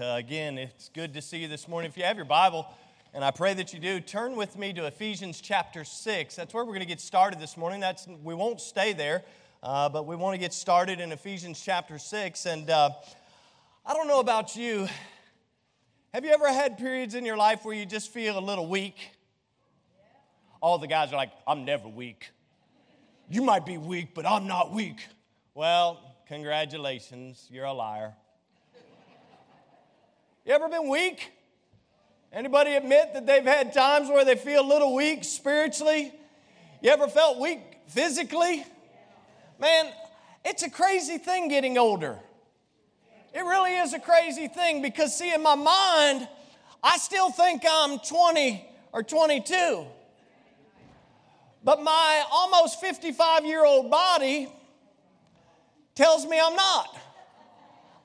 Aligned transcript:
Uh, 0.00 0.14
again, 0.16 0.58
it's 0.58 0.90
good 0.90 1.12
to 1.12 1.20
see 1.20 1.38
you 1.38 1.48
this 1.48 1.66
morning. 1.66 1.90
If 1.90 1.96
you 1.96 2.04
have 2.04 2.14
your 2.14 2.24
Bible, 2.24 2.68
and 3.12 3.24
I 3.24 3.32
pray 3.32 3.52
that 3.54 3.72
you 3.72 3.80
do, 3.80 3.98
turn 3.98 4.36
with 4.36 4.56
me 4.56 4.72
to 4.74 4.86
Ephesians 4.86 5.40
chapter 5.40 5.82
6. 5.82 6.36
That's 6.36 6.54
where 6.54 6.64
we're 6.64 6.70
going 6.70 6.80
to 6.80 6.86
get 6.86 7.00
started 7.00 7.40
this 7.40 7.56
morning. 7.56 7.80
That's, 7.80 8.06
we 8.22 8.32
won't 8.32 8.60
stay 8.60 8.92
there, 8.92 9.24
uh, 9.60 9.88
but 9.88 10.06
we 10.06 10.14
want 10.14 10.34
to 10.34 10.38
get 10.38 10.54
started 10.54 11.00
in 11.00 11.10
Ephesians 11.10 11.60
chapter 11.60 11.98
6. 11.98 12.46
And 12.46 12.70
uh, 12.70 12.90
I 13.84 13.92
don't 13.92 14.06
know 14.06 14.20
about 14.20 14.54
you. 14.54 14.86
Have 16.14 16.24
you 16.24 16.30
ever 16.30 16.46
had 16.46 16.78
periods 16.78 17.16
in 17.16 17.24
your 17.24 17.36
life 17.36 17.64
where 17.64 17.74
you 17.74 17.84
just 17.84 18.12
feel 18.12 18.38
a 18.38 18.44
little 18.44 18.68
weak? 18.68 18.94
All 20.60 20.78
the 20.78 20.86
guys 20.86 21.12
are 21.12 21.16
like, 21.16 21.32
I'm 21.44 21.64
never 21.64 21.88
weak. 21.88 22.30
You 23.28 23.42
might 23.42 23.66
be 23.66 23.78
weak, 23.78 24.14
but 24.14 24.26
I'm 24.26 24.46
not 24.46 24.72
weak. 24.72 25.04
Well, 25.54 26.14
congratulations, 26.28 27.48
you're 27.50 27.64
a 27.64 27.72
liar. 27.72 28.14
You 30.48 30.54
ever 30.54 30.70
been 30.70 30.88
weak? 30.88 31.30
Anybody 32.32 32.72
admit 32.72 33.12
that 33.12 33.26
they've 33.26 33.44
had 33.44 33.74
times 33.74 34.08
where 34.08 34.24
they 34.24 34.34
feel 34.34 34.62
a 34.62 34.66
little 34.66 34.94
weak 34.94 35.22
spiritually? 35.22 36.10
You 36.80 36.88
ever 36.88 37.06
felt 37.06 37.38
weak 37.38 37.60
physically? 37.88 38.64
Man, 39.60 39.92
it's 40.46 40.62
a 40.62 40.70
crazy 40.70 41.18
thing 41.18 41.48
getting 41.48 41.76
older. 41.76 42.18
It 43.34 43.40
really 43.40 43.74
is 43.74 43.92
a 43.92 43.98
crazy 43.98 44.48
thing 44.48 44.80
because, 44.80 45.14
see, 45.14 45.34
in 45.34 45.42
my 45.42 45.54
mind, 45.54 46.26
I 46.82 46.96
still 46.96 47.30
think 47.30 47.64
I'm 47.70 47.98
20 47.98 48.66
or 48.94 49.02
22. 49.02 49.84
But 51.62 51.82
my 51.82 52.24
almost 52.32 52.80
55 52.80 53.44
year 53.44 53.66
old 53.66 53.90
body 53.90 54.48
tells 55.94 56.24
me 56.24 56.40
I'm 56.42 56.56
not. 56.56 56.96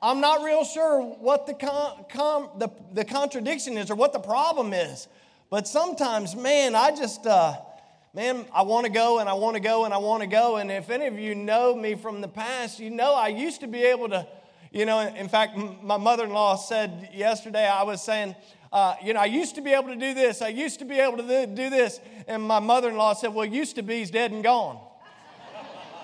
I'm 0.04 0.20
not 0.20 0.44
real 0.44 0.66
sure 0.66 1.02
what 1.02 1.48
the, 1.48 1.54
con- 1.54 2.04
com- 2.10 2.50
the, 2.60 2.68
the 2.92 3.06
contradiction 3.06 3.78
is 3.78 3.90
or 3.90 3.96
what 3.96 4.12
the 4.12 4.20
problem 4.20 4.74
is. 4.74 5.08
But 5.50 5.66
sometimes, 5.66 6.36
man, 6.36 6.76
I 6.76 6.94
just, 6.94 7.26
uh, 7.26 7.56
man, 8.14 8.46
I 8.54 8.64
want 8.64 8.86
to 8.86 8.92
go 8.92 9.20
and 9.20 9.30
I 9.30 9.34
want 9.34 9.56
to 9.56 9.62
go 9.62 9.86
and 9.86 9.94
I 9.94 9.98
want 10.00 10.20
to 10.22 10.28
go. 10.28 10.58
And 10.58 10.70
if 10.70 10.90
any 10.90 11.06
of 11.06 11.18
you 11.18 11.36
know 11.36 11.74
me 11.74 11.96
from 11.96 12.20
the 12.20 12.28
past, 12.28 12.82
you 12.82 12.90
know 12.90 13.16
I 13.16 13.30
used 13.30 13.62
to 13.62 13.68
be 13.68 13.82
able 13.84 14.10
to, 14.10 14.28
you 14.74 14.86
know, 14.86 15.00
in 15.00 15.30
fact, 15.30 15.58
my 15.58 15.96
mother 15.96 16.26
in 16.26 16.32
law 16.32 16.58
said 16.58 17.10
yesterday, 17.14 17.66
I 17.66 17.84
was 17.84 18.04
saying, 18.04 18.36
uh, 18.74 18.96
you 19.02 19.14
know, 19.14 19.22
I 19.22 19.26
used 19.26 19.56
to 19.56 19.62
be 19.62 19.72
able 19.72 19.88
to 19.88 19.96
do 19.96 20.14
this, 20.14 20.42
I 20.42 20.50
used 20.50 20.80
to 20.80 20.86
be 20.86 21.00
able 21.00 21.16
to 21.16 21.48
do 21.48 21.70
this. 21.70 22.02
And 22.28 22.44
my 22.44 22.60
mother 22.60 22.90
in 22.90 22.98
law 22.98 23.14
said, 23.14 23.34
well, 23.34 23.46
used 23.46 23.78
to 23.78 23.84
be's 23.84 24.12
dead 24.12 24.34
and 24.34 24.44
gone. 24.44 24.82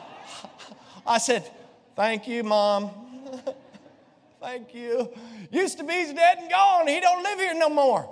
I 1.05 1.17
said, 1.17 1.51
thank 1.97 2.29
you, 2.29 2.45
mom. 2.45 3.08
Thank 4.39 4.73
you. 4.73 5.11
Used 5.51 5.79
to 5.79 5.83
be 5.83 5.95
he's 5.95 6.13
dead 6.13 6.37
and 6.37 6.49
gone. 6.49 6.87
He 6.87 7.01
don't 7.01 7.21
live 7.21 7.39
here 7.39 7.53
no 7.53 7.67
more. 7.67 8.09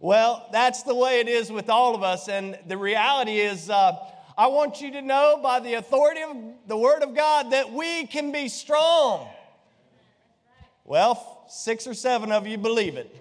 Well, 0.00 0.48
that's 0.50 0.82
the 0.82 0.96
way 0.96 1.20
it 1.20 1.28
is 1.28 1.52
with 1.52 1.70
all 1.70 1.94
of 1.94 2.02
us. 2.02 2.28
And 2.28 2.58
the 2.66 2.76
reality 2.76 3.38
is, 3.38 3.70
uh, 3.70 3.92
I 4.36 4.48
want 4.48 4.80
you 4.80 4.90
to 4.90 5.00
know 5.00 5.38
by 5.40 5.60
the 5.60 5.74
authority 5.74 6.22
of 6.22 6.36
the 6.66 6.76
Word 6.76 7.04
of 7.04 7.14
God 7.14 7.52
that 7.52 7.72
we 7.72 8.04
can 8.06 8.32
be 8.32 8.48
strong. 8.48 9.28
Well, 10.84 11.44
six 11.48 11.86
or 11.86 11.94
seven 11.94 12.32
of 12.32 12.48
you 12.48 12.58
believe 12.58 12.96
it. 12.96 13.14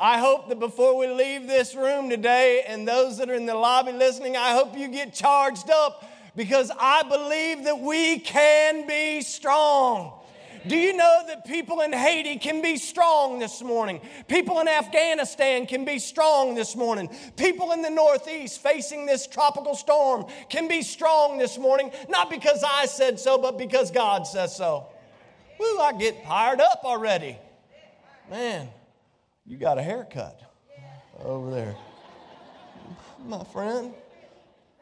I 0.00 0.18
hope 0.18 0.48
that 0.48 0.58
before 0.58 0.96
we 0.96 1.08
leave 1.08 1.46
this 1.46 1.74
room 1.74 2.08
today, 2.08 2.64
and 2.66 2.88
those 2.88 3.18
that 3.18 3.28
are 3.28 3.34
in 3.34 3.44
the 3.44 3.54
lobby 3.54 3.92
listening, 3.92 4.38
I 4.38 4.52
hope 4.52 4.76
you 4.78 4.88
get 4.88 5.12
charged 5.12 5.68
up 5.68 6.10
because 6.34 6.72
I 6.80 7.02
believe 7.02 7.64
that 7.64 7.78
we 7.78 8.18
can 8.18 8.86
be 8.86 9.20
strong. 9.20 10.20
Do 10.66 10.76
you 10.76 10.96
know 10.96 11.22
that 11.26 11.44
people 11.44 11.80
in 11.80 11.92
Haiti 11.92 12.36
can 12.36 12.62
be 12.62 12.76
strong 12.76 13.38
this 13.38 13.62
morning? 13.62 14.00
People 14.28 14.60
in 14.60 14.68
Afghanistan 14.68 15.66
can 15.66 15.84
be 15.84 15.98
strong 15.98 16.54
this 16.54 16.76
morning. 16.76 17.10
People 17.36 17.72
in 17.72 17.82
the 17.82 17.90
Northeast 17.90 18.62
facing 18.62 19.06
this 19.06 19.26
tropical 19.26 19.74
storm 19.74 20.26
can 20.48 20.68
be 20.68 20.82
strong 20.82 21.38
this 21.38 21.58
morning, 21.58 21.90
not 22.08 22.30
because 22.30 22.64
I 22.66 22.86
said 22.86 23.18
so, 23.18 23.38
but 23.38 23.58
because 23.58 23.90
God 23.90 24.26
says 24.26 24.56
so. 24.56 24.86
Woo, 25.58 25.78
I 25.78 25.92
get 25.92 26.24
fired 26.24 26.60
up 26.60 26.82
already. 26.84 27.36
Man, 28.30 28.68
you 29.44 29.56
got 29.56 29.78
a 29.78 29.82
haircut 29.82 30.40
over 31.22 31.50
there. 31.50 31.74
My 33.26 33.44
friend. 33.44 33.94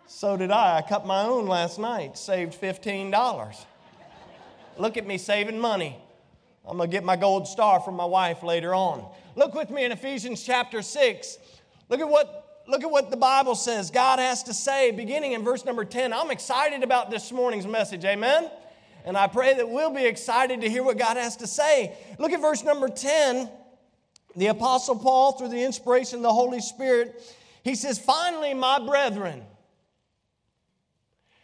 So 0.06 0.36
did 0.36 0.50
I. 0.50 0.78
I 0.78 0.82
cut 0.82 1.06
my 1.06 1.22
own 1.22 1.46
last 1.46 1.78
night, 1.78 2.18
saved 2.18 2.60
$15. 2.60 3.64
Look 4.78 4.96
at 4.96 5.06
me 5.06 5.18
saving 5.18 5.58
money. 5.58 5.96
I'm 6.66 6.76
going 6.76 6.90
to 6.90 6.92
get 6.94 7.04
my 7.04 7.16
gold 7.16 7.48
star 7.48 7.80
from 7.80 7.96
my 7.96 8.04
wife 8.04 8.42
later 8.42 8.74
on. 8.74 9.06
Look 9.34 9.54
with 9.54 9.70
me 9.70 9.84
in 9.84 9.92
Ephesians 9.92 10.42
chapter 10.42 10.82
6. 10.82 11.38
Look 11.88 12.00
at 12.00 12.08
what, 12.08 12.62
look 12.68 12.82
at 12.82 12.90
what 12.90 13.10
the 13.10 13.16
Bible 13.16 13.54
says 13.54 13.90
God 13.90 14.18
has 14.18 14.42
to 14.44 14.54
say, 14.54 14.90
beginning 14.90 15.32
in 15.32 15.42
verse 15.42 15.64
number 15.64 15.84
10. 15.84 16.12
I'm 16.12 16.30
excited 16.30 16.82
about 16.82 17.10
this 17.10 17.32
morning's 17.32 17.66
message. 17.66 18.04
Amen? 18.04 18.50
And 19.04 19.16
I 19.16 19.26
pray 19.26 19.54
that 19.54 19.68
we'll 19.68 19.94
be 19.94 20.04
excited 20.04 20.60
to 20.60 20.68
hear 20.68 20.82
what 20.82 20.98
God 20.98 21.16
has 21.16 21.36
to 21.38 21.46
say. 21.46 21.96
Look 22.18 22.32
at 22.32 22.40
verse 22.40 22.62
number 22.62 22.88
10. 22.88 23.50
The 24.36 24.46
Apostle 24.48 24.96
Paul, 24.96 25.32
through 25.32 25.48
the 25.48 25.64
inspiration 25.64 26.18
of 26.18 26.22
the 26.22 26.32
Holy 26.32 26.60
Spirit, 26.60 27.20
he 27.64 27.74
says, 27.74 27.98
Finally, 27.98 28.54
my 28.54 28.78
brethren, 28.78 29.42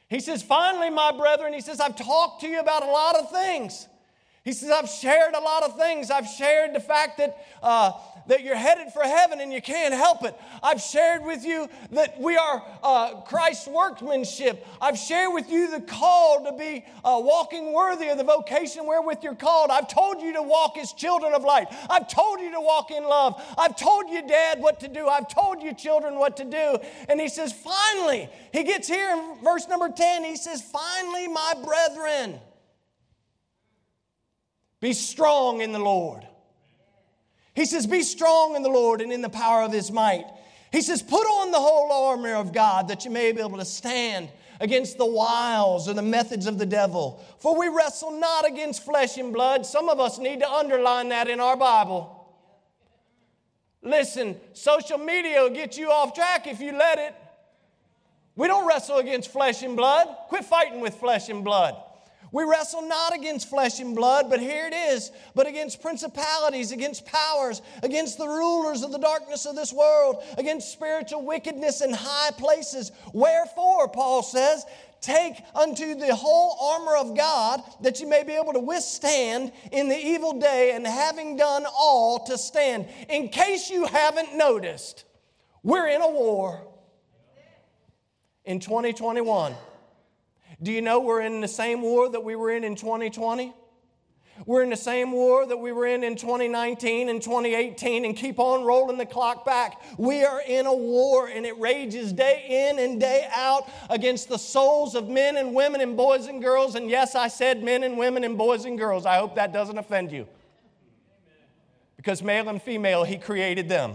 he 0.08 0.20
says, 0.20 0.42
Finally, 0.42 0.90
my 0.90 1.12
brethren, 1.12 1.52
he 1.52 1.60
says, 1.60 1.80
I've 1.80 1.96
talked 1.96 2.42
to 2.42 2.48
you 2.48 2.60
about 2.60 2.82
a 2.82 2.86
lot 2.86 3.16
of 3.16 3.30
things. 3.30 3.88
He 4.46 4.52
says, 4.52 4.70
I've 4.70 4.88
shared 4.88 5.34
a 5.34 5.40
lot 5.40 5.64
of 5.64 5.76
things. 5.76 6.08
I've 6.08 6.28
shared 6.28 6.72
the 6.72 6.78
fact 6.78 7.18
that, 7.18 7.44
uh, 7.64 7.90
that 8.28 8.44
you're 8.44 8.54
headed 8.54 8.92
for 8.92 9.02
heaven 9.02 9.40
and 9.40 9.52
you 9.52 9.60
can't 9.60 9.92
help 9.92 10.22
it. 10.22 10.38
I've 10.62 10.80
shared 10.80 11.24
with 11.24 11.44
you 11.44 11.68
that 11.90 12.20
we 12.20 12.36
are 12.36 12.62
uh, 12.80 13.22
Christ's 13.22 13.66
workmanship. 13.66 14.64
I've 14.80 14.96
shared 14.96 15.34
with 15.34 15.50
you 15.50 15.68
the 15.72 15.80
call 15.80 16.44
to 16.44 16.56
be 16.56 16.84
uh, 17.04 17.20
walking 17.24 17.72
worthy 17.72 18.06
of 18.06 18.18
the 18.18 18.22
vocation 18.22 18.86
wherewith 18.86 19.18
you're 19.20 19.34
called. 19.34 19.70
I've 19.72 19.88
told 19.88 20.22
you 20.22 20.34
to 20.34 20.42
walk 20.42 20.78
as 20.78 20.92
children 20.92 21.34
of 21.34 21.42
light. 21.42 21.66
I've 21.90 22.06
told 22.06 22.38
you 22.38 22.52
to 22.52 22.60
walk 22.60 22.92
in 22.92 23.02
love. 23.02 23.42
I've 23.58 23.74
told 23.74 24.08
you, 24.08 24.28
Dad, 24.28 24.60
what 24.60 24.78
to 24.78 24.86
do. 24.86 25.08
I've 25.08 25.26
told 25.26 25.60
you, 25.60 25.74
children, 25.74 26.20
what 26.20 26.36
to 26.36 26.44
do. 26.44 26.78
And 27.08 27.20
he 27.20 27.28
says, 27.28 27.52
finally, 27.52 28.28
he 28.52 28.62
gets 28.62 28.86
here 28.86 29.10
in 29.10 29.42
verse 29.42 29.66
number 29.66 29.88
10, 29.88 30.22
he 30.22 30.36
says, 30.36 30.62
finally, 30.62 31.26
my 31.26 31.54
brethren. 31.64 32.38
Be 34.80 34.92
strong 34.92 35.60
in 35.60 35.72
the 35.72 35.78
Lord. 35.78 36.26
He 37.54 37.64
says, 37.64 37.86
Be 37.86 38.02
strong 38.02 38.54
in 38.56 38.62
the 38.62 38.68
Lord 38.68 39.00
and 39.00 39.12
in 39.12 39.22
the 39.22 39.30
power 39.30 39.62
of 39.62 39.72
his 39.72 39.90
might. 39.90 40.26
He 40.72 40.82
says, 40.82 41.02
Put 41.02 41.24
on 41.24 41.50
the 41.50 41.58
whole 41.58 41.90
armor 41.90 42.34
of 42.34 42.52
God 42.52 42.88
that 42.88 43.04
you 43.04 43.10
may 43.10 43.32
be 43.32 43.40
able 43.40 43.58
to 43.58 43.64
stand 43.64 44.28
against 44.60 44.98
the 44.98 45.06
wiles 45.06 45.88
or 45.88 45.94
the 45.94 46.02
methods 46.02 46.46
of 46.46 46.58
the 46.58 46.66
devil. 46.66 47.24
For 47.38 47.58
we 47.58 47.68
wrestle 47.68 48.18
not 48.18 48.46
against 48.46 48.84
flesh 48.84 49.16
and 49.16 49.32
blood. 49.32 49.64
Some 49.64 49.88
of 49.88 50.00
us 50.00 50.18
need 50.18 50.40
to 50.40 50.50
underline 50.50 51.08
that 51.10 51.28
in 51.28 51.40
our 51.40 51.56
Bible. 51.56 52.12
Listen, 53.82 54.36
social 54.52 54.98
media 54.98 55.42
will 55.42 55.50
get 55.50 55.78
you 55.78 55.90
off 55.90 56.14
track 56.14 56.46
if 56.46 56.60
you 56.60 56.72
let 56.72 56.98
it. 56.98 57.14
We 58.34 58.48
don't 58.48 58.66
wrestle 58.66 58.98
against 58.98 59.30
flesh 59.30 59.62
and 59.62 59.76
blood. 59.76 60.08
Quit 60.28 60.44
fighting 60.44 60.80
with 60.80 60.94
flesh 60.96 61.28
and 61.28 61.42
blood. 61.42 61.76
We 62.32 62.44
wrestle 62.44 62.82
not 62.82 63.14
against 63.14 63.48
flesh 63.48 63.80
and 63.80 63.94
blood, 63.94 64.28
but 64.28 64.40
here 64.40 64.66
it 64.66 64.74
is, 64.74 65.10
but 65.34 65.46
against 65.46 65.80
principalities, 65.80 66.72
against 66.72 67.06
powers, 67.06 67.62
against 67.82 68.18
the 68.18 68.26
rulers 68.26 68.82
of 68.82 68.92
the 68.92 68.98
darkness 68.98 69.46
of 69.46 69.54
this 69.54 69.72
world, 69.72 70.22
against 70.36 70.72
spiritual 70.72 71.24
wickedness 71.24 71.80
in 71.80 71.92
high 71.92 72.32
places. 72.32 72.92
Wherefore, 73.12 73.88
Paul 73.88 74.22
says, 74.22 74.64
take 75.00 75.34
unto 75.54 75.94
the 75.94 76.14
whole 76.14 76.58
armor 76.60 76.96
of 76.96 77.16
God 77.16 77.62
that 77.82 78.00
you 78.00 78.08
may 78.08 78.24
be 78.24 78.32
able 78.32 78.52
to 78.54 78.60
withstand 78.60 79.52
in 79.70 79.88
the 79.88 79.96
evil 79.96 80.38
day 80.38 80.72
and 80.74 80.86
having 80.86 81.36
done 81.36 81.64
all 81.66 82.24
to 82.26 82.36
stand. 82.36 82.86
In 83.08 83.28
case 83.28 83.70
you 83.70 83.86
haven't 83.86 84.36
noticed, 84.36 85.04
we're 85.62 85.86
in 85.88 86.00
a 86.00 86.10
war 86.10 86.66
in 88.44 88.58
2021. 88.60 89.54
Do 90.62 90.72
you 90.72 90.80
know 90.80 91.00
we're 91.00 91.20
in 91.20 91.40
the 91.40 91.48
same 91.48 91.82
war 91.82 92.08
that 92.08 92.24
we 92.24 92.34
were 92.34 92.50
in 92.50 92.64
in 92.64 92.76
2020? 92.76 93.54
We're 94.44 94.62
in 94.62 94.70
the 94.70 94.76
same 94.76 95.12
war 95.12 95.46
that 95.46 95.56
we 95.56 95.72
were 95.72 95.86
in 95.86 96.04
in 96.04 96.14
2019 96.14 97.08
and 97.08 97.22
2018 97.22 98.04
and 98.04 98.14
keep 98.14 98.38
on 98.38 98.64
rolling 98.64 98.98
the 98.98 99.06
clock 99.06 99.46
back. 99.46 99.80
We 99.96 100.24
are 100.24 100.42
in 100.42 100.66
a 100.66 100.74
war 100.74 101.28
and 101.28 101.46
it 101.46 101.58
rages 101.58 102.12
day 102.12 102.68
in 102.68 102.78
and 102.78 103.00
day 103.00 103.26
out 103.34 103.68
against 103.88 104.28
the 104.28 104.36
souls 104.36 104.94
of 104.94 105.08
men 105.08 105.36
and 105.38 105.54
women 105.54 105.80
and 105.80 105.96
boys 105.96 106.26
and 106.26 106.42
girls. 106.42 106.74
And 106.74 106.90
yes, 106.90 107.14
I 107.14 107.28
said 107.28 107.62
men 107.62 107.82
and 107.82 107.96
women 107.96 108.24
and 108.24 108.36
boys 108.36 108.66
and 108.66 108.78
girls. 108.78 109.06
I 109.06 109.16
hope 109.16 109.36
that 109.36 109.54
doesn't 109.54 109.78
offend 109.78 110.12
you. 110.12 110.26
Because 111.96 112.22
male 112.22 112.48
and 112.50 112.60
female, 112.60 113.04
He 113.04 113.16
created 113.16 113.70
them. 113.70 113.94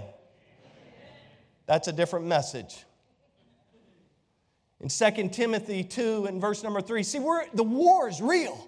That's 1.68 1.88
a 1.88 1.94
different 1.94 2.26
message 2.26 2.84
in 4.82 4.90
2 4.90 5.30
Timothy 5.30 5.84
2 5.84 6.26
and 6.26 6.42
verse 6.42 6.64
number 6.64 6.82
3. 6.82 7.04
See, 7.04 7.20
we're, 7.20 7.46
the 7.54 7.64
war 7.64 8.10
is 8.10 8.20
real. 8.20 8.68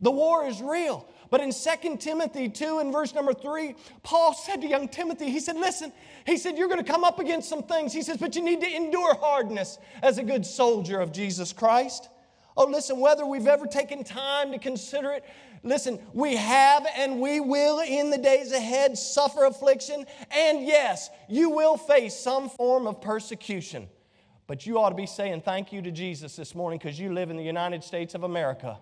The 0.00 0.12
war 0.12 0.46
is 0.46 0.62
real. 0.62 1.08
But 1.30 1.40
in 1.40 1.52
2 1.52 1.96
Timothy 1.96 2.48
2 2.48 2.78
and 2.78 2.92
verse 2.92 3.12
number 3.14 3.34
3, 3.34 3.74
Paul 4.02 4.32
said 4.32 4.62
to 4.62 4.68
young 4.68 4.88
Timothy, 4.88 5.28
he 5.28 5.40
said, 5.40 5.56
Listen, 5.56 5.92
he 6.24 6.36
said, 6.38 6.56
You're 6.56 6.68
going 6.68 6.82
to 6.82 6.90
come 6.90 7.04
up 7.04 7.18
against 7.18 7.48
some 7.48 7.64
things. 7.64 7.92
He 7.92 8.02
says, 8.02 8.16
But 8.16 8.36
you 8.36 8.42
need 8.42 8.60
to 8.60 8.74
endure 8.74 9.14
hardness 9.14 9.78
as 10.02 10.18
a 10.18 10.22
good 10.22 10.46
soldier 10.46 11.00
of 11.00 11.12
Jesus 11.12 11.52
Christ. 11.52 12.08
Oh, 12.56 12.66
listen, 12.66 12.98
whether 12.98 13.26
we've 13.26 13.46
ever 13.46 13.66
taken 13.66 14.04
time 14.04 14.52
to 14.52 14.58
consider 14.58 15.12
it, 15.12 15.24
listen, 15.62 15.98
we 16.12 16.36
have 16.36 16.86
and 16.96 17.20
we 17.20 17.40
will 17.40 17.80
in 17.80 18.10
the 18.10 18.18
days 18.18 18.52
ahead 18.52 18.96
suffer 18.96 19.44
affliction. 19.44 20.06
And 20.30 20.64
yes, 20.64 21.10
you 21.28 21.50
will 21.50 21.76
face 21.76 22.14
some 22.14 22.48
form 22.48 22.86
of 22.86 23.00
persecution. 23.00 23.88
But 24.48 24.66
you 24.66 24.80
ought 24.80 24.88
to 24.88 24.96
be 24.96 25.06
saying 25.06 25.42
thank 25.42 25.72
you 25.72 25.80
to 25.82 25.92
Jesus 25.92 26.34
this 26.34 26.56
morning 26.56 26.80
because 26.80 26.98
you 26.98 27.12
live 27.12 27.30
in 27.30 27.36
the 27.36 27.44
United 27.44 27.84
States 27.84 28.16
of 28.16 28.24
America. 28.24 28.78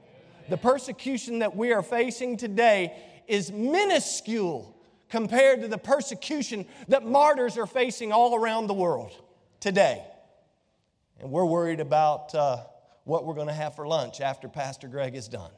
The 0.49 0.57
persecution 0.57 1.41
that 1.41 1.55
we 1.55 1.75
are 1.75 1.83
facing 1.83 2.39
today 2.39 2.97
is 3.27 3.53
minuscule 3.53 4.75
compared 5.11 5.61
to 5.61 5.69
the 5.69 5.77
persecution 5.77 6.65
that 6.89 7.05
martyrs 7.05 7.59
are 7.59 7.67
facing 7.67 8.11
all 8.13 8.35
around 8.35 8.69
the 8.69 8.75
world 8.75 9.13
today. 9.61 10.03
And 11.21 11.31
we're 11.31 11.45
worried 11.45 11.81
about. 11.81 12.35
Uh, 12.35 12.65
what 13.07 13.25
we're 13.25 13.35
going 13.35 13.47
to 13.47 13.53
have 13.53 13.77
for 13.77 13.87
lunch 13.87 14.21
after 14.21 14.49
Pastor 14.49 14.89
Greg 14.89 15.15
is 15.15 15.29
done. 15.29 15.53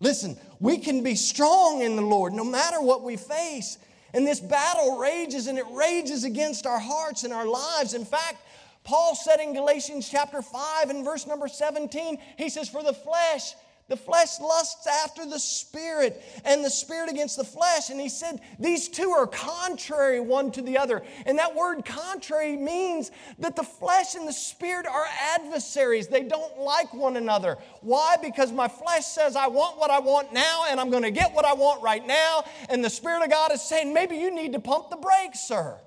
Listen, 0.00 0.36
we 0.58 0.78
can 0.78 1.02
be 1.02 1.14
strong 1.14 1.80
in 1.80 1.94
the 1.94 2.02
Lord 2.02 2.32
no 2.32 2.44
matter 2.44 2.80
what 2.82 3.02
we 3.02 3.16
face. 3.16 3.78
And 4.12 4.26
this 4.26 4.40
battle 4.40 4.98
rages 4.98 5.46
and 5.46 5.58
it 5.58 5.64
rages 5.70 6.24
against 6.24 6.66
our 6.66 6.80
hearts 6.80 7.22
and 7.22 7.32
our 7.32 7.46
lives. 7.46 7.94
In 7.94 8.04
fact, 8.04 8.42
Paul 8.86 9.16
said 9.16 9.40
in 9.40 9.52
Galatians 9.52 10.08
chapter 10.08 10.40
5 10.40 10.90
and 10.90 11.04
verse 11.04 11.26
number 11.26 11.48
17, 11.48 12.18
he 12.38 12.48
says, 12.48 12.68
For 12.68 12.82
the 12.82 12.94
flesh 12.94 13.52
the 13.88 13.96
flesh 13.96 14.40
lusts 14.40 14.88
after 15.04 15.24
the 15.24 15.38
spirit, 15.38 16.20
and 16.44 16.64
the 16.64 16.70
spirit 16.70 17.08
against 17.08 17.36
the 17.36 17.44
flesh. 17.44 17.88
And 17.88 18.00
he 18.00 18.08
said 18.08 18.40
these 18.58 18.88
two 18.88 19.10
are 19.10 19.28
contrary 19.28 20.18
one 20.18 20.50
to 20.52 20.62
the 20.62 20.76
other. 20.76 21.04
And 21.24 21.38
that 21.38 21.54
word 21.54 21.84
contrary 21.84 22.56
means 22.56 23.12
that 23.38 23.54
the 23.54 23.62
flesh 23.62 24.16
and 24.16 24.26
the 24.26 24.32
spirit 24.32 24.86
are 24.86 25.06
adversaries. 25.36 26.08
They 26.08 26.24
don't 26.24 26.58
like 26.58 26.92
one 26.94 27.16
another. 27.16 27.58
Why? 27.80 28.16
Because 28.20 28.50
my 28.50 28.66
flesh 28.66 29.04
says, 29.04 29.36
I 29.36 29.46
want 29.46 29.78
what 29.78 29.92
I 29.92 30.00
want 30.00 30.32
now, 30.32 30.64
and 30.68 30.80
I'm 30.80 30.90
going 30.90 31.04
to 31.04 31.12
get 31.12 31.32
what 31.32 31.44
I 31.44 31.54
want 31.54 31.80
right 31.80 32.04
now. 32.04 32.44
And 32.68 32.84
the 32.84 32.90
Spirit 32.90 33.22
of 33.22 33.30
God 33.30 33.52
is 33.52 33.62
saying, 33.62 33.94
maybe 33.94 34.16
you 34.16 34.34
need 34.34 34.52
to 34.54 34.60
pump 34.60 34.90
the 34.90 34.96
brakes, 34.96 35.40
sir. 35.40 35.78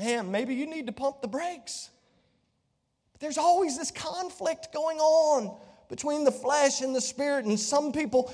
Man, 0.00 0.30
maybe 0.30 0.54
you 0.54 0.66
need 0.66 0.86
to 0.86 0.92
pump 0.92 1.20
the 1.20 1.28
brakes. 1.28 1.90
But 3.12 3.20
there's 3.20 3.36
always 3.36 3.76
this 3.76 3.90
conflict 3.90 4.72
going 4.72 4.98
on 4.98 5.60
between 5.90 6.24
the 6.24 6.32
flesh 6.32 6.80
and 6.80 6.96
the 6.96 7.02
spirit. 7.02 7.44
And 7.44 7.60
some 7.60 7.92
people, 7.92 8.32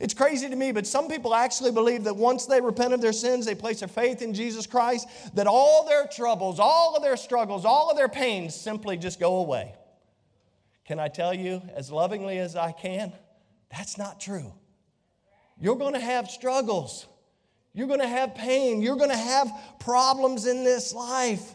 it's 0.00 0.14
crazy 0.14 0.48
to 0.48 0.56
me, 0.56 0.72
but 0.72 0.86
some 0.86 1.08
people 1.08 1.34
actually 1.34 1.72
believe 1.72 2.04
that 2.04 2.16
once 2.16 2.46
they 2.46 2.62
repent 2.62 2.94
of 2.94 3.02
their 3.02 3.12
sins, 3.12 3.44
they 3.44 3.54
place 3.54 3.80
their 3.80 3.88
faith 3.88 4.22
in 4.22 4.32
Jesus 4.32 4.66
Christ, 4.66 5.06
that 5.34 5.46
all 5.46 5.86
their 5.86 6.06
troubles, 6.06 6.58
all 6.58 6.96
of 6.96 7.02
their 7.02 7.18
struggles, 7.18 7.66
all 7.66 7.90
of 7.90 7.98
their 7.98 8.08
pains 8.08 8.54
simply 8.54 8.96
just 8.96 9.20
go 9.20 9.36
away. 9.36 9.74
Can 10.86 10.98
I 10.98 11.08
tell 11.08 11.34
you, 11.34 11.60
as 11.74 11.90
lovingly 11.90 12.38
as 12.38 12.56
I 12.56 12.72
can, 12.72 13.12
that's 13.68 13.98
not 13.98 14.20
true. 14.20 14.54
You're 15.60 15.76
going 15.76 15.92
to 15.92 16.00
have 16.00 16.30
struggles. 16.30 17.06
You're 17.78 17.86
going 17.86 18.00
to 18.00 18.08
have 18.08 18.34
pain. 18.34 18.82
You're 18.82 18.96
going 18.96 19.10
to 19.10 19.16
have 19.16 19.52
problems 19.78 20.46
in 20.46 20.64
this 20.64 20.92
life. 20.92 21.54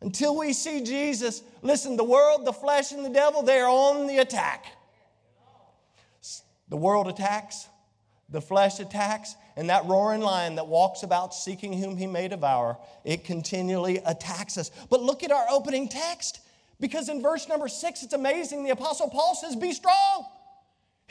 Until 0.00 0.36
we 0.36 0.52
see 0.54 0.82
Jesus, 0.82 1.40
listen, 1.62 1.96
the 1.96 2.02
world, 2.02 2.44
the 2.44 2.52
flesh, 2.52 2.90
and 2.90 3.04
the 3.04 3.10
devil, 3.10 3.44
they're 3.44 3.68
on 3.68 4.08
the 4.08 4.18
attack. 4.18 4.66
The 6.68 6.76
world 6.76 7.06
attacks, 7.06 7.68
the 8.28 8.40
flesh 8.40 8.80
attacks, 8.80 9.36
and 9.56 9.70
that 9.70 9.84
roaring 9.84 10.20
lion 10.20 10.56
that 10.56 10.66
walks 10.66 11.04
about 11.04 11.32
seeking 11.32 11.72
whom 11.72 11.96
he 11.96 12.08
may 12.08 12.26
devour, 12.26 12.76
it 13.04 13.22
continually 13.22 13.98
attacks 13.98 14.58
us. 14.58 14.72
But 14.90 15.00
look 15.00 15.22
at 15.22 15.30
our 15.30 15.46
opening 15.48 15.88
text, 15.88 16.40
because 16.80 17.08
in 17.08 17.22
verse 17.22 17.46
number 17.46 17.68
six, 17.68 18.02
it's 18.02 18.14
amazing. 18.14 18.64
The 18.64 18.70
Apostle 18.70 19.10
Paul 19.10 19.36
says, 19.36 19.54
Be 19.54 19.72
strong. 19.72 20.26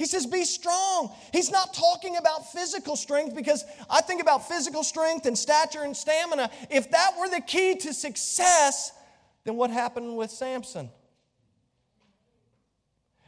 He 0.01 0.07
says, 0.07 0.25
Be 0.25 0.45
strong. 0.45 1.11
He's 1.31 1.51
not 1.51 1.75
talking 1.75 2.17
about 2.17 2.51
physical 2.51 2.95
strength 2.95 3.35
because 3.35 3.63
I 3.87 4.01
think 4.01 4.19
about 4.19 4.47
physical 4.47 4.83
strength 4.83 5.27
and 5.27 5.37
stature 5.37 5.83
and 5.83 5.95
stamina. 5.95 6.49
If 6.71 6.89
that 6.89 7.11
were 7.19 7.29
the 7.29 7.39
key 7.39 7.75
to 7.75 7.93
success, 7.93 8.93
then 9.43 9.57
what 9.57 9.69
happened 9.69 10.17
with 10.17 10.31
Samson? 10.31 10.89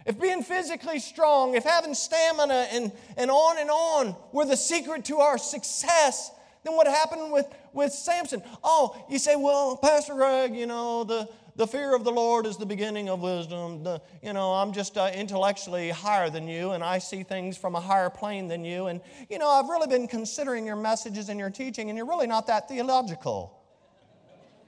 If 0.07 0.19
being 0.19 0.41
physically 0.41 0.97
strong, 0.97 1.53
if 1.53 1.63
having 1.63 1.93
stamina 1.93 2.65
and, 2.71 2.91
and 3.17 3.29
on 3.29 3.59
and 3.59 3.69
on 3.69 4.15
were 4.31 4.45
the 4.45 4.57
secret 4.57 5.05
to 5.05 5.19
our 5.19 5.37
success, 5.37 6.31
then 6.63 6.75
what 6.75 6.87
happened 6.87 7.31
with, 7.31 7.45
with 7.73 7.91
Samson? 7.93 8.41
Oh, 8.63 8.99
you 9.11 9.19
say, 9.19 9.35
well, 9.35 9.77
Pastor 9.77 10.15
Greg, 10.15 10.55
you 10.55 10.65
know, 10.65 11.03
the, 11.03 11.29
the 11.55 11.67
fear 11.67 11.95
of 11.95 12.03
the 12.03 12.11
Lord 12.11 12.47
is 12.47 12.57
the 12.57 12.65
beginning 12.65 13.09
of 13.09 13.21
wisdom. 13.21 13.83
The, 13.83 14.01
you 14.23 14.33
know, 14.33 14.53
I'm 14.53 14.73
just 14.73 14.97
uh, 14.97 15.11
intellectually 15.13 15.89
higher 15.89 16.29
than 16.29 16.47
you, 16.47 16.71
and 16.71 16.83
I 16.83 16.97
see 16.97 17.21
things 17.21 17.57
from 17.57 17.75
a 17.75 17.79
higher 17.79 18.09
plane 18.09 18.47
than 18.47 18.65
you. 18.65 18.87
And, 18.87 19.01
you 19.29 19.37
know, 19.37 19.47
I've 19.47 19.69
really 19.69 19.87
been 19.87 20.07
considering 20.07 20.65
your 20.65 20.75
messages 20.75 21.29
and 21.29 21.39
your 21.39 21.51
teaching, 21.51 21.89
and 21.89 21.97
you're 21.97 22.07
really 22.07 22.27
not 22.27 22.47
that 22.47 22.67
theological. 22.67 23.59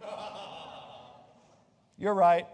You're 1.98 2.14
right. 2.14 2.46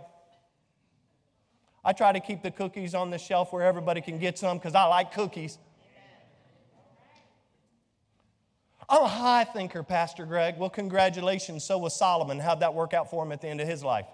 I 1.84 1.94
try 1.94 2.12
to 2.12 2.19
keep 2.19 2.44
the 2.44 2.51
cookies 2.51 2.94
on 2.94 3.10
the 3.10 3.18
shelf 3.18 3.51
where 3.51 3.63
everybody 3.63 4.01
can 4.01 4.19
get 4.19 4.38
some 4.38 4.60
because 4.60 4.75
I 4.75 4.84
like 4.84 5.13
cookies. 5.13 5.57
I'm 8.88 9.04
a 9.04 9.07
high 9.07 9.45
thinker, 9.45 9.81
Pastor 9.84 10.25
Greg. 10.25 10.57
Well, 10.57 10.69
congratulations. 10.69 11.63
So 11.63 11.80
was 11.80 11.95
Solomon. 11.95 12.39
How'd 12.39 12.60
that 12.60 12.74
work 12.75 12.94
out 12.94 13.10
for 13.10 13.25
him 13.25 13.31
at 13.31 13.42
the 13.42 13.48
end 13.48 13.62
of 13.62 13.68
his 13.68 13.84
life? 13.84 14.06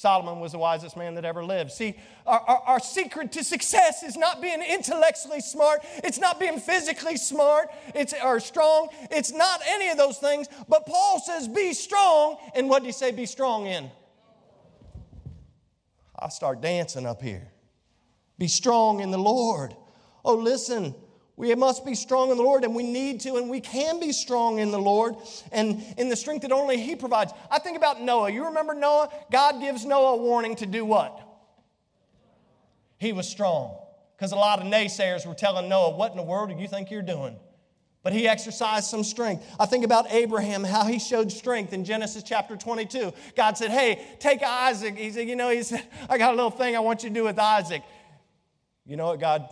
Solomon 0.00 0.40
was 0.40 0.52
the 0.52 0.58
wisest 0.58 0.96
man 0.96 1.14
that 1.16 1.26
ever 1.26 1.44
lived. 1.44 1.72
See, 1.72 1.94
our, 2.26 2.40
our, 2.40 2.58
our, 2.60 2.80
secret 2.80 3.32
to 3.32 3.44
success 3.44 4.02
is 4.02 4.16
not 4.16 4.40
being 4.40 4.62
intellectually 4.62 5.42
smart. 5.42 5.80
It's 6.02 6.18
not 6.18 6.40
being 6.40 6.58
physically 6.58 7.18
smart 7.18 7.68
it's, 7.94 8.14
or 8.24 8.40
strong. 8.40 8.88
It's 9.10 9.30
not 9.30 9.60
any 9.68 9.90
of 9.90 9.98
those 9.98 10.16
things. 10.16 10.48
But 10.70 10.86
Paul 10.86 11.20
says, 11.20 11.48
be 11.48 11.74
strong. 11.74 12.38
And 12.54 12.70
what 12.70 12.78
did 12.78 12.86
he 12.86 12.92
say, 12.92 13.10
be 13.10 13.26
strong 13.26 13.66
in? 13.66 13.90
I 16.18 16.30
start 16.30 16.62
dancing 16.62 17.04
up 17.04 17.20
here. 17.20 17.52
Be 18.38 18.48
strong 18.48 19.00
in 19.00 19.10
the 19.10 19.18
Lord. 19.18 19.76
Oh, 20.24 20.36
listen, 20.36 20.94
we 21.40 21.54
must 21.54 21.86
be 21.86 21.94
strong 21.94 22.30
in 22.30 22.36
the 22.36 22.42
Lord, 22.42 22.64
and 22.64 22.74
we 22.74 22.82
need 22.82 23.20
to, 23.20 23.36
and 23.36 23.48
we 23.48 23.60
can 23.60 23.98
be 23.98 24.12
strong 24.12 24.58
in 24.58 24.70
the 24.70 24.78
Lord 24.78 25.16
and 25.50 25.82
in 25.96 26.10
the 26.10 26.16
strength 26.16 26.42
that 26.42 26.52
only 26.52 26.78
He 26.78 26.94
provides. 26.94 27.32
I 27.50 27.58
think 27.58 27.78
about 27.78 28.02
Noah. 28.02 28.30
You 28.30 28.44
remember 28.44 28.74
Noah? 28.74 29.08
God 29.32 29.58
gives 29.58 29.86
Noah 29.86 30.12
a 30.12 30.16
warning 30.18 30.54
to 30.56 30.66
do 30.66 30.84
what? 30.84 31.18
He 32.98 33.14
was 33.14 33.26
strong. 33.26 33.74
Because 34.14 34.32
a 34.32 34.36
lot 34.36 34.60
of 34.60 34.66
naysayers 34.66 35.24
were 35.24 35.32
telling 35.32 35.70
Noah, 35.70 35.96
What 35.96 36.10
in 36.10 36.18
the 36.18 36.22
world 36.22 36.50
do 36.50 36.56
you 36.56 36.68
think 36.68 36.90
you're 36.90 37.00
doing? 37.00 37.36
But 38.02 38.12
he 38.12 38.28
exercised 38.28 38.90
some 38.90 39.02
strength. 39.02 39.42
I 39.58 39.64
think 39.64 39.86
about 39.86 40.12
Abraham, 40.12 40.62
how 40.62 40.84
he 40.84 40.98
showed 40.98 41.32
strength 41.32 41.72
in 41.72 41.86
Genesis 41.86 42.22
chapter 42.22 42.54
22. 42.54 43.14
God 43.34 43.56
said, 43.56 43.70
Hey, 43.70 44.06
take 44.18 44.42
Isaac. 44.42 44.94
He 44.94 45.10
said, 45.10 45.26
You 45.26 45.36
know, 45.36 45.48
he 45.48 45.62
said, 45.62 45.86
I 46.10 46.18
got 46.18 46.34
a 46.34 46.36
little 46.36 46.50
thing 46.50 46.76
I 46.76 46.80
want 46.80 47.02
you 47.02 47.08
to 47.08 47.14
do 47.14 47.24
with 47.24 47.38
Isaac. 47.38 47.82
You 48.84 48.98
know 48.98 49.06
what 49.06 49.20
God 49.20 49.48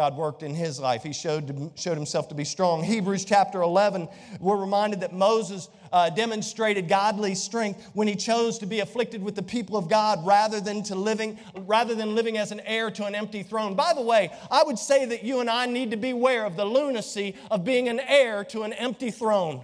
God 0.00 0.16
worked 0.16 0.42
in 0.42 0.54
his 0.54 0.80
life. 0.80 1.02
He 1.02 1.12
showed, 1.12 1.72
showed 1.74 1.98
himself 1.98 2.28
to 2.28 2.34
be 2.34 2.42
strong. 2.42 2.82
Hebrews 2.82 3.22
chapter 3.26 3.60
11, 3.60 4.08
we're 4.40 4.56
reminded 4.56 5.00
that 5.00 5.12
Moses 5.12 5.68
uh, 5.92 6.08
demonstrated 6.08 6.88
godly 6.88 7.34
strength 7.34 7.86
when 7.92 8.08
he 8.08 8.16
chose 8.16 8.56
to 8.60 8.66
be 8.66 8.80
afflicted 8.80 9.22
with 9.22 9.34
the 9.34 9.42
people 9.42 9.76
of 9.76 9.90
God 9.90 10.26
rather 10.26 10.58
than, 10.58 10.82
to 10.84 10.94
living, 10.94 11.38
rather 11.54 11.94
than 11.94 12.14
living 12.14 12.38
as 12.38 12.50
an 12.50 12.60
heir 12.60 12.90
to 12.92 13.04
an 13.04 13.14
empty 13.14 13.42
throne. 13.42 13.74
By 13.74 13.92
the 13.92 14.00
way, 14.00 14.32
I 14.50 14.62
would 14.62 14.78
say 14.78 15.04
that 15.04 15.22
you 15.22 15.40
and 15.40 15.50
I 15.50 15.66
need 15.66 15.90
to 15.90 15.98
beware 15.98 16.46
of 16.46 16.56
the 16.56 16.64
lunacy 16.64 17.36
of 17.50 17.62
being 17.62 17.90
an 17.90 18.00
heir 18.00 18.42
to 18.44 18.62
an 18.62 18.72
empty 18.72 19.10
throne. 19.10 19.62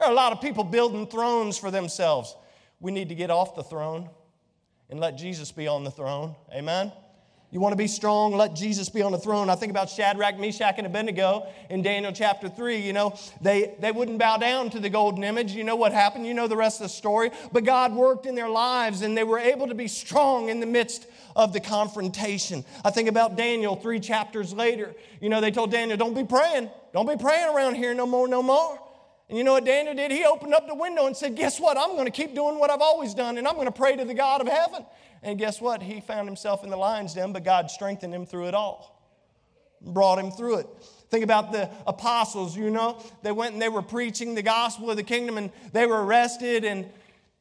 There 0.00 0.08
are 0.08 0.12
a 0.12 0.16
lot 0.16 0.32
of 0.32 0.40
people 0.40 0.64
building 0.64 1.06
thrones 1.06 1.58
for 1.58 1.70
themselves. 1.70 2.34
We 2.80 2.90
need 2.90 3.08
to 3.10 3.14
get 3.14 3.30
off 3.30 3.54
the 3.54 3.62
throne 3.62 4.10
and 4.90 4.98
let 4.98 5.16
Jesus 5.16 5.52
be 5.52 5.68
on 5.68 5.84
the 5.84 5.92
throne. 5.92 6.34
Amen? 6.52 6.90
You 7.54 7.60
want 7.60 7.72
to 7.72 7.76
be 7.76 7.86
strong? 7.86 8.32
Let 8.32 8.56
Jesus 8.56 8.88
be 8.88 9.00
on 9.00 9.12
the 9.12 9.18
throne. 9.18 9.48
I 9.48 9.54
think 9.54 9.70
about 9.70 9.88
Shadrach, 9.88 10.40
Meshach, 10.40 10.74
and 10.76 10.88
Abednego 10.88 11.46
in 11.70 11.82
Daniel 11.82 12.10
chapter 12.10 12.48
3. 12.48 12.78
You 12.78 12.92
know, 12.92 13.16
they, 13.40 13.76
they 13.78 13.92
wouldn't 13.92 14.18
bow 14.18 14.38
down 14.38 14.70
to 14.70 14.80
the 14.80 14.90
golden 14.90 15.22
image. 15.22 15.52
You 15.52 15.62
know 15.62 15.76
what 15.76 15.92
happened? 15.92 16.26
You 16.26 16.34
know 16.34 16.48
the 16.48 16.56
rest 16.56 16.80
of 16.80 16.86
the 16.86 16.88
story. 16.88 17.30
But 17.52 17.62
God 17.62 17.94
worked 17.94 18.26
in 18.26 18.34
their 18.34 18.48
lives 18.48 19.02
and 19.02 19.16
they 19.16 19.22
were 19.22 19.38
able 19.38 19.68
to 19.68 19.74
be 19.76 19.86
strong 19.86 20.48
in 20.48 20.58
the 20.58 20.66
midst 20.66 21.06
of 21.36 21.52
the 21.52 21.60
confrontation. 21.60 22.64
I 22.84 22.90
think 22.90 23.08
about 23.08 23.36
Daniel 23.36 23.76
three 23.76 24.00
chapters 24.00 24.52
later. 24.52 24.92
You 25.20 25.28
know, 25.28 25.40
they 25.40 25.52
told 25.52 25.70
Daniel, 25.70 25.96
don't 25.96 26.14
be 26.14 26.24
praying. 26.24 26.68
Don't 26.92 27.06
be 27.06 27.16
praying 27.16 27.54
around 27.54 27.76
here 27.76 27.94
no 27.94 28.04
more, 28.04 28.26
no 28.26 28.42
more. 28.42 28.80
And 29.28 29.38
you 29.38 29.44
know 29.44 29.52
what 29.52 29.64
Daniel 29.64 29.94
did? 29.94 30.10
He 30.10 30.24
opened 30.24 30.54
up 30.54 30.66
the 30.66 30.74
window 30.74 31.06
and 31.06 31.16
said, 31.16 31.36
Guess 31.36 31.60
what? 31.60 31.78
I'm 31.78 31.92
going 31.92 32.04
to 32.04 32.10
keep 32.10 32.34
doing 32.34 32.58
what 32.58 32.70
I've 32.70 32.82
always 32.82 33.14
done, 33.14 33.38
and 33.38 33.48
I'm 33.48 33.54
going 33.54 33.66
to 33.66 33.72
pray 33.72 33.96
to 33.96 34.04
the 34.04 34.12
God 34.12 34.40
of 34.40 34.48
heaven. 34.48 34.84
And 35.24 35.38
guess 35.38 35.60
what? 35.60 35.82
He 35.82 36.00
found 36.00 36.28
himself 36.28 36.62
in 36.62 36.70
the 36.70 36.76
lion's 36.76 37.14
den, 37.14 37.32
but 37.32 37.44
God 37.44 37.70
strengthened 37.70 38.14
him 38.14 38.26
through 38.26 38.48
it 38.48 38.54
all. 38.54 39.02
brought 39.80 40.18
him 40.18 40.30
through 40.30 40.58
it. 40.58 40.66
Think 41.10 41.24
about 41.24 41.50
the 41.50 41.70
apostles, 41.86 42.56
you 42.56 42.70
know, 42.70 43.02
they 43.22 43.32
went 43.32 43.52
and 43.52 43.62
they 43.62 43.68
were 43.68 43.82
preaching 43.82 44.34
the 44.34 44.42
gospel 44.42 44.90
of 44.90 44.96
the 44.96 45.02
kingdom 45.02 45.38
and 45.38 45.50
they 45.72 45.86
were 45.86 46.04
arrested 46.04 46.64
and 46.64 46.86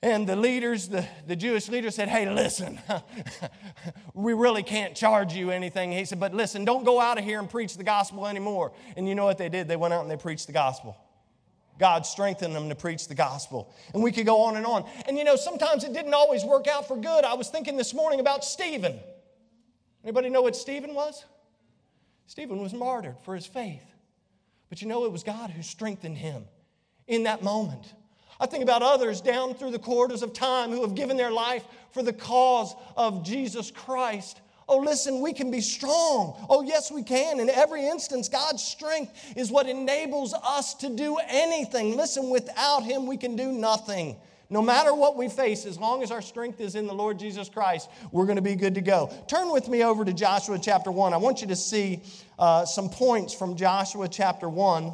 and 0.04 0.28
the 0.28 0.36
leaders, 0.36 0.90
the, 0.90 1.08
the 1.28 1.36
Jewish 1.36 1.70
leaders 1.70 1.96
said, 1.96 2.10
Hey, 2.10 2.30
listen, 2.30 2.78
we 4.14 4.34
really 4.34 4.62
can't 4.62 4.94
charge 4.98 5.34
you 5.34 5.50
anything. 5.50 5.94
He 5.94 6.04
said, 6.04 6.20
But 6.20 6.34
listen, 6.34 6.66
don't 6.66 6.84
go 6.84 7.00
out 7.00 7.18
of 7.18 7.24
here 7.24 7.40
and 7.40 7.50
preach 7.50 7.78
the 7.78 7.86
gospel 7.86 8.28
anymore. 8.28 8.74
And 8.98 9.08
you 9.08 9.16
know 9.16 9.24
what 9.24 9.38
they 9.38 9.48
did? 9.48 9.70
They 9.70 9.78
went 9.78 9.94
out 9.94 10.02
and 10.02 10.12
they 10.12 10.18
preached 10.18 10.48
the 10.48 10.52
gospel. 10.52 10.98
God 11.80 12.06
strengthened 12.06 12.56
them 12.56 12.70
to 12.70 12.76
preach 12.76 13.08
the 13.08 13.16
gospel. 13.16 13.74
And 13.94 14.04
we 14.04 14.12
could 14.12 14.26
go 14.26 14.42
on 14.44 14.58
and 14.58 14.66
on. 14.66 14.86
And 15.08 15.18
you 15.18 15.24
know, 15.24 15.36
sometimes 15.36 15.84
it 15.84 15.94
didn't 15.94 16.14
always 16.14 16.44
work 16.44 16.68
out 16.68 16.88
for 16.88 16.96
good. 16.96 17.26
I 17.26 17.34
was 17.34 17.50
thinking 17.50 17.78
this 17.78 17.94
morning 17.94 18.20
about 18.20 18.44
Stephen. 18.46 19.00
Anybody 20.04 20.30
know 20.30 20.42
what 20.42 20.56
Stephen 20.56 20.94
was? 20.94 21.26
Stephen 22.28 22.62
was 22.62 22.74
martyred 22.74 23.16
for 23.24 23.36
his 23.36 23.46
faith. 23.46 23.84
But 24.70 24.82
you 24.82 24.88
know, 24.88 25.06
it 25.06 25.12
was 25.12 25.24
God 25.24 25.50
who 25.50 25.62
strengthened 25.62 26.18
him 26.18 26.46
in 27.08 27.24
that 27.24 27.44
moment. 27.44 27.94
I 28.40 28.46
think 28.46 28.64
about 28.64 28.82
others 28.82 29.22
down 29.22 29.54
through 29.54 29.72
the 29.72 29.80
corridors 29.80 30.24
of 30.24 30.34
time 30.34 30.72
who 30.72 30.82
have 30.82 30.96
given 30.96 31.18
their 31.18 31.32
life 31.32 31.64
for 31.92 32.04
the 32.04 32.14
cause 32.14 32.76
of 32.98 33.24
Jesus 33.24 33.72
Christ. 33.72 34.42
Oh, 34.68 34.78
listen, 34.78 35.22
we 35.22 35.34
can 35.34 35.52
be 35.52 35.62
strong. 35.62 36.46
Oh, 36.50 36.64
yes, 36.64 36.92
we 36.92 37.04
can. 37.04 37.40
In 37.40 37.50
every 37.50 37.86
instance, 37.86 38.30
God's 38.30 38.64
strength 38.64 39.34
is 39.36 39.52
what 39.52 39.68
enables 39.68 40.34
us 40.34 40.74
to 40.76 40.90
do 40.90 41.18
anything. 41.28 41.98
Listen, 41.98 42.30
without 42.30 42.84
Him, 42.84 43.08
we 43.08 43.18
can 43.18 43.36
do 43.36 43.52
nothing. 43.52 44.16
No 44.50 44.62
matter 44.62 44.94
what 44.94 45.18
we 45.18 45.30
face, 45.30 45.66
as 45.66 45.80
long 45.80 46.04
as 46.04 46.12
our 46.12 46.22
strength 46.22 46.62
is 46.62 46.76
in 46.76 46.86
the 46.86 46.94
Lord 46.94 47.18
Jesus 47.18 47.50
Christ, 47.50 47.90
we're 48.12 48.26
going 48.26 48.36
to 48.36 48.42
be 48.42 48.56
good 48.56 48.76
to 48.76 48.82
go. 48.82 49.12
Turn 49.28 49.52
with 49.52 49.68
me 49.68 49.84
over 49.84 50.06
to 50.06 50.14
Joshua 50.14 50.60
chapter 50.60 50.92
1. 50.92 51.14
I 51.14 51.18
want 51.18 51.42
you 51.42 51.48
to 51.48 51.56
see 51.56 52.02
uh, 52.38 52.64
some 52.66 52.90
points 52.90 53.34
from 53.34 53.56
Joshua 53.56 54.08
chapter 54.08 54.48
1. 54.48 54.94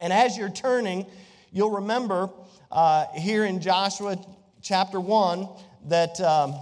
And 0.00 0.12
as 0.12 0.36
you're 0.36 0.50
turning, 0.50 1.06
you'll 1.52 1.70
remember 1.70 2.30
uh, 2.72 3.06
here 3.14 3.44
in 3.44 3.60
Joshua 3.60 4.18
chapter 4.60 4.98
1 4.98 5.48
that, 5.86 6.20
um, 6.20 6.56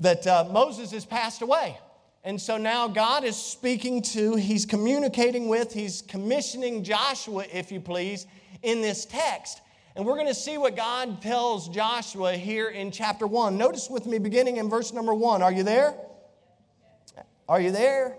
that 0.00 0.26
uh, 0.26 0.48
Moses 0.50 0.90
has 0.92 1.04
passed 1.04 1.42
away. 1.42 1.78
And 2.24 2.40
so 2.40 2.58
now 2.58 2.88
God 2.88 3.24
is 3.24 3.36
speaking 3.36 4.02
to, 4.02 4.34
he's 4.34 4.66
communicating 4.66 5.48
with, 5.48 5.72
he's 5.72 6.02
commissioning 6.02 6.84
Joshua, 6.84 7.44
if 7.52 7.72
you 7.72 7.80
please, 7.80 8.26
in 8.62 8.80
this 8.80 9.04
text. 9.04 9.60
And 9.96 10.04
we're 10.04 10.14
going 10.14 10.26
to 10.26 10.34
see 10.34 10.58
what 10.58 10.76
God 10.76 11.22
tells 11.22 11.68
Joshua 11.68 12.34
here 12.34 12.68
in 12.68 12.90
chapter 12.90 13.26
1. 13.26 13.56
Notice 13.56 13.88
with 13.88 14.06
me 14.06 14.18
beginning 14.18 14.58
in 14.58 14.68
verse 14.68 14.92
number 14.92 15.14
1. 15.14 15.42
Are 15.42 15.52
you 15.52 15.62
there? 15.62 15.94
Are 17.48 17.60
you 17.60 17.70
there? 17.70 18.16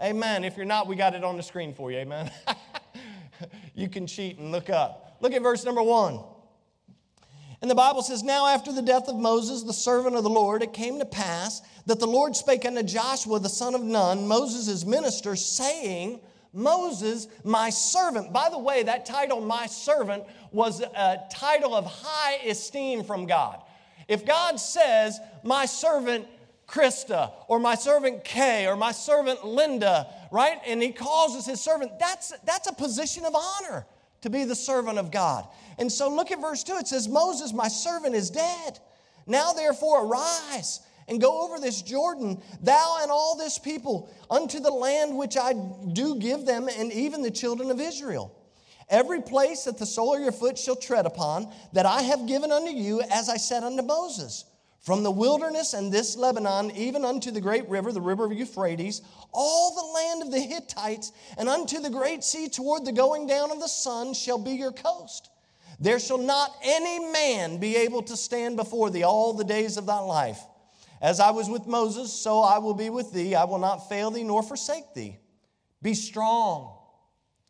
Amen. 0.00 0.44
If 0.44 0.56
you're 0.56 0.66
not, 0.66 0.86
we 0.86 0.94
got 0.94 1.14
it 1.14 1.24
on 1.24 1.36
the 1.36 1.42
screen 1.42 1.74
for 1.74 1.90
you. 1.90 1.98
Amen. 1.98 2.30
you 3.74 3.88
can 3.88 4.06
cheat 4.06 4.38
and 4.38 4.52
look 4.52 4.70
up. 4.70 5.16
Look 5.20 5.32
at 5.32 5.42
verse 5.42 5.64
number 5.64 5.82
1. 5.82 6.20
And 7.62 7.70
the 7.70 7.76
Bible 7.76 8.02
says, 8.02 8.24
Now 8.24 8.48
after 8.48 8.72
the 8.72 8.82
death 8.82 9.08
of 9.08 9.16
Moses, 9.16 9.62
the 9.62 9.72
servant 9.72 10.16
of 10.16 10.24
the 10.24 10.30
Lord, 10.30 10.62
it 10.62 10.72
came 10.72 10.98
to 10.98 11.04
pass 11.04 11.62
that 11.86 12.00
the 12.00 12.06
Lord 12.06 12.34
spake 12.34 12.66
unto 12.66 12.82
Joshua, 12.82 13.38
the 13.38 13.48
son 13.48 13.74
of 13.74 13.82
Nun, 13.82 14.26
Moses' 14.26 14.84
minister, 14.84 15.36
saying, 15.36 16.20
Moses, 16.52 17.28
my 17.44 17.70
servant. 17.70 18.32
By 18.32 18.50
the 18.50 18.58
way, 18.58 18.82
that 18.82 19.06
title, 19.06 19.40
my 19.40 19.66
servant, 19.66 20.24
was 20.50 20.80
a 20.80 21.20
title 21.30 21.74
of 21.74 21.86
high 21.86 22.34
esteem 22.44 23.04
from 23.04 23.26
God. 23.26 23.62
If 24.08 24.26
God 24.26 24.58
says, 24.58 25.18
my 25.44 25.64
servant 25.64 26.26
Krista, 26.66 27.32
or 27.48 27.58
my 27.58 27.74
servant 27.74 28.24
Kay, 28.24 28.66
or 28.66 28.76
my 28.76 28.92
servant 28.92 29.44
Linda, 29.44 30.08
right? 30.30 30.58
And 30.66 30.82
he 30.82 30.90
calls 30.90 31.36
us 31.36 31.46
his 31.46 31.60
servant, 31.60 31.98
that's, 31.98 32.32
that's 32.44 32.68
a 32.68 32.72
position 32.72 33.24
of 33.24 33.34
honor 33.34 33.86
to 34.22 34.30
be 34.30 34.44
the 34.44 34.54
servant 34.54 34.98
of 34.98 35.10
God. 35.10 35.46
And 35.78 35.90
so 35.90 36.08
look 36.08 36.30
at 36.30 36.40
verse 36.40 36.62
2. 36.64 36.74
It 36.74 36.88
says, 36.88 37.08
Moses, 37.08 37.52
my 37.52 37.68
servant, 37.68 38.14
is 38.14 38.30
dead. 38.30 38.78
Now 39.26 39.52
therefore 39.52 40.06
arise 40.06 40.80
and 41.08 41.20
go 41.20 41.42
over 41.42 41.58
this 41.58 41.82
Jordan, 41.82 42.40
thou 42.60 42.98
and 43.02 43.10
all 43.10 43.36
this 43.36 43.58
people, 43.58 44.10
unto 44.30 44.60
the 44.60 44.70
land 44.70 45.16
which 45.16 45.36
I 45.36 45.52
do 45.92 46.16
give 46.16 46.46
them, 46.46 46.68
and 46.68 46.92
even 46.92 47.22
the 47.22 47.30
children 47.30 47.70
of 47.70 47.80
Israel. 47.80 48.34
Every 48.88 49.20
place 49.20 49.64
that 49.64 49.78
the 49.78 49.86
sole 49.86 50.14
of 50.14 50.22
your 50.22 50.32
foot 50.32 50.58
shall 50.58 50.76
tread 50.76 51.06
upon, 51.06 51.52
that 51.72 51.86
I 51.86 52.02
have 52.02 52.26
given 52.26 52.52
unto 52.52 52.70
you, 52.70 53.00
as 53.10 53.28
I 53.28 53.36
said 53.36 53.64
unto 53.64 53.82
Moses. 53.82 54.44
From 54.80 55.02
the 55.04 55.10
wilderness 55.10 55.74
and 55.74 55.92
this 55.92 56.16
Lebanon, 56.16 56.72
even 56.72 57.04
unto 57.04 57.30
the 57.30 57.40
great 57.40 57.68
river, 57.68 57.92
the 57.92 58.00
river 58.00 58.24
of 58.24 58.32
Euphrates, 58.32 59.00
all 59.32 59.74
the 59.74 59.92
land 59.94 60.22
of 60.22 60.32
the 60.32 60.40
Hittites, 60.40 61.12
and 61.38 61.48
unto 61.48 61.78
the 61.78 61.90
great 61.90 62.24
sea 62.24 62.48
toward 62.48 62.84
the 62.84 62.92
going 62.92 63.26
down 63.26 63.52
of 63.52 63.60
the 63.60 63.68
sun 63.68 64.12
shall 64.12 64.38
be 64.38 64.52
your 64.52 64.72
coast. 64.72 65.30
There 65.82 65.98
shall 65.98 66.18
not 66.18 66.54
any 66.62 67.10
man 67.10 67.58
be 67.58 67.74
able 67.74 68.02
to 68.04 68.16
stand 68.16 68.56
before 68.56 68.88
thee 68.88 69.02
all 69.02 69.32
the 69.32 69.42
days 69.42 69.76
of 69.76 69.84
thy 69.84 69.98
life. 69.98 70.40
As 71.00 71.18
I 71.18 71.32
was 71.32 71.50
with 71.50 71.66
Moses, 71.66 72.12
so 72.12 72.40
I 72.40 72.58
will 72.58 72.74
be 72.74 72.88
with 72.88 73.12
thee. 73.12 73.34
I 73.34 73.42
will 73.42 73.58
not 73.58 73.88
fail 73.88 74.12
thee 74.12 74.22
nor 74.22 74.44
forsake 74.44 74.94
thee. 74.94 75.18
Be 75.82 75.94
strong 75.94 76.78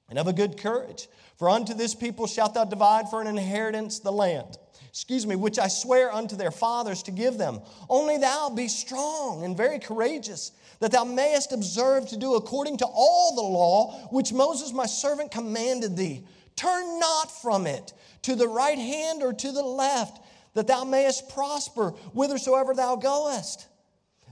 and 0.08 0.18
of 0.18 0.28
a 0.28 0.32
good 0.32 0.56
courage, 0.56 1.08
for 1.36 1.50
unto 1.50 1.74
this 1.74 1.94
people 1.94 2.26
shalt 2.26 2.54
thou 2.54 2.64
divide 2.64 3.10
for 3.10 3.20
an 3.20 3.26
inheritance 3.26 3.98
the 3.98 4.10
land 4.10 4.56
excuse 4.92 5.26
me, 5.26 5.34
which 5.36 5.58
I 5.58 5.68
swear 5.68 6.12
unto 6.12 6.36
their 6.36 6.50
fathers 6.50 7.02
to 7.04 7.10
give 7.10 7.38
them. 7.38 7.62
Only 7.88 8.18
thou 8.18 8.50
be 8.50 8.68
strong 8.68 9.42
and 9.42 9.56
very 9.56 9.78
courageous, 9.78 10.52
that 10.80 10.92
thou 10.92 11.04
mayest 11.04 11.50
observe 11.50 12.06
to 12.08 12.18
do 12.18 12.34
according 12.34 12.76
to 12.76 12.84
all 12.84 13.34
the 13.34 13.40
law 13.40 14.08
which 14.10 14.34
Moses 14.34 14.70
my 14.70 14.84
servant 14.84 15.30
commanded 15.30 15.96
thee. 15.96 16.26
Turn 16.56 16.98
not 16.98 17.30
from 17.30 17.66
it 17.66 17.92
to 18.22 18.34
the 18.34 18.48
right 18.48 18.78
hand 18.78 19.22
or 19.22 19.32
to 19.32 19.52
the 19.52 19.62
left, 19.62 20.20
that 20.54 20.66
thou 20.66 20.84
mayest 20.84 21.28
prosper 21.30 21.90
whithersoever 22.12 22.74
thou 22.74 22.96
goest. 22.96 23.66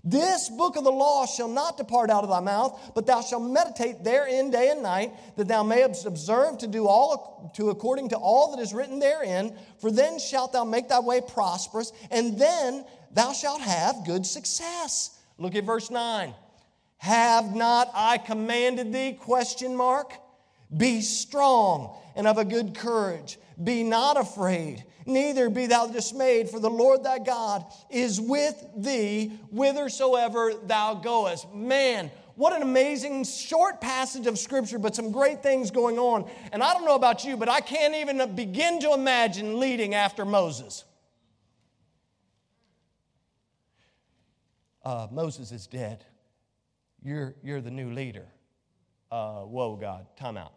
This 0.02 0.48
book 0.48 0.76
of 0.76 0.84
the 0.84 0.92
law 0.92 1.26
shall 1.26 1.48
not 1.48 1.76
depart 1.76 2.08
out 2.08 2.24
of 2.24 2.30
thy 2.30 2.40
mouth, 2.40 2.92
but 2.94 3.06
thou 3.06 3.20
shalt 3.20 3.42
meditate 3.42 4.02
therein 4.02 4.50
day 4.50 4.70
and 4.70 4.82
night, 4.82 5.12
that 5.36 5.46
thou 5.46 5.62
mayest 5.62 6.06
observe 6.06 6.58
to 6.58 6.66
do 6.66 6.86
all 6.86 7.52
to 7.56 7.68
according 7.68 8.08
to 8.10 8.16
all 8.16 8.50
that 8.50 8.62
is 8.62 8.72
written 8.72 8.98
therein. 8.98 9.54
For 9.78 9.90
then 9.90 10.18
shalt 10.18 10.52
thou 10.52 10.64
make 10.64 10.88
thy 10.88 11.00
way 11.00 11.20
prosperous, 11.20 11.92
and 12.10 12.38
then 12.38 12.84
thou 13.10 13.32
shalt 13.32 13.60
have 13.60 14.06
good 14.06 14.24
success. 14.24 15.18
Look 15.36 15.54
at 15.54 15.64
verse 15.64 15.90
9. 15.90 16.34
Have 16.98 17.54
not 17.54 17.90
I 17.94 18.18
commanded 18.18 18.92
thee? 18.92 19.12
Question 19.12 19.76
mark. 19.76 20.14
Be 20.76 21.00
strong 21.00 21.96
and 22.14 22.26
of 22.26 22.38
a 22.38 22.44
good 22.44 22.74
courage. 22.74 23.38
Be 23.62 23.82
not 23.82 24.16
afraid 24.18 24.84
neither 25.06 25.50
be 25.50 25.66
thou 25.66 25.86
dismayed, 25.86 26.48
for 26.48 26.60
the 26.60 26.70
Lord 26.70 27.04
thy 27.04 27.18
God 27.18 27.64
is 27.90 28.20
with 28.20 28.64
thee 28.76 29.28
whithersoever 29.50 30.54
thou 30.64 30.94
goest. 30.94 31.52
Man, 31.52 32.10
what 32.36 32.54
an 32.54 32.62
amazing 32.62 33.24
short 33.24 33.80
passage 33.80 34.26
of 34.26 34.38
scripture, 34.38 34.78
but 34.78 34.94
some 34.94 35.12
great 35.12 35.42
things 35.42 35.70
going 35.70 35.98
on. 35.98 36.30
And 36.52 36.62
I 36.62 36.72
don't 36.72 36.84
know 36.84 36.94
about 36.94 37.24
you, 37.24 37.36
but 37.36 37.48
I 37.48 37.60
can't 37.60 37.94
even 37.94 38.34
begin 38.34 38.80
to 38.80 38.92
imagine 38.92 39.58
leading 39.58 39.94
after 39.94 40.24
Moses. 40.24 40.84
Uh, 44.82 45.08
Moses 45.10 45.52
is 45.52 45.66
dead. 45.66 46.04
You're, 47.02 47.34
you're 47.42 47.60
the 47.60 47.70
new 47.70 47.92
leader. 47.92 48.26
Uh, 49.10 49.40
whoa, 49.40 49.76
God, 49.76 50.06
time 50.16 50.36
out. 50.36 50.52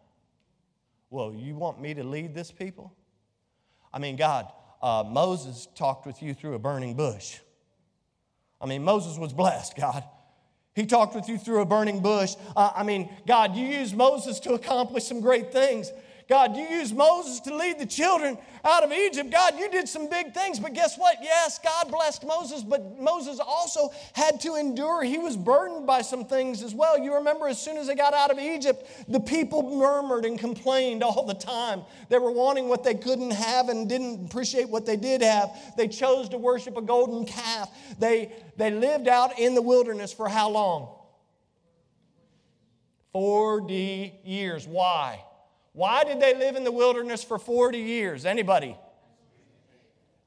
Whoa, 1.14 1.30
you 1.30 1.54
want 1.54 1.80
me 1.80 1.94
to 1.94 2.04
lead 2.04 2.34
this 2.34 2.52
people? 2.52 2.92
I 3.94 4.00
mean, 4.00 4.16
God, 4.16 4.52
uh, 4.82 5.04
Moses 5.06 5.68
talked 5.76 6.08
with 6.08 6.24
you 6.24 6.34
through 6.34 6.56
a 6.56 6.60
burning 6.60 6.96
bush. 6.96 7.38
I 8.60 8.66
mean, 8.66 8.84
Moses 8.84 9.20
was 9.20 9.32
blessed, 9.32 9.78
God. 9.78 10.04
He 10.74 10.88
talked 10.88 11.14
with 11.14 11.30
you 11.30 11.38
through 11.38 11.62
a 11.62 11.68
burning 11.68 12.00
bush. 12.00 12.34
Uh, 12.56 12.72
I 12.76 12.82
mean, 12.82 13.12
God, 13.28 13.56
you 13.56 13.64
used 13.64 13.96
Moses 13.96 14.40
to 14.40 14.54
accomplish 14.54 15.04
some 15.04 15.22
great 15.22 15.52
things. 15.52 15.92
God, 16.30 16.56
you 16.56 16.64
used 16.64 16.96
Moses 16.96 17.42
to 17.42 17.56
lead 17.56 17.80
the 17.80 17.86
children 17.86 18.38
out 18.64 18.84
of 18.84 18.94
Egypt. 18.94 19.30
God, 19.30 19.60
you 19.60 19.70
did 19.70 19.90
some 19.90 20.10
big 20.10 20.34
things, 20.34 20.58
but 20.58 20.74
guess 20.74 20.98
what? 20.98 21.18
Yes, 21.22 21.60
God 21.60 21.92
blessed 21.92 22.26
Moses, 22.26 22.64
but 22.64 23.00
Moses 23.00 23.40
also 23.46 23.90
had 24.14 24.40
to 24.42 24.56
endure. 24.56 25.04
He 25.04 25.18
was 25.18 25.36
burdened 25.36 25.86
by 25.86 26.02
some 26.02 26.26
things 26.26 26.64
as 26.64 26.74
well. 26.74 26.98
You 26.98 27.16
remember, 27.16 27.48
as 27.48 27.62
soon 27.62 27.78
as 27.78 27.88
they 27.88 27.96
got 27.96 28.14
out 28.14 28.32
of 28.32 28.40
Egypt, 28.40 28.88
the 29.10 29.20
people 29.20 29.78
murmured 29.78 30.24
and 30.24 30.40
complained 30.40 31.04
all 31.04 31.26
the 31.26 31.34
time. 31.34 31.82
They 32.08 32.20
were 32.20 32.32
wanting 32.32 32.70
what 32.70 32.84
they 32.84 32.96
couldn't 32.96 33.32
have 33.32 33.68
and 33.68 33.90
didn't 33.90 34.26
appreciate 34.26 34.70
what 34.70 34.86
they 34.86 34.96
did 34.96 35.22
have. 35.22 35.50
They 35.76 35.90
chose 35.90 36.30
to 36.30 36.38
worship 36.38 36.78
a 36.78 36.82
golden 36.82 37.26
calf. 37.26 37.70
They, 38.00 38.32
they 38.56 38.72
lived 38.72 39.10
out 39.10 39.38
in 39.40 39.56
the 39.56 39.62
wilderness 39.62 40.14
for 40.14 40.30
how 40.30 40.50
long? 40.50 40.90
40 43.12 44.22
years. 44.24 44.66
Why? 44.68 45.22
Why 45.74 46.04
did 46.04 46.20
they 46.20 46.36
live 46.36 46.56
in 46.56 46.64
the 46.64 46.72
wilderness 46.72 47.24
for 47.24 47.38
40 47.38 47.80
years? 47.80 48.26
Anybody? 48.26 48.78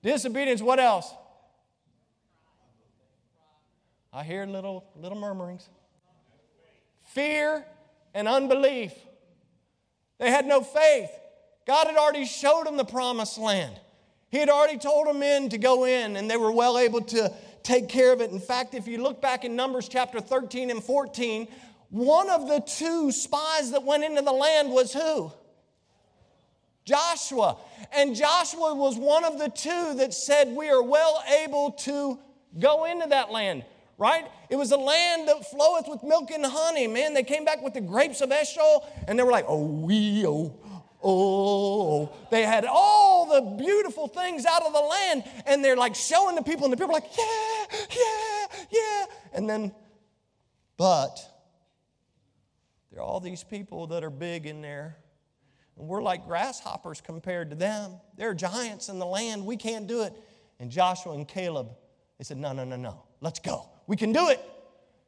Disobedience, 0.03 0.61
what 0.61 0.79
else? 0.79 1.13
I 4.13 4.25
hear 4.25 4.47
little, 4.47 4.85
little 4.97 5.19
murmurings. 5.19 5.69
fear 7.05 7.65
and 8.15 8.27
unbelief. 8.27 8.93
They 10.19 10.31
had 10.31 10.47
no 10.47 10.63
faith. 10.63 11.11
God 11.67 11.87
had 11.87 11.97
already 11.97 12.25
showed 12.25 12.67
them 12.67 12.77
the 12.77 12.85
promised 12.85 13.39
land. 13.39 13.79
He 14.31 14.39
had 14.39 14.49
already 14.49 14.79
told 14.79 15.07
them 15.07 15.23
in 15.23 15.51
to 15.51 15.59
go 15.59 15.85
in, 15.85 16.17
and 16.17 16.31
they 16.31 16.37
were 16.37 16.53
well 16.53 16.79
able 16.79 17.03
to 17.03 17.33
take 17.63 17.89
care 17.89 18.13
of 18.13 18.21
it. 18.21 18.31
In 18.31 18.41
fact, 18.41 18.75
if 18.75 18.87
you 18.87 19.03
look 19.03 19.21
back 19.21 19.45
in 19.45 19.57
Numbers 19.57 19.89
chapter 19.89 20.21
13 20.21 20.71
and 20.71 20.83
14, 20.83 21.49
one 21.91 22.31
of 22.31 22.49
the 22.49 22.61
two 22.61 23.13
spies 23.13 23.71
that 23.71 23.85
went 23.85 24.05
into 24.05 24.23
the 24.23 24.33
land 24.33 24.71
was 24.71 24.93
who? 24.93 25.33
Joshua. 26.85 27.57
And 27.93 28.15
Joshua 28.15 28.75
was 28.75 28.97
one 28.97 29.25
of 29.25 29.39
the 29.39 29.49
two 29.49 29.95
that 29.97 30.15
said, 30.15 30.49
We 30.49 30.69
are 30.71 30.83
well 30.83 31.23
able 31.43 31.73
to 31.73 32.19
go 32.59 32.85
into 32.87 33.09
that 33.09 33.31
land, 33.31 33.65
right? 33.99 34.27
It 34.49 34.57
was 34.57 34.71
a 34.71 34.77
land 34.77 35.29
that 35.29 35.51
floweth 35.51 35.87
with 35.89 36.03
milk 36.03 36.31
and 36.31 36.47
honey. 36.47 36.87
Man, 36.87 37.13
they 37.13 37.25
came 37.25 37.45
back 37.45 37.63
with 37.63 37.75
the 37.75 37.81
grapes 37.81 38.21
of 38.21 38.31
Eshcol 38.31 38.87
and 39.07 39.19
they 39.19 39.23
were 39.23 39.33
like, 39.33 39.47
Oh, 39.49 39.65
we, 39.65 40.25
oh, 40.27 40.55
oh. 41.03 42.13
They 42.31 42.43
had 42.43 42.65
all 42.65 43.27
the 43.27 43.63
beautiful 43.63 44.07
things 44.07 44.47
out 44.47 44.63
of 44.63 44.73
the 44.73 44.81
land 44.81 45.25
and 45.45 45.65
they're 45.65 45.77
like 45.77 45.97
showing 45.97 46.37
the 46.37 46.43
people, 46.43 46.65
and 46.65 46.73
the 46.73 46.77
people 46.77 46.91
are 46.91 47.01
like, 47.01 47.17
Yeah, 47.19 47.77
yeah, 47.91 48.47
yeah. 48.71 49.05
And 49.35 49.51
then, 49.51 49.75
but 50.77 51.36
there 52.97 53.03
are 53.03 53.07
all 53.07 53.21
these 53.21 53.45
people 53.45 53.89
that 53.89 54.03
are 54.03 54.09
big 54.09 54.47
in 54.47 54.63
there 54.63 54.97
and 55.77 55.87
we're 55.87 56.03
like 56.03 56.27
grasshoppers 56.27 57.03
compared 57.03 57.51
to 57.51 57.57
them. 57.57 58.01
They're 58.17 58.33
giants 58.33 58.89
in 58.89 58.99
the 58.99 59.05
land. 59.05 59.45
We 59.45 59.59
can't 59.59 59.87
do 59.87 60.01
it. 60.05 60.15
And 60.61 60.71
Joshua 60.71 61.13
and 61.13 61.29
Caleb, 61.29 61.69
they 62.17 62.25
said, 62.25 62.39
No, 62.39 62.55
no, 62.55 62.65
no, 62.65 62.77
no. 62.77 63.03
Let's 63.21 63.39
go. 63.39 63.69
We 63.87 63.97
can 63.97 64.13
do 64.13 64.31
it. 64.31 64.41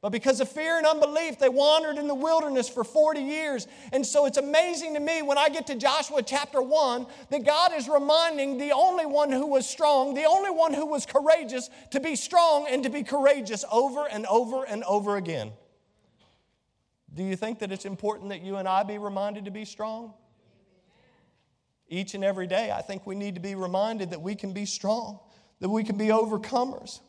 But 0.02 0.11
because 0.11 0.42
of 0.42 0.50
fear 0.50 0.76
and 0.76 0.87
unbelief, 0.87 1.38
they 1.38 1.49
wandered 1.49 1.97
in 1.97 2.09
the 2.09 2.14
wilderness 2.14 2.68
for 2.68 2.85
40 2.85 3.21
years. 3.21 3.66
And 3.90 4.04
so 4.04 4.26
it's 4.26 4.37
amazing 4.37 4.92
to 4.92 5.00
me 5.00 5.23
when 5.23 5.38
I 5.38 5.49
get 5.49 5.66
to 5.68 5.75
Joshua 5.75 6.23
chapter 6.23 6.61
1 6.61 7.07
that 7.30 7.47
God 7.47 7.73
is 7.75 7.88
reminding 7.88 8.59
the 8.59 8.73
only 8.73 9.07
one 9.07 9.33
who 9.33 9.47
was 9.47 9.66
strong, 9.66 10.12
the 10.12 10.26
only 10.26 10.50
one 10.50 10.75
who 10.75 10.85
was 10.85 11.07
courageous, 11.07 11.71
to 11.92 12.00
be 12.00 12.16
strong 12.16 12.66
and 12.68 12.83
to 12.83 12.90
be 12.90 13.02
courageous 13.02 13.64
over 13.73 14.07
and 14.07 14.26
over 14.26 14.64
and 14.64 14.85
over 14.85 15.16
again. 15.16 15.52
Do 17.14 17.22
you 17.22 17.36
think 17.36 17.60
that 17.60 17.72
it's 17.72 17.84
important 17.84 18.30
that 18.30 18.42
you 18.42 18.56
and 18.56 18.68
I 18.68 18.82
be 18.82 18.98
reminded 18.98 19.46
to 19.46 19.50
be 19.50 19.64
strong? 19.64 20.14
Each 21.88 22.14
and 22.14 22.22
every 22.22 22.46
day, 22.46 22.70
I 22.70 22.82
think 22.82 23.06
we 23.06 23.14
need 23.14 23.34
to 23.34 23.40
be 23.40 23.54
reminded 23.54 24.10
that 24.10 24.20
we 24.20 24.34
can 24.34 24.52
be 24.52 24.66
strong, 24.66 25.18
that 25.60 25.68
we 25.68 25.84
can 25.84 25.96
be 25.96 26.08
overcomers. 26.08 27.00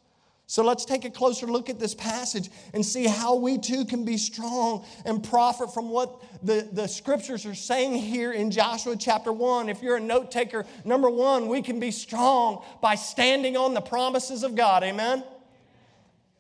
So 0.50 0.64
let's 0.64 0.84
take 0.84 1.06
a 1.06 1.12
closer 1.12 1.46
look 1.46 1.70
at 1.70 1.80
this 1.80 1.94
passage 1.94 2.50
and 2.74 2.84
see 2.84 3.06
how 3.06 3.36
we 3.36 3.60
too 3.60 3.86
can 3.86 4.04
be 4.04 4.18
strong 4.18 4.84
and 5.06 5.24
profit 5.24 5.72
from 5.72 5.92
what 5.92 6.24
the, 6.44 6.68
the 6.72 6.88
scriptures 6.88 7.46
are 7.46 7.54
saying 7.54 7.94
here 7.94 8.32
in 8.32 8.50
Joshua 8.50 8.96
chapter 8.98 9.32
1. 9.32 9.70
If 9.70 9.84
you're 9.84 9.98
a 9.98 10.02
note 10.02 10.32
taker, 10.32 10.66
number 10.86 11.08
one, 11.08 11.50
we 11.50 11.62
can 11.62 11.80
be 11.80 11.92
strong 11.92 12.64
by 12.82 12.96
standing 12.96 13.58
on 13.58 13.76
the 13.76 13.82
promises 13.82 14.42
of 14.42 14.56
God. 14.56 14.84
Amen? 14.84 15.24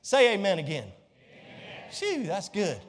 Say 0.01 0.33
amen 0.33 0.57
again. 0.57 0.85
Amen. 1.21 1.91
Phew, 1.91 2.23
that's 2.23 2.49
good. 2.49 2.81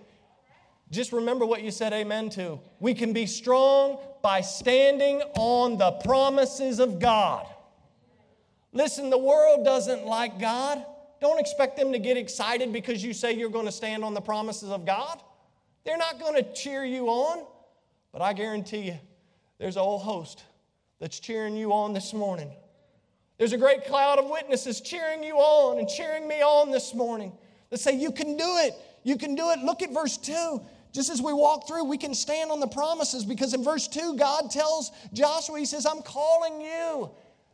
Just 0.90 1.12
remember 1.12 1.46
what 1.46 1.62
you 1.62 1.70
said 1.70 1.92
amen 1.92 2.30
to. 2.30 2.58
We 2.80 2.94
can 2.94 3.12
be 3.12 3.26
strong 3.26 3.98
by 4.22 4.40
standing 4.40 5.22
on 5.36 5.78
the 5.78 5.92
promises 5.92 6.80
of 6.80 6.98
God. 6.98 7.46
Listen, 8.72 9.10
the 9.10 9.18
world 9.18 9.64
doesn't 9.64 10.04
like 10.04 10.40
God. 10.40 10.84
Don't 11.20 11.38
expect 11.38 11.76
them 11.76 11.92
to 11.92 11.98
get 11.98 12.16
excited 12.16 12.72
because 12.72 13.04
you 13.04 13.12
say 13.12 13.32
you're 13.32 13.50
going 13.50 13.66
to 13.66 13.72
stand 13.72 14.04
on 14.04 14.14
the 14.14 14.20
promises 14.20 14.70
of 14.70 14.84
God. 14.84 15.20
They're 15.84 15.98
not 15.98 16.18
going 16.18 16.34
to 16.34 16.52
cheer 16.52 16.84
you 16.84 17.08
on. 17.08 17.44
But 18.12 18.22
I 18.22 18.32
guarantee 18.32 18.82
you, 18.82 18.98
there's 19.58 19.76
a 19.76 19.80
whole 19.80 19.98
host 19.98 20.42
that's 20.98 21.20
cheering 21.20 21.56
you 21.56 21.72
on 21.72 21.92
this 21.92 22.12
morning. 22.12 22.50
There's 23.38 23.52
a 23.52 23.58
great 23.58 23.86
cloud 23.86 24.18
of 24.18 24.28
witnesses 24.28 24.80
cheering 24.80 25.22
you 25.22 25.36
on 25.36 25.78
and 25.78 25.88
cheering 25.88 26.26
me 26.26 26.42
on 26.42 26.70
this 26.70 26.94
morning 26.94 27.32
that 27.70 27.78
say, 27.78 27.92
You 27.92 28.10
can 28.10 28.36
do 28.36 28.56
it. 28.58 28.74
You 29.02 29.16
can 29.16 29.34
do 29.34 29.50
it. 29.50 29.60
Look 29.60 29.82
at 29.82 29.92
verse 29.92 30.16
2. 30.16 30.60
Just 30.92 31.10
as 31.10 31.22
we 31.22 31.32
walk 31.32 31.68
through, 31.68 31.84
we 31.84 31.98
can 31.98 32.14
stand 32.14 32.50
on 32.50 32.60
the 32.60 32.66
promises 32.66 33.24
because 33.24 33.54
in 33.54 33.62
verse 33.62 33.86
2, 33.86 34.16
God 34.16 34.50
tells 34.50 34.90
Joshua, 35.12 35.58
He 35.58 35.64
says, 35.64 35.86
I'm 35.86 36.02
calling 36.02 36.60
you. 36.60 37.10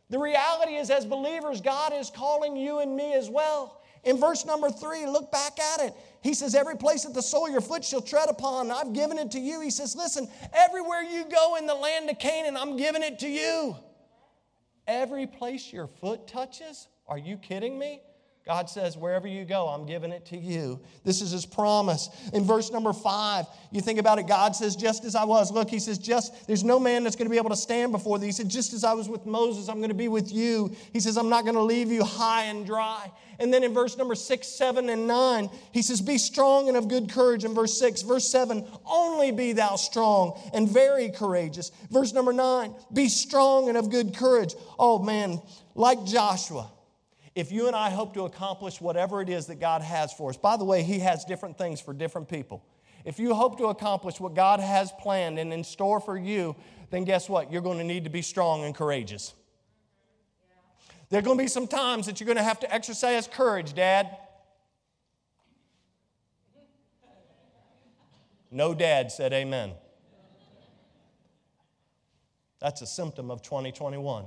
The 0.09 0.19
reality 0.19 0.75
is, 0.75 0.89
as 0.89 1.05
believers, 1.05 1.61
God 1.61 1.93
is 1.93 2.09
calling 2.09 2.55
you 2.55 2.79
and 2.79 2.95
me 2.95 3.13
as 3.13 3.29
well. 3.29 3.81
In 4.03 4.17
verse 4.17 4.45
number 4.45 4.69
three, 4.69 5.05
look 5.05 5.31
back 5.31 5.59
at 5.59 5.81
it. 5.81 5.93
He 6.21 6.33
says, 6.33 6.55
Every 6.55 6.77
place 6.77 7.03
that 7.03 7.13
the 7.13 7.21
sole 7.21 7.47
of 7.47 7.51
your 7.51 7.61
foot 7.61 7.83
shall 7.83 8.01
tread 8.01 8.29
upon, 8.29 8.71
I've 8.71 8.93
given 8.93 9.17
it 9.17 9.31
to 9.31 9.39
you. 9.39 9.59
He 9.59 9.69
says, 9.69 9.95
Listen, 9.95 10.29
everywhere 10.53 11.01
you 11.01 11.25
go 11.25 11.57
in 11.57 11.65
the 11.65 11.75
land 11.75 12.09
of 12.09 12.17
Canaan, 12.17 12.55
I'm 12.55 12.77
giving 12.77 13.03
it 13.03 13.19
to 13.19 13.27
you. 13.27 13.75
Every 14.87 15.27
place 15.27 15.73
your 15.73 15.87
foot 15.87 16.27
touches? 16.27 16.87
Are 17.07 17.17
you 17.17 17.35
kidding 17.35 17.77
me? 17.77 18.01
God 18.47 18.69
says, 18.69 18.95
wherever 18.95 19.27
you 19.27 19.43
go, 19.43 19.67
I'm 19.67 19.85
giving 19.85 20.13
it 20.13 20.25
to 20.27 20.37
you. 20.37 20.79
This 21.03 21.21
is 21.21 21.31
his 21.31 21.45
promise. 21.45 22.09
In 22.31 22.45
verse 22.45 22.71
number 22.71 22.93
five, 22.93 23.45
you 23.71 23.81
think 23.81 23.99
about 23.99 24.19
it, 24.19 24.27
God 24.27 24.55
says, 24.55 24.77
just 24.77 25.03
as 25.03 25.15
I 25.15 25.25
was. 25.25 25.51
Look, 25.51 25.69
he 25.69 25.79
says, 25.79 25.97
just, 25.97 26.47
there's 26.47 26.63
no 26.63 26.79
man 26.79 27.03
that's 27.03 27.17
going 27.17 27.25
to 27.25 27.29
be 27.29 27.35
able 27.35 27.49
to 27.49 27.57
stand 27.57 27.91
before 27.91 28.17
thee. 28.19 28.27
He 28.27 28.31
said, 28.31 28.47
just 28.47 28.71
as 28.71 28.85
I 28.85 28.93
was 28.93 29.09
with 29.09 29.25
Moses, 29.25 29.67
I'm 29.67 29.79
going 29.79 29.89
to 29.89 29.95
be 29.95 30.07
with 30.07 30.31
you. 30.31 30.73
He 30.93 31.01
says, 31.01 31.17
I'm 31.17 31.27
not 31.27 31.43
going 31.43 31.55
to 31.55 31.61
leave 31.61 31.91
you 31.91 32.05
high 32.05 32.43
and 32.43 32.65
dry. 32.65 33.11
And 33.37 33.53
then 33.53 33.65
in 33.65 33.73
verse 33.73 33.97
number 33.97 34.15
six, 34.15 34.47
seven, 34.47 34.87
and 34.87 35.07
nine, 35.07 35.49
he 35.73 35.81
says, 35.81 35.99
Be 35.99 36.17
strong 36.17 36.69
and 36.69 36.77
of 36.77 36.87
good 36.87 37.09
courage. 37.09 37.43
In 37.43 37.53
verse 37.53 37.77
six, 37.77 38.01
verse 38.01 38.27
seven, 38.27 38.65
only 38.85 39.31
be 39.31 39.51
thou 39.51 39.75
strong 39.75 40.39
and 40.53 40.69
very 40.69 41.09
courageous. 41.09 41.71
Verse 41.91 42.13
number 42.13 42.31
nine, 42.31 42.73
be 42.93 43.09
strong 43.09 43.67
and 43.67 43.77
of 43.77 43.91
good 43.91 44.15
courage. 44.15 44.55
Oh 44.79 44.99
man, 44.99 45.41
like 45.75 46.03
Joshua 46.05 46.71
if 47.37 47.51
you 47.51 47.67
and 47.67 47.75
I 47.75 47.91
hope 47.91 48.15
to 48.15 48.23
accomplish 48.23 48.81
whatever 48.81 49.21
it 49.21 49.29
is 49.29 49.45
that 49.45 49.59
God 49.59 49.83
has 49.83 50.11
for 50.11 50.31
us, 50.31 50.37
by 50.37 50.57
the 50.57 50.65
way, 50.65 50.81
He 50.81 50.97
has 50.99 51.23
different 51.23 51.55
things 51.55 51.79
for 51.79 51.93
different 51.93 52.27
people. 52.27 52.65
If 53.05 53.19
you 53.19 53.35
hope 53.35 53.59
to 53.59 53.65
accomplish 53.65 54.19
what 54.19 54.33
God 54.33 54.59
has 54.59 54.91
planned 54.99 55.37
and 55.37 55.53
in 55.53 55.63
store 55.63 55.99
for 55.99 56.17
you, 56.17 56.55
then 56.89 57.03
guess 57.03 57.29
what? 57.29 57.51
You're 57.51 57.61
going 57.61 57.77
to 57.77 57.83
need 57.83 58.05
to 58.05 58.09
be 58.09 58.23
strong 58.23 58.63
and 58.63 58.73
courageous. 58.73 59.35
There 61.09 61.19
are 61.19 61.21
going 61.21 61.37
to 61.37 61.43
be 61.43 61.47
some 61.47 61.67
times 61.67 62.07
that 62.07 62.19
you're 62.19 62.25
going 62.25 62.37
to 62.37 62.43
have 62.43 62.59
to 62.61 62.73
exercise 62.73 63.27
courage, 63.27 63.75
Dad. 63.75 64.17
No 68.49 68.73
dad 68.73 69.11
said 69.11 69.31
amen. 69.31 69.73
That's 72.59 72.81
a 72.81 72.87
symptom 72.87 73.29
of 73.29 73.43
2021. 73.43 74.25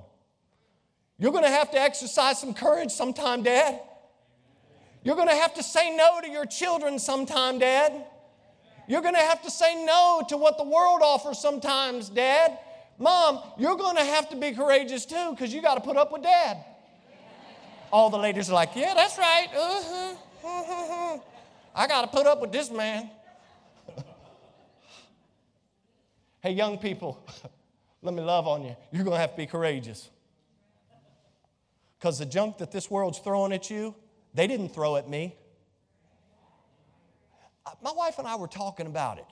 You're 1.20 1.32
going 1.32 1.44
to 1.44 1.50
have 1.50 1.70
to 1.72 1.78
exercise 1.78 2.40
some 2.40 2.54
courage 2.54 2.90
sometime, 2.90 3.42
Dad. 3.42 3.78
You're 5.04 5.16
going 5.16 5.28
to 5.28 5.34
have 5.34 5.52
to 5.54 5.62
say 5.62 5.94
no 5.94 6.18
to 6.22 6.28
your 6.28 6.46
children 6.46 6.98
sometime, 6.98 7.58
Dad. 7.58 8.06
You're 8.88 9.02
going 9.02 9.14
to 9.14 9.20
have 9.20 9.42
to 9.42 9.50
say 9.50 9.84
no 9.84 10.22
to 10.30 10.38
what 10.38 10.56
the 10.56 10.64
world 10.64 11.02
offers 11.02 11.38
sometimes, 11.38 12.08
Dad. 12.08 12.58
Mom, 12.98 13.40
you're 13.58 13.76
going 13.76 13.96
to 13.96 14.04
have 14.04 14.30
to 14.30 14.36
be 14.36 14.52
courageous 14.52 15.04
too 15.04 15.30
because 15.32 15.52
you 15.52 15.60
got 15.60 15.74
to 15.74 15.82
put 15.82 15.98
up 15.98 16.10
with 16.10 16.22
Dad. 16.22 16.64
All 17.92 18.08
the 18.08 18.18
ladies 18.18 18.48
are 18.48 18.54
like, 18.54 18.70
yeah, 18.74 18.94
that's 18.94 19.18
right. 19.18 19.48
Uh-huh. 19.54 20.14
Uh-huh. 20.42 21.18
I 21.74 21.86
got 21.86 22.02
to 22.02 22.08
put 22.08 22.26
up 22.26 22.40
with 22.40 22.50
this 22.50 22.70
man. 22.70 23.10
hey, 26.40 26.52
young 26.52 26.78
people, 26.78 27.22
let 28.02 28.14
me 28.14 28.22
love 28.22 28.48
on 28.48 28.64
you. 28.64 28.74
You're 28.90 29.04
going 29.04 29.16
to 29.16 29.20
have 29.20 29.32
to 29.32 29.36
be 29.36 29.46
courageous. 29.46 30.08
Because 32.00 32.18
the 32.18 32.24
junk 32.24 32.56
that 32.58 32.72
this 32.72 32.90
world's 32.90 33.18
throwing 33.18 33.52
at 33.52 33.68
you, 33.68 33.94
they 34.32 34.46
didn't 34.46 34.70
throw 34.70 34.96
at 34.96 35.06
me. 35.06 35.36
Uh, 37.66 37.72
my 37.82 37.92
wife 37.92 38.18
and 38.18 38.26
I 38.26 38.36
were 38.36 38.46
talking 38.46 38.86
about 38.86 39.18
it. 39.18 39.26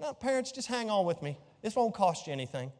Now, 0.00 0.14
parents, 0.14 0.50
just 0.50 0.66
hang 0.66 0.88
on 0.88 1.04
with 1.04 1.20
me. 1.20 1.36
This 1.60 1.76
won't 1.76 1.94
cost 1.94 2.26
you 2.26 2.32
anything. 2.32 2.72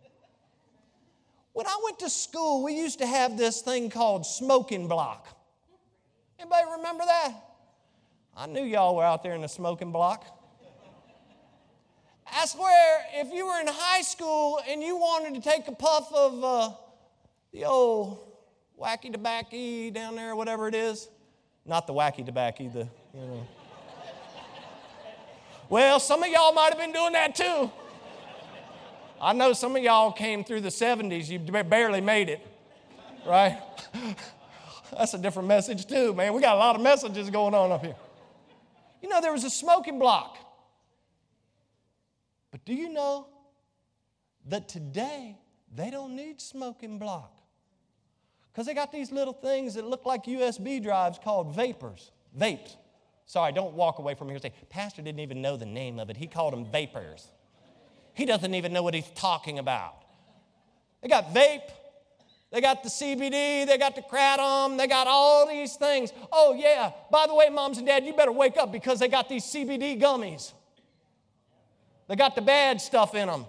When 1.52 1.66
I 1.66 1.78
went 1.85 1.98
to 1.98 2.09
school, 2.09 2.64
we 2.64 2.74
used 2.74 3.00
to 3.00 3.07
have 3.07 3.37
this 3.37 3.61
thing 3.61 3.90
called 3.90 4.24
smoking 4.24 4.88
block. 4.88 5.28
Anybody 6.38 6.62
remember 6.78 7.04
that? 7.04 7.35
I 8.35 8.46
knew 8.46 8.64
y'all 8.64 8.96
were 8.96 9.04
out 9.04 9.22
there 9.22 9.35
in 9.35 9.42
the 9.42 9.48
smoking 9.48 9.92
block. 9.92 10.24
I 12.26 12.46
swear, 12.46 13.04
if 13.12 13.30
you 13.30 13.46
were 13.46 13.61
in 13.61 13.66
high 13.68 14.00
school 14.00 14.59
and 14.66 14.83
you 14.83 14.96
wanted 14.96 15.35
to 15.35 15.50
take 15.50 15.68
a 15.68 15.72
puff 15.72 16.11
of 16.14 16.42
uh, 16.42 16.70
the 17.52 17.66
old 17.66 18.23
wacky 18.80 19.12
tobacco 19.12 19.90
down 19.90 20.16
there, 20.16 20.34
whatever 20.37 20.68
it 20.68 20.74
is. 20.74 21.08
Not 21.66 21.87
the 21.87 21.94
wacky 21.94 22.24
tobacco, 22.24 22.68
the, 22.68 22.88
you 23.14 23.20
know. 23.20 23.46
well, 25.68 25.98
some 25.98 26.22
of 26.22 26.28
y'all 26.28 26.52
might 26.52 26.70
have 26.70 26.78
been 26.78 26.92
doing 26.92 27.12
that 27.12 27.34
too. 27.34 27.70
I 29.20 29.32
know 29.32 29.52
some 29.54 29.74
of 29.76 29.82
y'all 29.82 30.12
came 30.12 30.44
through 30.44 30.60
the 30.60 30.68
70s, 30.68 31.28
you 31.28 31.38
barely 31.38 32.00
made 32.00 32.28
it, 32.28 32.46
right? 33.26 33.58
That's 34.96 35.14
a 35.14 35.18
different 35.18 35.48
message 35.48 35.87
too, 35.87 36.12
man. 36.12 36.34
We 36.34 36.40
got 36.40 36.56
a 36.56 36.58
lot 36.58 36.76
of 36.76 36.82
messages 36.82 37.30
going 37.30 37.54
on 37.54 37.72
up 37.72 37.82
here. 37.82 37.96
You 39.02 39.08
know, 39.08 39.20
there 39.20 39.32
was 39.32 39.44
a 39.44 39.50
smoking 39.50 39.98
block. 39.98 40.37
But 42.50 42.64
do 42.64 42.74
you 42.74 42.90
know 42.90 43.28
that 44.46 44.68
today 44.68 45.38
they 45.74 45.90
don't 45.90 46.14
need 46.14 46.40
smoking 46.40 46.98
block? 46.98 47.34
Because 48.54 48.66
they 48.66 48.74
got 48.74 48.92
these 48.92 49.10
little 49.10 49.32
things 49.32 49.74
that 49.74 49.84
look 49.84 50.06
like 50.06 50.26
USB 50.26 50.80
drives 50.80 51.18
called 51.18 51.56
vapors, 51.56 52.12
vapes. 52.38 52.76
Sorry, 53.26 53.52
don't 53.52 53.74
walk 53.74 53.98
away 53.98 54.14
from 54.14 54.28
here 54.28 54.36
and 54.36 54.42
say, 54.42 54.52
Pastor 54.70 55.02
didn't 55.02 55.18
even 55.18 55.42
know 55.42 55.56
the 55.56 55.66
name 55.66 55.98
of 55.98 56.08
it. 56.08 56.16
He 56.16 56.28
called 56.28 56.52
them 56.52 56.64
vapors. 56.64 57.32
He 58.12 58.26
doesn't 58.26 58.54
even 58.54 58.72
know 58.72 58.84
what 58.84 58.94
he's 58.94 59.10
talking 59.16 59.58
about. 59.58 59.96
They 61.02 61.08
got 61.08 61.34
vape, 61.34 61.68
they 62.52 62.60
got 62.60 62.84
the 62.84 62.88
CBD, 62.88 63.66
they 63.66 63.76
got 63.76 63.96
the 63.96 64.02
kratom, 64.02 64.78
they 64.78 64.86
got 64.86 65.08
all 65.08 65.48
these 65.48 65.74
things. 65.74 66.12
Oh, 66.30 66.54
yeah, 66.56 66.92
by 67.10 67.26
the 67.26 67.34
way, 67.34 67.48
moms 67.48 67.78
and 67.78 67.86
dad, 67.88 68.06
you 68.06 68.12
better 68.12 68.30
wake 68.30 68.56
up 68.56 68.70
because 68.70 69.00
they 69.00 69.08
got 69.08 69.28
these 69.28 69.42
CBD 69.42 70.00
gummies. 70.00 70.52
They 72.06 72.14
got 72.14 72.36
the 72.36 72.42
bad 72.42 72.80
stuff 72.80 73.16
in 73.16 73.26
them. 73.26 73.46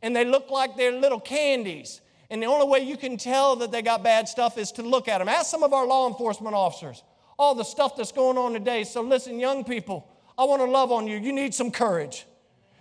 And 0.00 0.16
they 0.16 0.24
look 0.24 0.50
like 0.50 0.76
they're 0.76 0.92
little 0.92 1.20
candies. 1.20 2.00
And 2.32 2.42
the 2.42 2.46
only 2.46 2.66
way 2.66 2.80
you 2.80 2.96
can 2.96 3.18
tell 3.18 3.56
that 3.56 3.70
they 3.70 3.82
got 3.82 4.02
bad 4.02 4.26
stuff 4.26 4.56
is 4.56 4.72
to 4.72 4.82
look 4.82 5.06
at 5.06 5.18
them. 5.18 5.28
Ask 5.28 5.50
some 5.50 5.62
of 5.62 5.74
our 5.74 5.86
law 5.86 6.08
enforcement 6.08 6.54
officers 6.54 7.02
all 7.38 7.54
the 7.54 7.62
stuff 7.62 7.94
that's 7.94 8.10
going 8.10 8.38
on 8.38 8.54
today. 8.54 8.84
So, 8.84 9.02
listen, 9.02 9.38
young 9.38 9.64
people, 9.64 10.08
I 10.38 10.44
want 10.44 10.62
to 10.62 10.66
love 10.66 10.90
on 10.92 11.06
you. 11.06 11.18
You 11.18 11.30
need 11.32 11.52
some 11.52 11.70
courage. 11.70 12.24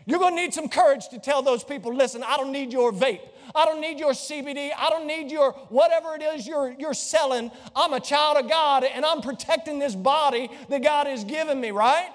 You're 0.05 0.19
going 0.19 0.37
to 0.37 0.41
need 0.41 0.53
some 0.53 0.69
courage 0.69 1.09
to 1.09 1.19
tell 1.19 1.41
those 1.41 1.65
people, 1.65 1.93
listen, 1.93 2.23
I 2.23 2.37
don't 2.37 2.53
need 2.53 2.71
your 2.71 2.93
vape. 2.93 3.27
I 3.53 3.65
don't 3.65 3.81
need 3.81 3.99
your 3.99 4.11
CBD. 4.11 4.69
I 4.77 4.89
don't 4.89 5.05
need 5.05 5.29
your 5.29 5.51
whatever 5.67 6.15
it 6.15 6.21
is 6.21 6.47
you're, 6.47 6.73
you're 6.79 6.93
selling. 6.93 7.51
I'm 7.75 7.91
a 7.91 7.99
child 7.99 8.37
of 8.37 8.49
God 8.49 8.85
and 8.85 9.05
I'm 9.05 9.19
protecting 9.21 9.79
this 9.79 9.95
body 9.95 10.49
that 10.69 10.81
God 10.81 11.07
has 11.07 11.25
given 11.25 11.59
me, 11.59 11.71
right? 11.71 12.09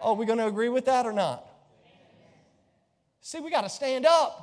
Oh, 0.00 0.14
we 0.14 0.24
going 0.24 0.38
to 0.38 0.46
agree 0.46 0.68
with 0.68 0.84
that 0.84 1.04
or 1.04 1.12
not? 1.12 1.44
See, 3.22 3.40
we 3.40 3.50
got 3.50 3.62
to 3.62 3.68
stand 3.68 4.06
up. 4.06 4.41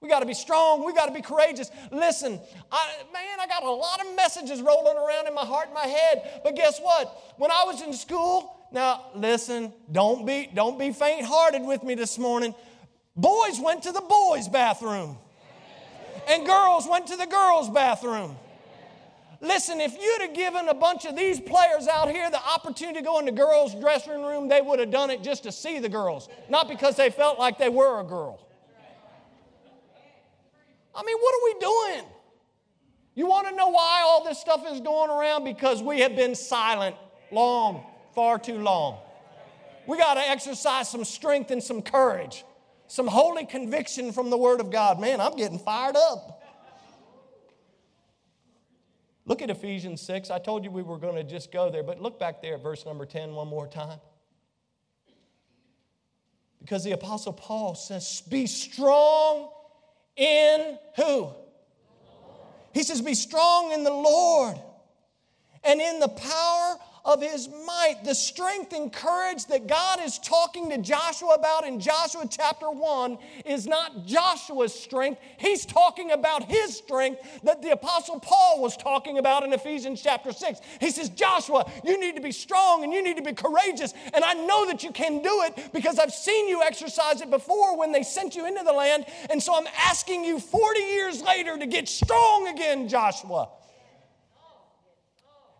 We 0.00 0.08
got 0.08 0.20
to 0.20 0.26
be 0.26 0.34
strong. 0.34 0.84
We 0.84 0.94
got 0.94 1.06
to 1.06 1.12
be 1.12 1.20
courageous. 1.20 1.70
Listen, 1.90 2.40
I, 2.72 2.90
man, 3.12 3.38
I 3.38 3.46
got 3.46 3.62
a 3.62 3.70
lot 3.70 4.00
of 4.00 4.16
messages 4.16 4.62
rolling 4.62 4.96
around 4.96 5.26
in 5.28 5.34
my 5.34 5.44
heart 5.44 5.66
and 5.66 5.74
my 5.74 5.86
head. 5.86 6.40
But 6.42 6.56
guess 6.56 6.80
what? 6.80 7.34
When 7.36 7.50
I 7.50 7.64
was 7.66 7.82
in 7.82 7.92
school, 7.92 8.56
now 8.72 9.06
listen, 9.14 9.72
don't 9.92 10.24
be, 10.24 10.48
don't 10.54 10.78
be 10.78 10.92
faint 10.92 11.26
hearted 11.26 11.62
with 11.62 11.82
me 11.82 11.94
this 11.94 12.18
morning. 12.18 12.54
Boys 13.14 13.60
went 13.60 13.82
to 13.82 13.92
the 13.92 14.00
boys' 14.00 14.48
bathroom, 14.48 15.18
and 16.28 16.46
girls 16.46 16.88
went 16.88 17.08
to 17.08 17.16
the 17.16 17.26
girls' 17.26 17.68
bathroom. 17.68 18.36
Listen, 19.42 19.80
if 19.80 20.00
you'd 20.00 20.22
have 20.22 20.34
given 20.34 20.68
a 20.68 20.74
bunch 20.74 21.04
of 21.04 21.16
these 21.16 21.40
players 21.40 21.88
out 21.88 22.10
here 22.10 22.30
the 22.30 22.42
opportunity 22.42 23.00
to 23.00 23.04
go 23.04 23.18
in 23.18 23.26
the 23.26 23.32
girls' 23.32 23.74
dressing 23.74 24.22
room, 24.22 24.48
they 24.48 24.60
would 24.62 24.78
have 24.78 24.90
done 24.90 25.10
it 25.10 25.22
just 25.22 25.42
to 25.42 25.52
see 25.52 25.78
the 25.78 25.88
girls, 25.88 26.28
not 26.48 26.68
because 26.68 26.96
they 26.96 27.10
felt 27.10 27.38
like 27.38 27.58
they 27.58 27.68
were 27.68 28.00
a 28.00 28.04
girl. 28.04 28.46
I 30.94 31.02
mean, 31.02 31.16
what 31.18 31.34
are 31.34 31.44
we 31.44 31.60
doing? 31.60 32.10
You 33.14 33.26
want 33.26 33.48
to 33.48 33.54
know 33.54 33.68
why 33.68 34.02
all 34.04 34.24
this 34.24 34.38
stuff 34.38 34.64
is 34.70 34.80
going 34.80 35.10
around? 35.10 35.44
Because 35.44 35.82
we 35.82 36.00
have 36.00 36.16
been 36.16 36.34
silent 36.34 36.96
long, 37.30 37.84
far 38.14 38.38
too 38.38 38.58
long. 38.58 38.98
We 39.86 39.98
got 39.98 40.14
to 40.14 40.20
exercise 40.20 40.88
some 40.88 41.04
strength 41.04 41.50
and 41.50 41.62
some 41.62 41.82
courage, 41.82 42.44
some 42.86 43.06
holy 43.06 43.46
conviction 43.46 44.12
from 44.12 44.30
the 44.30 44.38
Word 44.38 44.60
of 44.60 44.70
God. 44.70 45.00
Man, 45.00 45.20
I'm 45.20 45.36
getting 45.36 45.58
fired 45.58 45.96
up. 45.96 46.42
Look 49.26 49.42
at 49.42 49.50
Ephesians 49.50 50.00
6. 50.02 50.30
I 50.30 50.38
told 50.38 50.64
you 50.64 50.70
we 50.70 50.82
were 50.82 50.98
going 50.98 51.14
to 51.14 51.24
just 51.24 51.52
go 51.52 51.70
there, 51.70 51.82
but 51.82 52.00
look 52.00 52.18
back 52.18 52.42
there 52.42 52.54
at 52.54 52.62
verse 52.62 52.84
number 52.84 53.06
10 53.06 53.32
one 53.32 53.48
more 53.48 53.66
time. 53.66 54.00
Because 56.60 56.84
the 56.84 56.92
Apostle 56.92 57.32
Paul 57.32 57.74
says, 57.74 58.22
Be 58.28 58.46
strong 58.46 59.50
in 60.20 60.78
who? 60.96 61.30
He 62.72 62.82
says, 62.82 63.00
Be 63.00 63.14
strong 63.14 63.72
in 63.72 63.82
the 63.82 63.90
Lord 63.90 64.56
and 65.64 65.80
in 65.80 65.98
the 65.98 66.08
power 66.08 66.76
of 67.04 67.22
his 67.22 67.48
might, 67.48 67.96
the 68.04 68.14
strength 68.14 68.72
and 68.72 68.92
courage 68.92 69.46
that 69.46 69.66
God 69.66 70.00
is 70.02 70.18
talking 70.18 70.68
to 70.70 70.78
Joshua 70.78 71.34
about 71.34 71.66
in 71.66 71.80
Joshua 71.80 72.26
chapter 72.28 72.70
1 72.70 73.18
is 73.46 73.66
not 73.66 74.06
Joshua's 74.06 74.74
strength. 74.74 75.20
He's 75.38 75.64
talking 75.64 76.10
about 76.10 76.44
his 76.44 76.76
strength 76.76 77.20
that 77.42 77.62
the 77.62 77.70
Apostle 77.70 78.20
Paul 78.20 78.60
was 78.60 78.76
talking 78.76 79.18
about 79.18 79.44
in 79.44 79.52
Ephesians 79.52 80.02
chapter 80.02 80.32
6. 80.32 80.60
He 80.80 80.90
says, 80.90 81.08
Joshua, 81.08 81.70
you 81.84 81.98
need 81.98 82.16
to 82.16 82.22
be 82.22 82.32
strong 82.32 82.84
and 82.84 82.92
you 82.92 83.02
need 83.02 83.16
to 83.16 83.22
be 83.22 83.32
courageous. 83.32 83.94
And 84.12 84.24
I 84.24 84.34
know 84.34 84.66
that 84.66 84.82
you 84.82 84.92
can 84.92 85.22
do 85.22 85.42
it 85.42 85.72
because 85.72 85.98
I've 85.98 86.12
seen 86.12 86.48
you 86.48 86.62
exercise 86.62 87.20
it 87.20 87.30
before 87.30 87.78
when 87.78 87.92
they 87.92 88.02
sent 88.02 88.36
you 88.36 88.46
into 88.46 88.62
the 88.62 88.72
land. 88.72 89.06
And 89.30 89.42
so 89.42 89.56
I'm 89.56 89.68
asking 89.76 90.24
you 90.24 90.38
40 90.38 90.80
years 90.80 91.22
later 91.22 91.58
to 91.58 91.66
get 91.66 91.88
strong 91.88 92.48
again, 92.48 92.88
Joshua. 92.88 93.48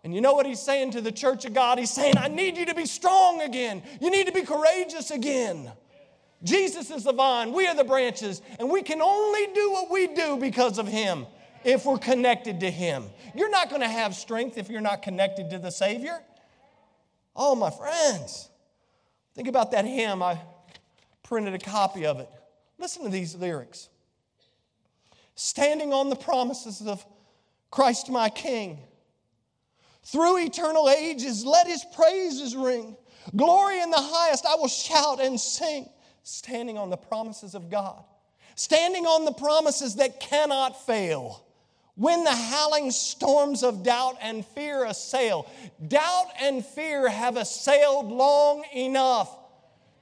And 0.03 0.15
you 0.15 0.21
know 0.21 0.33
what 0.33 0.45
he's 0.45 0.59
saying 0.59 0.91
to 0.91 1.01
the 1.01 1.11
church 1.11 1.45
of 1.45 1.53
God? 1.53 1.77
He's 1.77 1.91
saying, 1.91 2.17
I 2.17 2.27
need 2.27 2.57
you 2.57 2.65
to 2.65 2.73
be 2.73 2.85
strong 2.85 3.41
again. 3.41 3.83
You 3.99 4.09
need 4.09 4.25
to 4.25 4.33
be 4.33 4.41
courageous 4.41 5.11
again. 5.11 5.71
Jesus 6.43 6.89
is 6.89 7.03
the 7.03 7.13
vine, 7.13 7.53
we 7.53 7.67
are 7.67 7.75
the 7.75 7.83
branches, 7.83 8.41
and 8.57 8.67
we 8.67 8.81
can 8.81 8.99
only 8.99 9.45
do 9.53 9.71
what 9.71 9.91
we 9.91 10.07
do 10.07 10.37
because 10.37 10.79
of 10.79 10.87
him 10.87 11.27
if 11.63 11.85
we're 11.85 11.99
connected 11.99 12.61
to 12.61 12.71
him. 12.71 13.05
You're 13.35 13.51
not 13.51 13.69
going 13.69 13.81
to 13.81 13.87
have 13.87 14.15
strength 14.15 14.57
if 14.57 14.67
you're 14.67 14.81
not 14.81 15.03
connected 15.03 15.51
to 15.51 15.59
the 15.59 15.69
Savior. 15.69 16.19
Oh, 17.35 17.53
my 17.53 17.69
friends. 17.69 18.49
Think 19.35 19.47
about 19.47 19.71
that 19.71 19.85
hymn. 19.85 20.23
I 20.23 20.41
printed 21.21 21.53
a 21.53 21.59
copy 21.59 22.07
of 22.07 22.19
it. 22.19 22.29
Listen 22.79 23.03
to 23.03 23.09
these 23.09 23.35
lyrics. 23.35 23.89
Standing 25.35 25.93
on 25.93 26.09
the 26.09 26.15
promises 26.15 26.81
of 26.81 27.05
Christ 27.69 28.09
my 28.09 28.29
King 28.29 28.79
through 30.03 30.39
eternal 30.39 30.89
ages, 30.89 31.45
let 31.45 31.67
his 31.67 31.85
praises 31.93 32.55
ring. 32.55 32.95
Glory 33.35 33.79
in 33.79 33.91
the 33.91 34.01
highest, 34.01 34.45
I 34.45 34.55
will 34.55 34.67
shout 34.67 35.21
and 35.21 35.39
sing, 35.39 35.89
standing 36.23 36.77
on 36.77 36.89
the 36.89 36.97
promises 36.97 37.55
of 37.55 37.69
God, 37.69 38.03
standing 38.55 39.05
on 39.05 39.25
the 39.25 39.31
promises 39.31 39.95
that 39.95 40.19
cannot 40.19 40.85
fail. 40.85 41.45
When 41.95 42.23
the 42.23 42.31
howling 42.31 42.89
storms 42.91 43.63
of 43.63 43.83
doubt 43.83 44.17
and 44.21 44.45
fear 44.45 44.85
assail, 44.85 45.47
doubt 45.87 46.27
and 46.41 46.65
fear 46.65 47.09
have 47.09 47.37
assailed 47.37 48.11
long 48.11 48.63
enough. 48.73 49.37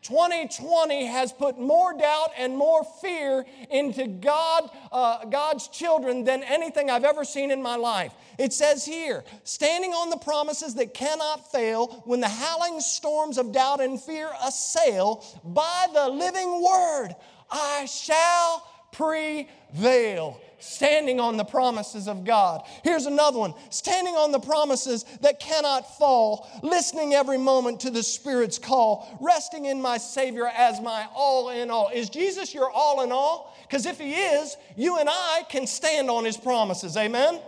2020 0.01 1.05
has 1.07 1.33
put 1.33 1.59
more 1.59 1.97
doubt 1.97 2.29
and 2.37 2.55
more 2.55 2.83
fear 3.01 3.45
into 3.69 4.07
God, 4.07 4.69
uh, 4.91 5.25
God's 5.25 5.67
children 5.67 6.23
than 6.23 6.41
anything 6.43 6.89
I've 6.89 7.03
ever 7.03 7.25
seen 7.25 7.51
in 7.51 7.61
my 7.61 7.75
life. 7.75 8.13
It 8.37 8.53
says 8.53 8.85
here, 8.85 9.23
standing 9.43 9.91
on 9.91 10.09
the 10.09 10.17
promises 10.17 10.75
that 10.75 10.93
cannot 10.93 11.51
fail, 11.51 11.87
when 12.05 12.21
the 12.21 12.29
howling 12.29 12.79
storms 12.79 13.37
of 13.37 13.51
doubt 13.51 13.81
and 13.81 13.99
fear 13.99 14.29
assail, 14.41 15.25
by 15.43 15.87
the 15.93 16.07
living 16.07 16.63
word, 16.63 17.09
I 17.51 17.85
shall 17.85 18.65
prevail 18.93 20.39
standing 20.59 21.19
on 21.19 21.37
the 21.37 21.43
promises 21.43 22.07
of 22.07 22.23
God. 22.23 22.63
Here's 22.83 23.05
another 23.05 23.39
one 23.39 23.53
standing 23.69 24.15
on 24.15 24.31
the 24.31 24.39
promises 24.39 25.05
that 25.21 25.39
cannot 25.39 25.97
fall, 25.97 26.47
listening 26.61 27.13
every 27.13 27.37
moment 27.37 27.81
to 27.81 27.89
the 27.89 28.03
Spirit's 28.03 28.57
call, 28.57 29.17
resting 29.21 29.65
in 29.65 29.81
my 29.81 29.97
Savior 29.97 30.47
as 30.47 30.79
my 30.81 31.07
all 31.13 31.49
in 31.49 31.69
all. 31.69 31.89
Is 31.93 32.09
Jesus 32.09 32.53
your 32.53 32.69
all 32.69 33.01
in 33.01 33.11
all? 33.11 33.55
Because 33.63 33.85
if 33.85 33.99
He 33.99 34.13
is, 34.13 34.55
you 34.75 34.97
and 34.97 35.09
I 35.09 35.43
can 35.49 35.67
stand 35.67 36.09
on 36.09 36.25
His 36.25 36.37
promises. 36.37 36.97
Amen? 36.97 37.39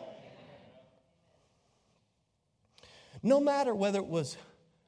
No 3.24 3.40
matter 3.40 3.76
whether 3.76 4.00
it 4.00 4.08
was 4.08 4.38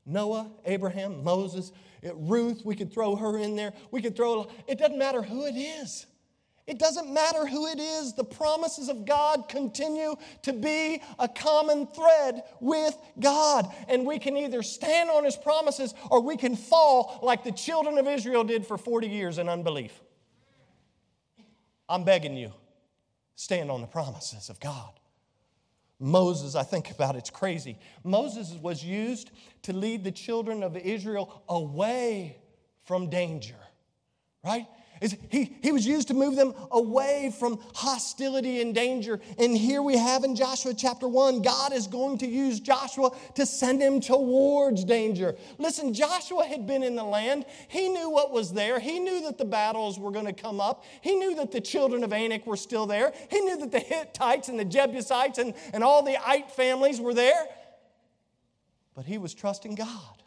Noah, 0.05 0.49
Abraham, 0.65 1.23
Moses, 1.23 1.71
Ruth, 2.13 2.63
we 2.65 2.75
could 2.75 2.91
throw 2.91 3.15
her 3.15 3.37
in 3.37 3.55
there. 3.55 3.73
We 3.91 4.01
could 4.01 4.15
throw, 4.15 4.49
it 4.67 4.77
doesn't 4.77 4.97
matter 4.97 5.21
who 5.21 5.45
it 5.45 5.55
is. 5.55 6.05
It 6.65 6.79
doesn't 6.79 7.13
matter 7.13 7.45
who 7.45 7.67
it 7.67 7.79
is, 7.79 8.13
the 8.13 8.23
promises 8.23 8.87
of 8.87 9.05
God 9.05 9.49
continue 9.49 10.15
to 10.43 10.53
be 10.53 11.01
a 11.19 11.27
common 11.27 11.87
thread 11.87 12.43
with 12.61 12.97
God. 13.19 13.69
And 13.89 14.05
we 14.05 14.17
can 14.17 14.37
either 14.37 14.63
stand 14.63 15.09
on 15.09 15.25
His 15.25 15.35
promises 15.35 15.93
or 16.09 16.21
we 16.21 16.37
can 16.37 16.55
fall 16.55 17.19
like 17.21 17.43
the 17.43 17.51
children 17.51 17.97
of 17.97 18.07
Israel 18.07 18.45
did 18.45 18.65
for 18.65 18.77
40 18.77 19.07
years 19.07 19.37
in 19.39 19.49
unbelief. 19.49 19.91
I'm 21.89 22.05
begging 22.05 22.37
you, 22.37 22.53
stand 23.35 23.69
on 23.69 23.81
the 23.81 23.87
promises 23.87 24.49
of 24.49 24.59
God. 24.61 24.91
Moses, 25.99 26.55
I 26.55 26.63
think 26.63 26.91
about 26.91 27.15
it, 27.15 27.19
it's 27.19 27.29
crazy. 27.29 27.77
Moses 28.03 28.53
was 28.53 28.83
used 28.83 29.31
to 29.63 29.73
lead 29.73 30.03
the 30.03 30.11
children 30.11 30.63
of 30.63 30.77
Israel 30.77 31.43
away 31.49 32.37
from 32.83 33.09
danger 33.09 33.55
right? 34.43 34.67
He, 35.29 35.55
he 35.61 35.71
was 35.71 35.85
used 35.85 36.07
to 36.07 36.13
move 36.13 36.35
them 36.35 36.53
away 36.71 37.33
from 37.37 37.59
hostility 37.73 38.61
and 38.61 38.73
danger. 38.73 39.19
And 39.37 39.57
here 39.57 39.81
we 39.81 39.97
have 39.97 40.23
in 40.23 40.35
Joshua 40.35 40.73
chapter 40.73 41.07
1, 41.07 41.41
God 41.41 41.73
is 41.73 41.87
going 41.87 42.19
to 42.19 42.27
use 42.27 42.59
Joshua 42.59 43.11
to 43.35 43.45
send 43.45 43.81
him 43.81 43.99
towards 43.99 44.85
danger. 44.85 45.35
Listen, 45.57 45.93
Joshua 45.93 46.45
had 46.45 46.65
been 46.65 46.83
in 46.83 46.95
the 46.95 47.03
land. 47.03 47.45
He 47.67 47.89
knew 47.89 48.09
what 48.09 48.31
was 48.31 48.53
there. 48.53 48.79
He 48.79 48.99
knew 48.99 49.21
that 49.23 49.37
the 49.37 49.45
battles 49.45 49.99
were 49.99 50.11
going 50.11 50.25
to 50.25 50.33
come 50.33 50.61
up. 50.61 50.83
He 51.01 51.15
knew 51.15 51.35
that 51.35 51.51
the 51.51 51.61
children 51.61 52.03
of 52.03 52.13
Anak 52.13 52.47
were 52.47 52.57
still 52.57 52.85
there. 52.85 53.11
He 53.29 53.41
knew 53.41 53.57
that 53.57 53.71
the 53.71 53.79
Hittites 53.79 54.47
and 54.47 54.57
the 54.57 54.65
Jebusites 54.65 55.37
and, 55.37 55.53
and 55.73 55.83
all 55.83 56.03
the 56.03 56.17
Ite 56.25 56.51
families 56.51 57.01
were 57.01 57.13
there. 57.13 57.45
But 58.95 59.05
he 59.05 59.17
was 59.17 59.33
trusting 59.33 59.75
God. 59.75 60.23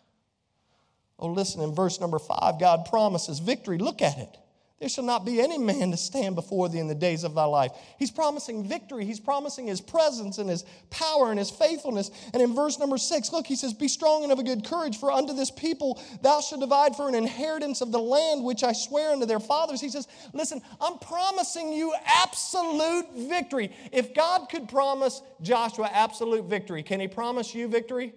Oh, 1.19 1.29
listen, 1.29 1.63
in 1.63 1.75
verse 1.75 1.99
number 1.99 2.19
five, 2.19 2.61
God 2.61 2.85
promises 2.91 3.39
victory. 3.39 3.79
Look 3.79 4.03
at 4.03 4.19
it. 4.19 4.37
There 4.79 4.91
shall 4.91 5.05
not 5.05 5.25
be 5.25 5.41
any 5.41 5.57
man 5.57 5.91
to 5.93 5.97
stand 5.97 6.35
before 6.35 6.69
thee 6.69 6.81
in 6.81 6.87
the 6.87 6.95
days 6.95 7.25
of 7.25 7.35
thy 7.35 7.45
life. 7.45 7.73
He's 7.99 8.11
promising 8.11 8.69
victory. 8.69 9.07
He's 9.07 9.21
promising 9.21 9.67
his 9.67 9.81
presence 9.81 10.37
and 10.37 10.51
his 10.51 10.67
power 10.91 11.31
and 11.31 11.39
his 11.39 11.51
faithfulness. 11.51 12.11
And 12.35 12.43
in 12.43 12.55
verse 12.55 12.79
number 12.79 12.99
six, 12.99 13.33
look, 13.33 13.47
he 13.47 13.57
says, 13.57 13.73
Be 13.73 13.89
strong 13.89 14.23
and 14.23 14.33
of 14.33 14.39
a 14.39 14.43
good 14.43 14.67
courage, 14.67 14.99
for 14.99 15.11
unto 15.11 15.33
this 15.33 15.51
people 15.51 16.03
thou 16.21 16.43
shalt 16.43 16.61
divide 16.61 16.95
for 16.95 17.09
an 17.09 17.15
inheritance 17.15 17.81
of 17.81 17.91
the 17.91 17.99
land 17.99 18.45
which 18.45 18.63
I 18.63 18.75
swear 18.75 19.13
unto 19.13 19.25
their 19.25 19.41
fathers. 19.41 19.81
He 19.81 19.89
says, 19.89 20.09
Listen, 20.35 20.61
I'm 20.79 20.99
promising 20.99 21.73
you 21.73 21.95
absolute 22.05 23.07
victory. 23.17 23.73
If 23.93 24.13
God 24.13 24.51
could 24.51 24.69
promise 24.69 25.23
Joshua 25.41 25.89
absolute 25.91 26.45
victory, 26.45 26.83
can 26.83 27.01
he 27.01 27.09
promise 27.09 27.55
you 27.55 27.67
victory? 27.67 28.13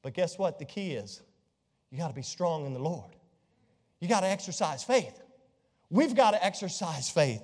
But 0.00 0.14
guess 0.14 0.38
what? 0.38 0.58
The 0.58 0.64
key 0.64 0.92
is 0.92 1.20
you 1.90 1.98
got 1.98 2.08
to 2.08 2.14
be 2.14 2.22
strong 2.22 2.64
in 2.64 2.72
the 2.72 2.80
Lord. 2.80 3.16
You 4.00 4.08
got 4.08 4.20
to 4.20 4.28
exercise 4.28 4.82
faith. 4.82 5.20
We've 5.90 6.14
got 6.14 6.32
to 6.32 6.44
exercise 6.44 7.10
faith. 7.10 7.42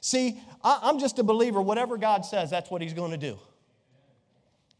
See, 0.00 0.40
I, 0.62 0.90
am 0.90 0.98
just 0.98 1.18
a 1.18 1.22
believer. 1.22 1.60
Whatever 1.60 1.96
God 1.96 2.24
says, 2.24 2.50
that's 2.50 2.70
what 2.70 2.82
He's 2.82 2.92
going 2.92 3.12
to 3.12 3.16
do. 3.16 3.38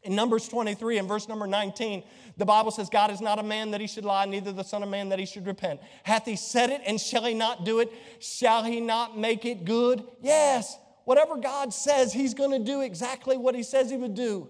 In 0.03 0.15
Numbers 0.15 0.47
23 0.47 0.99
and 0.99 1.07
verse 1.07 1.27
number 1.27 1.47
19, 1.47 2.03
the 2.37 2.45
Bible 2.45 2.71
says, 2.71 2.89
God 2.89 3.11
is 3.11 3.19
not 3.19 3.39
a 3.39 3.43
man 3.43 3.71
that 3.71 3.81
he 3.81 3.87
should 3.87 4.05
lie, 4.05 4.25
neither 4.25 4.51
the 4.51 4.63
Son 4.63 4.83
of 4.83 4.89
Man 4.89 5.09
that 5.09 5.19
he 5.19 5.25
should 5.25 5.45
repent. 5.45 5.81
Hath 6.03 6.25
he 6.25 6.35
said 6.35 6.69
it, 6.69 6.81
and 6.85 7.01
shall 7.01 7.25
he 7.25 7.33
not 7.33 7.65
do 7.65 7.79
it? 7.79 7.91
Shall 8.19 8.63
he 8.63 8.79
not 8.79 9.17
make 9.17 9.43
it 9.43 9.65
good? 9.65 10.03
Yes. 10.21 10.77
Whatever 11.03 11.37
God 11.37 11.73
says, 11.73 12.13
he's 12.13 12.33
going 12.33 12.51
to 12.51 12.59
do 12.59 12.81
exactly 12.81 13.37
what 13.37 13.55
he 13.55 13.63
says 13.63 13.89
he 13.89 13.97
would 13.97 14.13
do. 14.13 14.49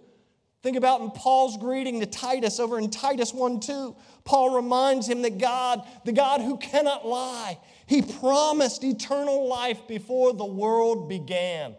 Think 0.67 0.75
about 0.75 0.99
in 0.99 1.11
Paul's 1.11 1.55
greeting 1.55 2.01
to 2.01 2.05
Titus 2.05 2.59
over 2.59 2.77
in 2.77 2.89
Titus 2.89 3.33
1 3.33 3.61
2. 3.61 3.95
Paul 4.25 4.53
reminds 4.53 5.07
him 5.07 5.21
that 5.21 5.37
God, 5.37 5.87
the 6.03 6.11
God 6.11 6.41
who 6.41 6.57
cannot 6.57 7.07
lie, 7.07 7.57
he 7.85 8.01
promised 8.01 8.83
eternal 8.83 9.47
life 9.47 9.87
before 9.87 10.33
the 10.33 10.43
world 10.43 11.07
began. 11.07 11.77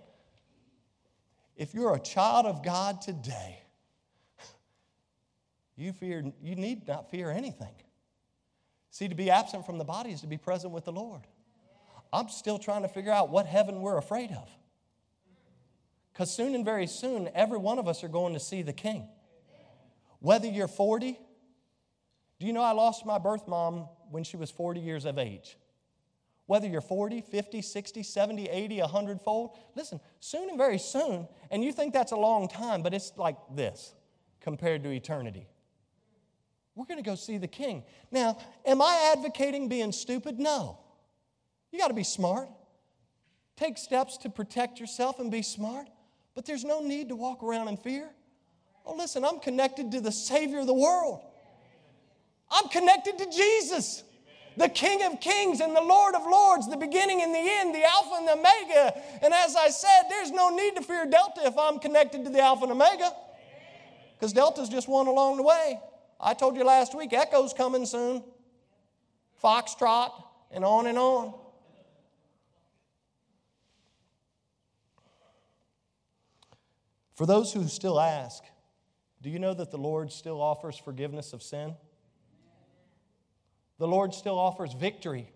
If 1.54 1.74
you're 1.74 1.96
a 1.96 2.00
child 2.00 2.46
of 2.46 2.64
God 2.64 3.02
today, 3.02 3.60
you, 5.76 5.92
fear, 5.92 6.24
you 6.42 6.56
need 6.56 6.88
not 6.88 7.10
fear 7.10 7.30
anything. 7.30 7.74
See, 8.90 9.06
to 9.06 9.14
be 9.14 9.28
absent 9.28 9.66
from 9.66 9.76
the 9.76 9.84
body 9.84 10.12
is 10.12 10.22
to 10.22 10.26
be 10.26 10.38
present 10.38 10.72
with 10.72 10.86
the 10.86 10.92
Lord. 10.92 11.26
I'm 12.10 12.30
still 12.30 12.58
trying 12.58 12.80
to 12.84 12.88
figure 12.88 13.12
out 13.12 13.28
what 13.28 13.44
heaven 13.44 13.82
we're 13.82 13.98
afraid 13.98 14.30
of. 14.30 14.48
Because 16.18 16.34
soon 16.34 16.56
and 16.56 16.64
very 16.64 16.88
soon, 16.88 17.30
every 17.32 17.58
one 17.58 17.78
of 17.78 17.86
us 17.86 18.02
are 18.02 18.08
going 18.08 18.34
to 18.34 18.40
see 18.40 18.62
the 18.62 18.72
King. 18.72 19.08
Whether 20.18 20.48
you're 20.48 20.66
40, 20.66 21.16
do 22.40 22.46
you 22.46 22.52
know 22.52 22.60
I 22.60 22.72
lost 22.72 23.06
my 23.06 23.18
birth 23.18 23.46
mom 23.46 23.88
when 24.10 24.24
she 24.24 24.36
was 24.36 24.50
40 24.50 24.80
years 24.80 25.04
of 25.04 25.16
age? 25.16 25.56
Whether 26.46 26.66
you're 26.66 26.80
40, 26.80 27.20
50, 27.20 27.62
60, 27.62 28.02
70, 28.02 28.46
80, 28.46 28.80
100 28.80 29.20
fold, 29.20 29.56
listen, 29.76 30.00
soon 30.18 30.48
and 30.48 30.58
very 30.58 30.76
soon, 30.76 31.28
and 31.52 31.62
you 31.62 31.70
think 31.70 31.94
that's 31.94 32.10
a 32.10 32.16
long 32.16 32.48
time, 32.48 32.82
but 32.82 32.92
it's 32.92 33.12
like 33.16 33.36
this 33.54 33.94
compared 34.40 34.82
to 34.82 34.90
eternity. 34.90 35.46
We're 36.74 36.86
going 36.86 36.98
to 36.98 37.08
go 37.08 37.14
see 37.14 37.38
the 37.38 37.46
king. 37.46 37.84
Now, 38.10 38.38
am 38.66 38.82
I 38.82 39.14
advocating 39.16 39.68
being 39.68 39.92
stupid? 39.92 40.40
No. 40.40 40.80
You 41.70 41.78
got 41.78 41.88
to 41.88 41.94
be 41.94 42.02
smart. 42.02 42.48
Take 43.56 43.78
steps 43.78 44.16
to 44.18 44.30
protect 44.30 44.80
yourself 44.80 45.20
and 45.20 45.30
be 45.30 45.42
smart. 45.42 45.86
But 46.38 46.46
there's 46.46 46.64
no 46.64 46.80
need 46.80 47.08
to 47.08 47.16
walk 47.16 47.42
around 47.42 47.66
in 47.66 47.76
fear. 47.76 48.08
Oh, 48.86 48.94
listen, 48.94 49.24
I'm 49.24 49.40
connected 49.40 49.90
to 49.90 50.00
the 50.00 50.12
Savior 50.12 50.60
of 50.60 50.68
the 50.68 50.72
world. 50.72 51.20
I'm 52.48 52.68
connected 52.68 53.18
to 53.18 53.28
Jesus, 53.28 54.04
the 54.56 54.68
King 54.68 55.02
of 55.02 55.20
Kings 55.20 55.60
and 55.60 55.74
the 55.74 55.82
Lord 55.82 56.14
of 56.14 56.22
Lords, 56.22 56.70
the 56.70 56.76
beginning 56.76 57.22
and 57.22 57.34
the 57.34 57.44
end, 57.44 57.74
the 57.74 57.82
Alpha 57.82 58.14
and 58.18 58.28
the 58.28 58.34
Omega. 58.34 59.02
And 59.20 59.34
as 59.34 59.56
I 59.56 59.70
said, 59.70 60.02
there's 60.08 60.30
no 60.30 60.50
need 60.50 60.76
to 60.76 60.82
fear 60.82 61.06
Delta 61.06 61.40
if 61.42 61.58
I'm 61.58 61.80
connected 61.80 62.22
to 62.22 62.30
the 62.30 62.38
Alpha 62.40 62.62
and 62.62 62.72
Omega, 62.72 63.10
because 64.14 64.32
Delta's 64.32 64.68
just 64.68 64.86
one 64.86 65.08
along 65.08 65.38
the 65.38 65.42
way. 65.42 65.80
I 66.20 66.34
told 66.34 66.54
you 66.56 66.62
last 66.62 66.96
week, 66.96 67.12
Echo's 67.12 67.52
coming 67.52 67.84
soon, 67.84 68.22
Foxtrot, 69.42 70.12
and 70.52 70.64
on 70.64 70.86
and 70.86 70.98
on. 70.98 71.34
For 77.18 77.26
those 77.26 77.52
who 77.52 77.66
still 77.66 77.98
ask, 77.98 78.44
do 79.22 79.28
you 79.28 79.40
know 79.40 79.52
that 79.52 79.72
the 79.72 79.76
Lord 79.76 80.12
still 80.12 80.40
offers 80.40 80.78
forgiveness 80.78 81.32
of 81.32 81.42
sin? 81.42 81.74
The 83.78 83.88
Lord 83.88 84.14
still 84.14 84.38
offers 84.38 84.72
victory. 84.72 85.32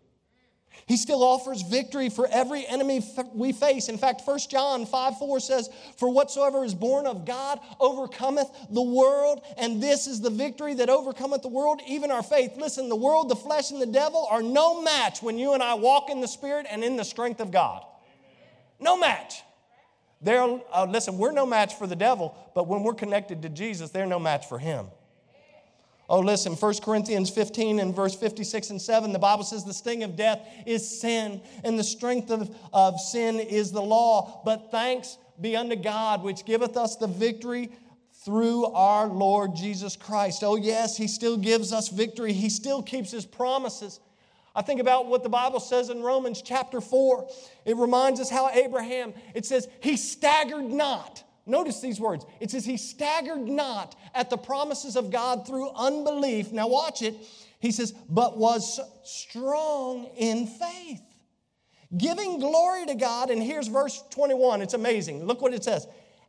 He 0.87 0.97
still 0.97 1.25
offers 1.25 1.63
victory 1.63 2.09
for 2.09 2.29
every 2.31 2.65
enemy 2.69 3.05
we 3.35 3.51
face. 3.51 3.89
In 3.89 3.99
fact, 3.99 4.23
1 4.25 4.39
John 4.49 4.87
5 4.87 5.19
4 5.19 5.41
says, 5.41 5.71
For 5.97 6.09
whatsoever 6.09 6.65
is 6.65 6.73
born 6.73 7.05
of 7.09 7.25
God 7.25 7.59
overcometh 7.81 8.47
the 8.71 8.81
world, 8.81 9.43
and 9.59 9.83
this 9.83 10.07
is 10.07 10.21
the 10.21 10.31
victory 10.31 10.75
that 10.75 10.89
overcometh 10.89 11.43
the 11.43 11.49
world, 11.49 11.81
even 11.89 12.13
our 12.13 12.23
faith. 12.23 12.53
Listen, 12.57 12.89
the 12.89 12.95
world, 12.95 13.29
the 13.29 13.35
flesh, 13.35 13.73
and 13.73 13.83
the 13.83 13.87
devil 13.87 14.25
are 14.31 14.41
no 14.41 14.81
match 14.83 15.21
when 15.21 15.37
you 15.37 15.53
and 15.53 15.65
I 15.65 15.75
walk 15.75 16.11
in 16.11 16.21
the 16.21 16.29
Spirit 16.29 16.67
and 16.71 16.85
in 16.85 16.95
the 16.95 17.05
strength 17.05 17.41
of 17.41 17.51
God. 17.51 17.85
No 18.79 18.97
match. 18.97 19.43
They're, 20.23 20.61
uh, 20.73 20.87
listen, 20.89 21.19
we're 21.19 21.33
no 21.33 21.47
match 21.47 21.75
for 21.75 21.87
the 21.87 21.97
devil, 21.97 22.37
but 22.55 22.69
when 22.69 22.83
we're 22.83 22.95
connected 22.95 23.43
to 23.43 23.49
Jesus, 23.49 23.91
they're 23.91 24.07
no 24.07 24.19
match 24.19 24.47
for 24.47 24.59
him. 24.59 24.87
Oh, 26.09 26.21
listen, 26.21 26.55
1 26.55 26.75
Corinthians 26.83 27.31
15 27.31 27.81
and 27.81 27.95
verse 27.95 28.15
56 28.15 28.71
and 28.71 28.83
7, 28.83 29.13
the 29.13 29.19
Bible 29.19 29.45
says 29.45 29.65
the 29.65 29.73
sting 29.73 30.03
of 30.03 30.15
death 30.15 30.47
is 30.67 31.01
sin, 31.01 31.41
and 31.65 31.79
the 31.79 31.85
strength 31.85 32.31
of, 32.31 32.55
of 32.73 33.01
sin 33.01 33.41
is 33.41 33.73
the 33.73 33.81
law. 33.81 34.43
But 34.45 34.71
thanks 34.71 35.17
be 35.41 35.57
unto 35.57 35.75
God, 35.77 36.23
which 36.23 36.45
giveth 36.45 36.77
us 36.77 36.97
the 36.97 37.07
victory 37.07 37.71
through 38.25 38.67
our 38.67 39.07
Lord 39.07 39.57
Jesus 39.57 39.97
Christ. 39.97 40.45
Oh, 40.45 40.57
yes, 40.57 40.97
He 40.97 41.09
still 41.09 41.37
gives 41.37 41.73
us 41.73 41.89
victory, 41.89 42.33
He 42.33 42.51
still 42.51 42.83
keeps 42.83 43.11
His 43.11 43.25
promises. 43.25 43.99
I 44.55 44.63
think 44.63 44.81
about 44.81 45.07
what 45.07 45.23
the 45.23 45.29
Bible 45.29 45.61
says 45.61 45.89
in 45.89 46.03
Romans 46.03 46.43
chapter 46.43 46.81
4. 46.81 47.29
It 47.65 47.77
reminds 47.77 48.21
us 48.21 48.29
how 48.29 48.51
Abraham, 48.51 49.15
it 49.35 49.47
says, 49.47 49.69
he 49.81 49.97
staggered 49.97 50.65
not. 50.65 51.25
Notice 51.47 51.81
these 51.81 51.99
words. 51.99 52.25
It 52.39 52.51
says, 52.51 52.65
he 52.65 52.77
staggered 52.77 53.49
not 53.49 53.97
at 54.15 54.31
the 54.31 54.37
promises 54.37 54.97
of 54.97 55.11
God 55.11 55.47
through 55.47 55.71
unbelief. 55.71 56.53
Now, 56.53 56.69
watch 56.69 57.03
it. 57.03 57.17
He 57.59 57.73
says, 57.73 57.93
but 58.09 58.37
was 58.37 58.81
strong 59.05 60.07
in 60.17 60.47
faith, 60.47 61.03
giving 61.97 62.39
glory 62.39 62.87
to 62.87 62.95
God. 62.95 63.31
And 63.31 63.43
here's 63.43 63.69
verse 63.69 64.03
21. 64.11 64.63
It's 64.63 64.75
amazing. 64.75 65.25
Look 65.25 65.41
what 65.41 65.55
it 65.55 65.65
says. 65.65 65.87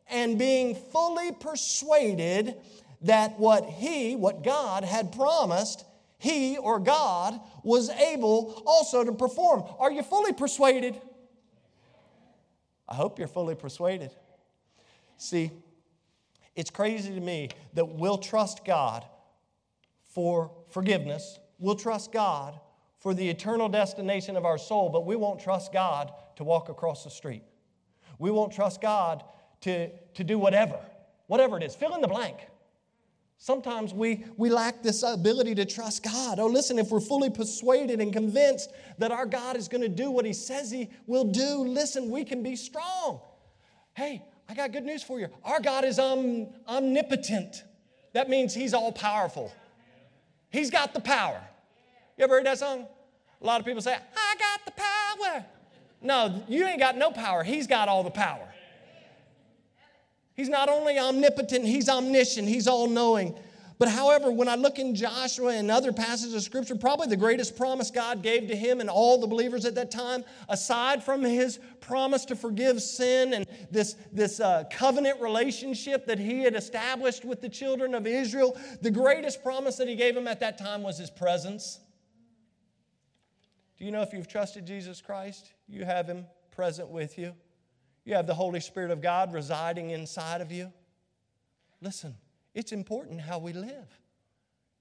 And 0.09 0.39
being 0.39 0.75
fully 0.75 1.31
persuaded 1.31 2.55
that 3.01 3.37
what 3.39 3.65
he, 3.65 4.15
what 4.15 4.43
God 4.43 4.83
had 4.83 5.11
promised, 5.11 5.85
he 6.23 6.57
or 6.57 6.79
God 6.79 7.37
was 7.63 7.89
able 7.89 8.63
also 8.65 9.03
to 9.03 9.11
perform. 9.11 9.65
Are 9.77 9.91
you 9.91 10.01
fully 10.01 10.31
persuaded? 10.31 10.95
I 12.87 12.95
hope 12.95 13.19
you're 13.19 13.27
fully 13.27 13.55
persuaded. 13.55 14.09
See, 15.17 15.51
it's 16.55 16.69
crazy 16.69 17.13
to 17.13 17.19
me 17.19 17.49
that 17.73 17.89
we'll 17.89 18.17
trust 18.17 18.63
God 18.63 19.03
for 20.07 20.49
forgiveness, 20.69 21.39
we'll 21.59 21.75
trust 21.75 22.13
God 22.13 22.57
for 22.99 23.13
the 23.13 23.27
eternal 23.27 23.67
destination 23.67 24.37
of 24.37 24.45
our 24.45 24.57
soul, 24.57 24.87
but 24.87 25.05
we 25.05 25.17
won't 25.17 25.41
trust 25.41 25.73
God 25.73 26.13
to 26.37 26.45
walk 26.45 26.69
across 26.69 27.03
the 27.03 27.09
street. 27.09 27.43
We 28.17 28.31
won't 28.31 28.53
trust 28.53 28.79
God 28.79 29.25
to, 29.61 29.89
to 29.89 30.23
do 30.23 30.39
whatever, 30.39 30.79
whatever 31.27 31.57
it 31.57 31.63
is. 31.63 31.75
Fill 31.75 31.93
in 31.95 31.99
the 31.99 32.07
blank. 32.07 32.37
Sometimes 33.37 33.93
we, 33.93 34.25
we 34.37 34.49
lack 34.49 34.81
this 34.81 35.03
ability 35.03 35.55
to 35.55 35.65
trust 35.65 36.03
God. 36.03 36.39
Oh, 36.39 36.47
listen, 36.47 36.79
if 36.79 36.91
we're 36.91 37.01
fully 37.01 37.29
persuaded 37.29 37.99
and 37.99 38.13
convinced 38.13 38.71
that 38.99 39.11
our 39.11 39.25
God 39.25 39.57
is 39.57 39.67
going 39.67 39.81
to 39.81 39.89
do 39.89 40.09
what 40.11 40.25
He 40.25 40.33
says 40.33 40.71
He 40.71 40.89
will 41.07 41.25
do, 41.25 41.63
listen, 41.65 42.09
we 42.09 42.23
can 42.23 42.41
be 42.41 42.55
strong. 42.55 43.19
Hey, 43.95 44.23
I 44.47 44.53
got 44.53 44.71
good 44.71 44.85
news 44.85 45.03
for 45.03 45.19
you. 45.19 45.27
Our 45.43 45.59
God 45.59 45.83
is 45.83 45.99
om- 45.99 46.47
omnipotent. 46.67 47.63
That 48.13 48.29
means 48.29 48.53
He's 48.53 48.73
all 48.73 48.91
powerful, 48.91 49.51
He's 50.49 50.69
got 50.69 50.93
the 50.93 51.01
power. 51.01 51.41
You 52.17 52.25
ever 52.25 52.35
heard 52.35 52.45
that 52.45 52.59
song? 52.59 52.87
A 53.41 53.45
lot 53.45 53.59
of 53.59 53.65
people 53.65 53.81
say, 53.81 53.93
I 53.95 54.35
got 54.39 54.65
the 54.65 54.81
power. 54.81 55.45
No, 56.01 56.43
you 56.47 56.65
ain't 56.65 56.79
got 56.79 56.97
no 56.97 57.11
power. 57.11 57.43
He's 57.43 57.65
got 57.65 57.89
all 57.89 58.03
the 58.03 58.11
power. 58.11 58.52
He's 60.35 60.49
not 60.49 60.69
only 60.69 60.97
omnipotent, 60.97 61.65
he's 61.65 61.89
omniscient, 61.89 62.47
he's 62.47 62.67
all 62.67 62.87
knowing. 62.87 63.37
But 63.79 63.89
however, 63.89 64.31
when 64.31 64.47
I 64.47 64.55
look 64.55 64.79
in 64.79 64.95
Joshua 64.95 65.53
and 65.55 65.69
other 65.69 65.91
passages 65.91 66.33
of 66.33 66.43
Scripture, 66.43 66.75
probably 66.75 67.07
the 67.07 67.17
greatest 67.17 67.57
promise 67.57 67.91
God 67.91 68.21
gave 68.21 68.47
to 68.47 68.55
him 68.55 68.79
and 68.79 68.89
all 68.89 69.19
the 69.19 69.27
believers 69.27 69.65
at 69.65 69.75
that 69.75 69.91
time, 69.91 70.23
aside 70.47 71.03
from 71.03 71.23
his 71.23 71.59
promise 71.81 72.23
to 72.25 72.35
forgive 72.35 72.81
sin 72.81 73.33
and 73.33 73.45
this, 73.71 73.95
this 74.11 74.39
uh, 74.39 74.63
covenant 74.71 75.19
relationship 75.19 76.05
that 76.05 76.19
he 76.19 76.43
had 76.43 76.55
established 76.55 77.25
with 77.25 77.41
the 77.41 77.49
children 77.49 77.93
of 77.93 78.07
Israel, 78.07 78.57
the 78.81 78.91
greatest 78.91 79.43
promise 79.43 79.75
that 79.77 79.87
he 79.87 79.95
gave 79.95 80.15
them 80.15 80.27
at 80.27 80.39
that 80.39 80.57
time 80.57 80.83
was 80.83 80.97
his 80.97 81.09
presence. 81.09 81.79
Do 83.77 83.85
you 83.85 83.91
know 83.91 84.01
if 84.01 84.13
you've 84.13 84.27
trusted 84.27 84.65
Jesus 84.65 85.01
Christ, 85.01 85.51
you 85.67 85.83
have 85.83 86.07
him 86.07 86.25
present 86.51 86.89
with 86.89 87.17
you? 87.17 87.33
You 88.05 88.15
have 88.15 88.27
the 88.27 88.33
Holy 88.33 88.59
Spirit 88.59 88.91
of 88.91 89.01
God 89.01 89.33
residing 89.33 89.91
inside 89.91 90.41
of 90.41 90.51
you? 90.51 90.71
Listen, 91.81 92.15
it's 92.53 92.71
important 92.71 93.21
how 93.21 93.39
we 93.39 93.53
live. 93.53 93.99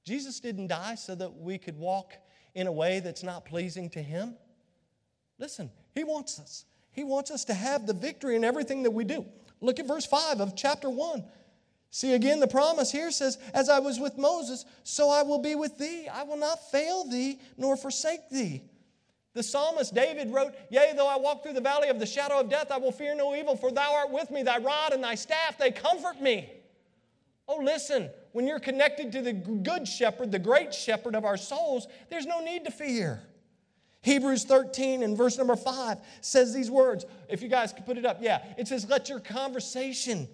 Jesus 0.04 0.40
didn't 0.40 0.68
die 0.68 0.96
so 0.96 1.14
that 1.14 1.36
we 1.36 1.58
could 1.58 1.78
walk 1.78 2.14
in 2.54 2.66
a 2.66 2.72
way 2.72 3.00
that's 3.00 3.22
not 3.22 3.44
pleasing 3.44 3.88
to 3.90 4.02
Him. 4.02 4.36
Listen, 5.38 5.70
He 5.94 6.04
wants 6.04 6.40
us. 6.40 6.64
He 6.90 7.04
wants 7.04 7.30
us 7.30 7.44
to 7.46 7.54
have 7.54 7.86
the 7.86 7.94
victory 7.94 8.36
in 8.36 8.44
everything 8.44 8.82
that 8.82 8.90
we 8.90 9.04
do. 9.04 9.24
Look 9.60 9.78
at 9.78 9.86
verse 9.86 10.04
5 10.04 10.40
of 10.40 10.56
chapter 10.56 10.90
1. 10.90 11.24
See 11.90 12.14
again, 12.14 12.40
the 12.40 12.48
promise 12.48 12.90
here 12.90 13.10
says, 13.10 13.38
As 13.54 13.68
I 13.68 13.78
was 13.78 14.00
with 14.00 14.18
Moses, 14.18 14.64
so 14.82 15.10
I 15.10 15.22
will 15.22 15.38
be 15.38 15.54
with 15.54 15.78
thee. 15.78 16.08
I 16.08 16.24
will 16.24 16.38
not 16.38 16.70
fail 16.70 17.04
thee 17.04 17.38
nor 17.56 17.76
forsake 17.76 18.28
thee. 18.30 18.62
The 19.34 19.42
psalmist 19.42 19.94
David 19.94 20.30
wrote, 20.30 20.52
Yea, 20.70 20.92
though 20.94 21.08
I 21.08 21.16
walk 21.16 21.42
through 21.42 21.54
the 21.54 21.60
valley 21.60 21.88
of 21.88 21.98
the 21.98 22.06
shadow 22.06 22.40
of 22.40 22.50
death, 22.50 22.70
I 22.70 22.76
will 22.76 22.92
fear 22.92 23.14
no 23.14 23.34
evil, 23.34 23.56
for 23.56 23.70
thou 23.72 23.94
art 23.94 24.10
with 24.10 24.30
me, 24.30 24.42
thy 24.42 24.58
rod 24.58 24.92
and 24.92 25.02
thy 25.02 25.14
staff, 25.14 25.56
they 25.58 25.70
comfort 25.70 26.20
me. 26.20 26.50
Oh, 27.48 27.58
listen, 27.62 28.10
when 28.32 28.46
you're 28.46 28.60
connected 28.60 29.10
to 29.12 29.22
the 29.22 29.32
good 29.32 29.88
shepherd, 29.88 30.30
the 30.30 30.38
great 30.38 30.74
shepherd 30.74 31.14
of 31.14 31.24
our 31.24 31.36
souls, 31.36 31.86
there's 32.10 32.26
no 32.26 32.40
need 32.40 32.64
to 32.64 32.70
fear. 32.70 33.22
Hebrews 34.02 34.44
13 34.44 35.02
and 35.02 35.16
verse 35.16 35.38
number 35.38 35.56
5 35.56 35.98
says 36.20 36.52
these 36.52 36.70
words. 36.70 37.04
If 37.28 37.40
you 37.40 37.48
guys 37.48 37.72
could 37.72 37.86
put 37.86 37.96
it 37.96 38.04
up, 38.04 38.18
yeah. 38.20 38.42
It 38.58 38.68
says, 38.68 38.88
Let 38.88 39.08
your 39.08 39.20
conversation, 39.20 40.28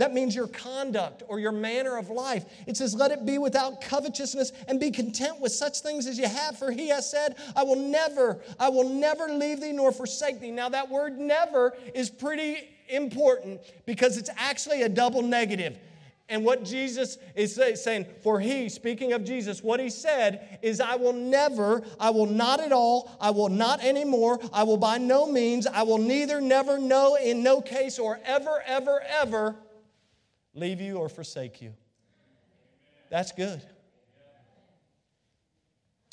that 0.00 0.14
means 0.14 0.34
your 0.34 0.48
conduct 0.48 1.24
or 1.28 1.38
your 1.40 1.52
manner 1.52 1.98
of 1.98 2.08
life. 2.08 2.46
It 2.66 2.74
says, 2.78 2.94
Let 2.94 3.10
it 3.10 3.26
be 3.26 3.36
without 3.36 3.82
covetousness 3.82 4.50
and 4.66 4.80
be 4.80 4.90
content 4.90 5.38
with 5.40 5.52
such 5.52 5.80
things 5.80 6.06
as 6.06 6.18
you 6.18 6.26
have, 6.26 6.58
for 6.58 6.70
he 6.70 6.88
has 6.88 7.10
said, 7.10 7.36
I 7.54 7.64
will 7.64 7.76
never, 7.76 8.38
I 8.58 8.70
will 8.70 8.88
never 8.88 9.28
leave 9.28 9.60
thee 9.60 9.72
nor 9.72 9.92
forsake 9.92 10.40
thee. 10.40 10.52
Now, 10.52 10.70
that 10.70 10.88
word 10.88 11.18
never 11.18 11.76
is 11.94 12.08
pretty 12.08 12.66
important 12.88 13.60
because 13.84 14.16
it's 14.16 14.30
actually 14.38 14.84
a 14.84 14.88
double 14.88 15.20
negative. 15.20 15.78
And 16.30 16.46
what 16.46 16.64
Jesus 16.64 17.18
is 17.34 17.60
saying, 17.74 18.06
for 18.22 18.40
he, 18.40 18.70
speaking 18.70 19.12
of 19.12 19.22
Jesus, 19.22 19.62
what 19.62 19.80
he 19.80 19.90
said 19.90 20.60
is, 20.62 20.80
I 20.80 20.96
will 20.96 21.12
never, 21.12 21.82
I 21.98 22.08
will 22.08 22.24
not 22.24 22.60
at 22.60 22.72
all, 22.72 23.14
I 23.20 23.32
will 23.32 23.50
not 23.50 23.84
anymore, 23.84 24.40
I 24.50 24.62
will 24.62 24.78
by 24.78 24.96
no 24.96 25.30
means, 25.30 25.66
I 25.66 25.82
will 25.82 25.98
neither, 25.98 26.40
never, 26.40 26.78
no, 26.78 27.16
in 27.16 27.42
no 27.42 27.60
case, 27.60 27.98
or 27.98 28.18
ever, 28.24 28.62
ever, 28.66 29.02
ever 29.06 29.56
leave 30.54 30.80
you 30.80 30.96
or 30.96 31.08
forsake 31.08 31.62
you. 31.62 31.72
That's 33.10 33.32
good. 33.32 33.62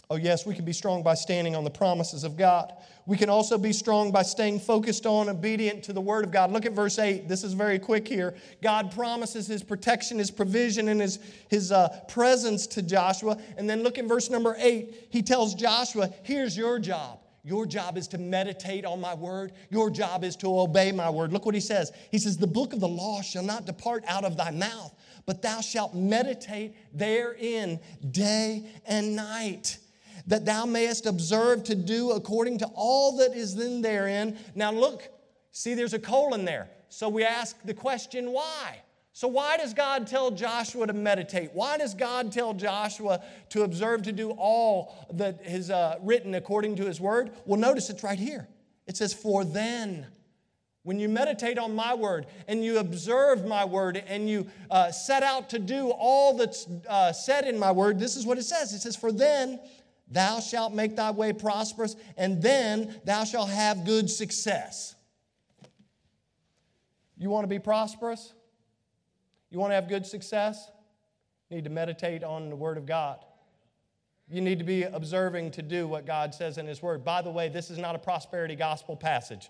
Oh, 0.10 0.16
yes, 0.16 0.46
we 0.46 0.56
can 0.56 0.64
be 0.64 0.72
strong 0.72 1.04
by 1.04 1.16
standing 1.16 1.54
on 1.54 1.66
the 1.66 1.70
promises 1.70 2.24
of 2.24 2.38
God. 2.38 2.72
We 3.06 3.18
can 3.18 3.30
also 3.30 3.58
be 3.58 3.74
strong 3.74 4.12
by 4.12 4.24
staying 4.24 4.62
focused 4.62 5.06
on, 5.06 5.28
obedient 5.28 5.84
to 5.84 5.94
the 5.94 6.00
Word 6.00 6.24
of 6.24 6.32
God. 6.32 6.52
Look 6.52 6.66
at 6.66 6.72
verse 6.72 6.98
8. 6.98 7.28
This 7.28 7.44
is 7.44 7.52
very 7.52 7.78
quick 7.78 8.08
here. 8.08 8.34
God 8.62 8.92
promises 8.92 9.48
His 9.48 9.64
protection, 9.64 10.18
His 10.18 10.32
provision, 10.32 10.88
and 10.88 11.02
His, 11.02 11.20
his 11.50 11.74
uh, 11.74 11.90
presence 12.08 12.68
to 12.68 12.82
Joshua. 12.82 13.38
And 13.58 13.70
then 13.70 13.84
look 13.84 13.98
at 13.98 14.06
verse 14.06 14.30
number 14.30 14.56
8. 14.58 15.08
He 15.10 15.22
tells 15.22 15.54
Joshua, 15.54 16.10
Here's 16.24 16.56
your 16.56 16.80
job. 16.80 17.20
Your 17.48 17.66
job 17.66 17.98
is 17.98 18.10
to 18.10 18.18
meditate 18.18 18.84
on 18.84 19.00
my 19.00 19.14
word. 19.14 19.54
Your 19.70 19.90
job 19.90 20.26
is 20.26 20.36
to 20.38 20.60
obey 20.60 20.92
my 20.92 21.10
word. 21.10 21.32
Look 21.32 21.46
what 21.46 21.56
he 21.56 21.62
says. 21.62 21.94
He 22.12 22.20
says, 22.20 22.36
The 22.36 22.46
book 22.46 22.74
of 22.74 22.82
the 22.82 22.90
law 22.90 23.22
shall 23.22 23.42
not 23.42 23.66
depart 23.66 24.04
out 24.06 24.26
of 24.26 24.36
thy 24.36 24.52
mouth, 24.52 24.94
but 25.26 25.42
thou 25.42 25.62
shalt 25.62 25.96
meditate 25.96 26.76
therein 26.94 27.80
day 28.12 28.66
and 28.86 29.16
night 29.16 29.78
that 30.28 30.44
thou 30.44 30.66
mayest 30.66 31.06
observe 31.06 31.64
to 31.64 31.76
do 31.76 32.12
according 32.12 32.58
to 32.58 32.66
all 32.76 33.16
that 33.16 33.34
is 33.34 33.58
in 33.58 33.82
therein. 33.82 34.38
Now 34.54 34.74
look, 34.74 35.08
see, 35.54 35.74
there's 35.74 35.94
a 35.94 36.00
colon 36.00 36.44
there. 36.44 36.70
So 36.90 37.08
we 37.08 37.24
ask 37.24 37.56
the 37.64 37.74
question, 37.74 38.34
why? 38.34 38.82
So, 39.18 39.28
why 39.28 39.58
does 39.58 39.74
God 39.74 40.06
tell 40.06 40.30
Joshua 40.30 40.86
to 40.86 40.94
meditate? 40.94 41.50
Why 41.54 41.80
does 41.80 41.96
God 41.96 42.32
tell 42.32 42.54
Joshua 42.54 43.24
to 43.50 43.64
observe 43.64 44.04
to 44.04 44.12
do 44.12 44.30
all 44.38 44.94
that 45.12 45.42
is 45.44 45.72
uh, 45.72 45.98
written 46.04 46.36
according 46.36 46.76
to 46.76 46.86
his 46.86 47.02
word? 47.02 47.32
Well, 47.48 47.60
notice 47.60 47.90
it's 47.90 48.04
right 48.04 48.20
here. 48.20 48.48
It 48.86 48.96
says, 48.96 49.16
For 49.16 49.44
then, 49.44 50.06
when 50.84 51.00
you 51.00 51.10
meditate 51.10 51.58
on 51.58 51.74
my 51.74 51.96
word 51.96 52.28
and 52.48 52.64
you 52.64 52.78
observe 52.78 53.44
my 53.44 53.66
word 53.66 54.04
and 54.08 54.30
you 54.30 54.46
uh, 54.70 54.92
set 54.92 55.24
out 55.24 55.50
to 55.50 55.58
do 55.58 55.90
all 55.90 56.38
that's 56.38 56.68
uh, 56.88 57.12
said 57.12 57.48
in 57.48 57.58
my 57.58 57.72
word, 57.72 57.98
this 57.98 58.18
is 58.18 58.24
what 58.24 58.38
it 58.38 58.44
says. 58.44 58.72
It 58.72 58.82
says, 58.82 58.96
For 58.96 59.12
then 59.12 59.60
Thou 60.12 60.40
shalt 60.42 60.76
make 60.76 60.96
thy 60.96 61.10
way 61.10 61.34
prosperous, 61.34 61.96
and 62.18 62.40
then 62.40 63.02
thou 63.04 63.24
shalt 63.24 63.50
have 63.50 63.84
good 63.84 64.12
success. 64.12 64.94
You 67.18 67.32
want 67.32 67.46
to 67.46 67.50
be 67.50 67.58
prosperous? 67.58 68.32
You 69.50 69.60
want 69.60 69.72
to 69.72 69.76
have 69.76 69.88
good 69.88 70.06
success? 70.06 70.70
You 71.50 71.58
need 71.58 71.64
to 71.64 71.70
meditate 71.70 72.24
on 72.24 72.50
the 72.50 72.56
Word 72.56 72.78
of 72.78 72.86
God. 72.86 73.20
You 74.30 74.42
need 74.42 74.60
to 74.60 74.66
be 74.66 74.84
observing 74.84 75.52
to 75.52 75.62
do 75.62 75.88
what 75.88 76.06
God 76.06 76.34
says 76.34 76.58
in 76.58 76.68
His 76.68 76.82
Word. 76.82 77.06
By 77.06 77.22
the 77.22 77.32
way, 77.32 77.48
this 77.48 77.72
is 77.72 77.78
not 77.78 77.96
a 77.96 78.00
prosperity 78.00 78.56
gospel 78.56 78.98
passage. 78.98 79.50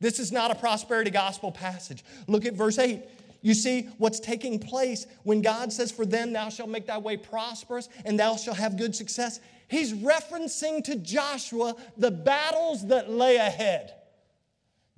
This 0.00 0.18
is 0.18 0.30
not 0.30 0.50
a 0.50 0.54
prosperity 0.54 1.10
gospel 1.10 1.50
passage. 1.50 2.04
Look 2.28 2.44
at 2.44 2.54
verse 2.54 2.78
8. 2.78 3.02
You 3.42 3.52
see 3.52 3.88
what's 3.98 4.20
taking 4.20 4.58
place 4.58 5.06
when 5.22 5.42
God 5.42 5.72
says, 5.72 5.90
For 5.90 6.06
them 6.06 6.32
thou 6.32 6.48
shalt 6.48 6.70
make 6.70 6.86
thy 6.86 6.98
way 6.98 7.16
prosperous 7.16 7.88
and 8.04 8.18
thou 8.18 8.36
shalt 8.36 8.56
have 8.56 8.76
good 8.76 8.94
success. 8.94 9.40
He's 9.68 9.92
referencing 9.92 10.84
to 10.84 10.96
Joshua 10.96 11.74
the 11.96 12.10
battles 12.10 12.86
that 12.88 13.10
lay 13.10 13.36
ahead. 13.36 13.94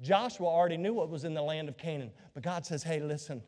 Joshua 0.01 0.47
already 0.47 0.77
knew 0.77 0.93
what 0.93 1.09
was 1.09 1.25
in 1.25 1.35
the 1.35 1.43
land 1.43 1.69
of 1.69 1.79
Canaan, 1.79 2.11
but 2.35 2.43
God 2.43 2.67
says, 2.67 2.83
Hey, 2.83 3.01
listen, 3.01 3.43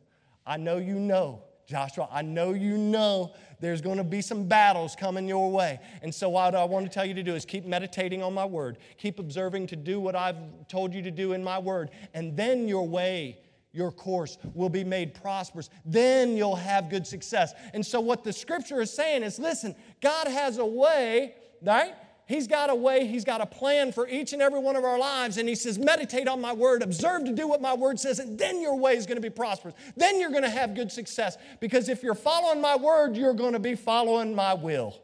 I 0.49 0.57
know 0.57 0.79
you 0.79 0.99
know, 0.99 1.43
Joshua, 1.67 2.09
I 2.11 2.23
know 2.23 2.55
you 2.55 2.79
know 2.79 3.35
there's 3.61 3.83
going 3.83 3.99
to 3.99 4.05
be 4.05 4.23
some 4.23 4.49
battles 4.49 4.97
coming 4.97 5.29
your 5.29 5.51
way. 5.51 5.79
And 6.03 6.15
so, 6.15 6.31
what 6.31 6.55
I 6.55 6.65
want 6.65 6.87
to 6.87 6.91
tell 6.91 7.05
you 7.05 7.13
to 7.13 7.23
do 7.23 7.35
is 7.35 7.45
keep 7.45 7.67
meditating 7.67 8.23
on 8.23 8.33
my 8.33 8.47
word, 8.47 8.79
keep 8.97 9.19
observing 9.19 9.67
to 9.69 9.77
do 9.77 10.01
what 10.01 10.17
I've 10.17 10.37
told 10.69 10.95
you 10.95 11.03
to 11.03 11.11
do 11.11 11.35
in 11.35 11.45
my 11.45 11.59
word, 11.59 11.91
and 12.15 12.35
then 12.35 12.67
your 12.67 12.89
way 12.89 13.39
your 13.73 13.93
course 13.93 14.39
will 14.55 14.71
be 14.71 14.83
made 14.83 15.15
prosperous. 15.15 15.69
Then 15.85 16.37
you'll 16.37 16.57
have 16.57 16.89
good 16.89 17.07
success. 17.07 17.53
And 17.75 17.85
so, 17.85 18.01
what 18.01 18.25
the 18.25 18.33
scripture 18.33 18.81
is 18.81 18.91
saying 18.91 19.23
is 19.23 19.39
listen, 19.39 19.77
God 20.01 20.29
has 20.29 20.57
a 20.57 20.65
way, 20.65 21.35
right? 21.63 21.95
He's 22.29 22.47
got 22.47 22.69
a 22.69 22.75
way, 22.75 23.07
He's 23.07 23.25
got 23.25 23.41
a 23.41 23.47
plan 23.47 23.91
for 23.91 24.07
each 24.07 24.35
and 24.35 24.43
every 24.43 24.61
one 24.61 24.77
of 24.77 24.85
our 24.85 24.99
lives. 24.99 25.39
And 25.39 25.49
He 25.49 25.55
says, 25.55 25.79
Meditate 25.79 26.29
on 26.29 26.43
my 26.43 26.53
word, 26.53 26.83
observe 26.83 27.25
to 27.25 27.33
do 27.33 27.49
what 27.49 27.63
my 27.63 27.73
word 27.73 27.99
says, 27.99 28.19
and 28.19 28.39
then 28.39 28.61
your 28.61 28.77
way 28.77 28.97
is 28.97 29.07
going 29.07 29.17
to 29.17 29.23
be 29.23 29.31
prosperous. 29.31 29.75
Then 29.97 30.21
you're 30.21 30.31
going 30.31 30.43
to 30.43 30.51
have 30.51 30.75
good 30.75 30.93
success. 30.93 31.39
Because 31.59 31.89
if 31.89 32.03
you're 32.03 32.15
following 32.15 32.61
my 32.61 32.77
word, 32.77 33.17
you're 33.17 33.33
going 33.33 33.55
to 33.55 33.59
be 33.59 33.75
following 33.75 34.35
my 34.35 34.53
will. 34.53 35.01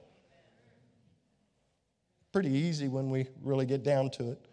Pretty 2.31 2.51
easy 2.51 2.89
when 2.89 3.09
we 3.09 3.27
really 3.43 3.65
get 3.65 3.83
down 3.83 4.11
to 4.11 4.33
it. 4.33 4.47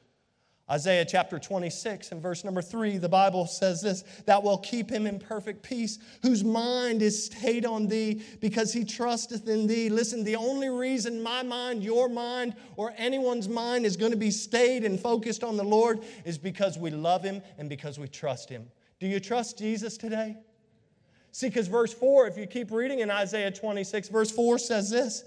Isaiah 0.72 1.04
chapter 1.04 1.38
26 1.38 2.14
and 2.14 2.22
verse 2.22 2.46
number 2.46 2.62
3, 2.62 2.98
the 2.98 3.10
Bible 3.10 3.46
says 3.46 3.82
this 3.82 4.04
That 4.26 4.42
will 4.42 4.58
keep 4.58 4.90
him 4.90 5.06
in 5.06 5.20
perfect 5.20 5.64
peace, 5.64 6.00
whose 6.22 6.46
mind 6.46 7.02
is 7.02 7.26
stayed 7.26 7.66
on 7.66 7.88
thee, 7.88 8.24
because 8.40 8.72
he 8.72 8.86
trusteth 8.86 9.50
in 9.50 9.68
thee. 9.68 9.90
Listen, 9.90 10.24
the 10.24 10.38
only 10.38 10.70
reason 10.70 11.22
my 11.22 11.44
mind, 11.44 11.84
your 11.84 12.08
mind, 12.08 12.56
or 12.78 12.94
anyone's 12.96 13.50
mind 13.50 13.86
is 13.86 13.98
going 13.98 14.14
to 14.14 14.18
be 14.18 14.32
stayed 14.32 14.86
and 14.86 14.98
focused 14.98 15.44
on 15.44 15.58
the 15.58 15.64
Lord 15.64 16.00
is 16.24 16.38
because 16.38 16.78
we 16.78 16.90
love 16.90 17.22
him 17.22 17.42
and 17.58 17.68
because 17.68 18.00
we 18.00 18.08
trust 18.08 18.48
him. 18.48 18.66
Do 19.02 19.08
you 19.08 19.20
trust 19.20 19.58
Jesus 19.58 19.98
today? 19.98 20.38
See, 21.34 21.48
because 21.48 21.68
verse 21.68 21.94
4, 21.94 22.28
if 22.28 22.38
you 22.38 22.48
keep 22.48 22.72
reading 22.72 23.00
in 23.00 23.12
Isaiah 23.12 23.52
26, 23.52 24.08
verse 24.08 24.32
4 24.32 24.58
says 24.58 24.90
this 24.90 25.26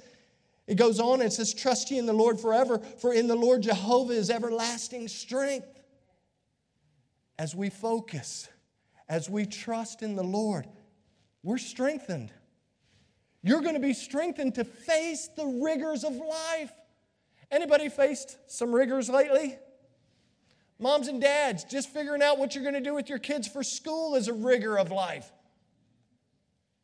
it 0.67 0.77
goes 0.77 0.99
on 0.99 1.21
and 1.21 1.33
says, 1.33 1.53
Trust 1.53 1.91
ye 1.91 1.99
in 1.99 2.07
the 2.07 2.13
Lord 2.13 2.41
forever, 2.41 2.79
for 2.79 3.13
in 3.13 3.27
the 3.27 3.35
Lord 3.35 3.63
Jehovah 3.63 4.15
is 4.15 4.31
everlasting 4.31 5.09
strength. 5.09 5.69
As 7.39 7.55
we 7.55 7.69
focus, 7.69 8.49
as 9.09 9.29
we 9.29 9.45
trust 9.45 10.03
in 10.03 10.15
the 10.15 10.25
Lord, 10.25 10.67
we're 11.43 11.59
strengthened. 11.59 12.33
You're 13.43 13.61
going 13.61 13.75
to 13.75 13.81
be 13.81 13.93
strengthened 13.93 14.55
to 14.55 14.65
face 14.65 15.29
the 15.37 15.45
rigors 15.45 16.05
of 16.05 16.15
life. 16.15 16.73
Anybody 17.51 17.91
faced 17.91 18.39
some 18.47 18.75
rigors 18.75 19.11
lately? 19.11 19.59
Moms 20.79 21.09
and 21.09 21.21
dads, 21.21 21.65
just 21.65 21.91
figuring 21.91 22.23
out 22.23 22.39
what 22.39 22.55
you're 22.55 22.65
going 22.65 22.75
to 22.75 22.81
do 22.81 22.95
with 22.95 23.09
your 23.09 23.19
kids 23.19 23.47
for 23.47 23.63
school 23.63 24.15
is 24.15 24.29
a 24.29 24.33
rigor 24.33 24.79
of 24.79 24.91
life. 24.91 25.31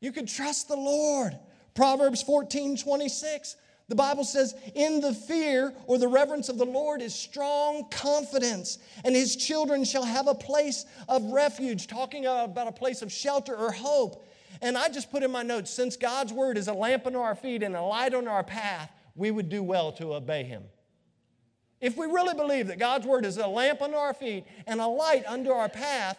You 0.00 0.12
can 0.12 0.26
trust 0.26 0.68
the 0.68 0.76
Lord. 0.76 1.38
Proverbs 1.74 2.22
14 2.22 2.76
26. 2.76 3.56
The 3.90 3.96
Bible 3.96 4.22
says, 4.22 4.54
In 4.76 5.00
the 5.00 5.12
fear 5.12 5.74
or 5.86 5.98
the 5.98 6.06
reverence 6.06 6.48
of 6.48 6.58
the 6.58 6.64
Lord 6.64 7.02
is 7.02 7.12
strong 7.12 7.88
confidence, 7.90 8.78
and 9.04 9.16
his 9.16 9.34
children 9.34 9.82
shall 9.82 10.04
have 10.04 10.28
a 10.28 10.34
place 10.34 10.86
of 11.08 11.24
refuge, 11.24 11.88
talking 11.88 12.24
about 12.24 12.68
a 12.68 12.72
place 12.72 13.02
of 13.02 13.10
shelter 13.10 13.52
or 13.52 13.72
hope. 13.72 14.24
And 14.62 14.78
I 14.78 14.90
just 14.90 15.10
put 15.10 15.24
in 15.24 15.32
my 15.32 15.42
notes 15.42 15.72
since 15.72 15.96
God's 15.96 16.32
word 16.32 16.56
is 16.56 16.68
a 16.68 16.72
lamp 16.72 17.04
unto 17.04 17.18
our 17.18 17.34
feet 17.34 17.64
and 17.64 17.74
a 17.74 17.82
light 17.82 18.14
on 18.14 18.28
our 18.28 18.44
path, 18.44 18.92
we 19.16 19.32
would 19.32 19.48
do 19.48 19.60
well 19.60 19.90
to 19.94 20.14
obey 20.14 20.44
him. 20.44 20.62
If 21.80 21.96
we 21.96 22.06
really 22.06 22.34
believe 22.34 22.68
that 22.68 22.78
God's 22.78 23.08
word 23.08 23.26
is 23.26 23.38
a 23.38 23.48
lamp 23.48 23.82
unto 23.82 23.96
our 23.96 24.14
feet 24.14 24.44
and 24.68 24.80
a 24.80 24.86
light 24.86 25.24
unto 25.26 25.50
our 25.50 25.68
path, 25.68 26.16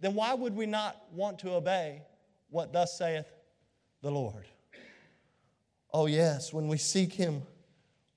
then 0.00 0.16
why 0.16 0.34
would 0.34 0.56
we 0.56 0.66
not 0.66 1.00
want 1.12 1.38
to 1.40 1.52
obey 1.52 2.02
what 2.50 2.72
thus 2.72 2.98
saith 2.98 3.26
the 4.02 4.10
Lord? 4.10 4.46
Oh, 5.98 6.04
yes, 6.04 6.52
when 6.52 6.68
we 6.68 6.76
seek 6.76 7.14
Him, 7.14 7.40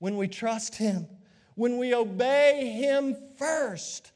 when 0.00 0.18
we 0.18 0.28
trust 0.28 0.74
Him, 0.74 1.06
when 1.54 1.78
we 1.78 1.94
obey 1.94 2.68
Him 2.78 3.16
first, 3.38 4.12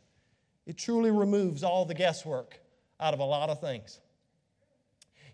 it 0.67 0.77
truly 0.77 1.11
removes 1.11 1.65
all 1.65 1.87
the 1.87 1.95
guesswork 1.95 2.61
out 3.01 3.15
of 3.15 3.21
a 3.21 3.25
lot 3.25 3.49
of 3.49 3.63
things. 3.63 4.01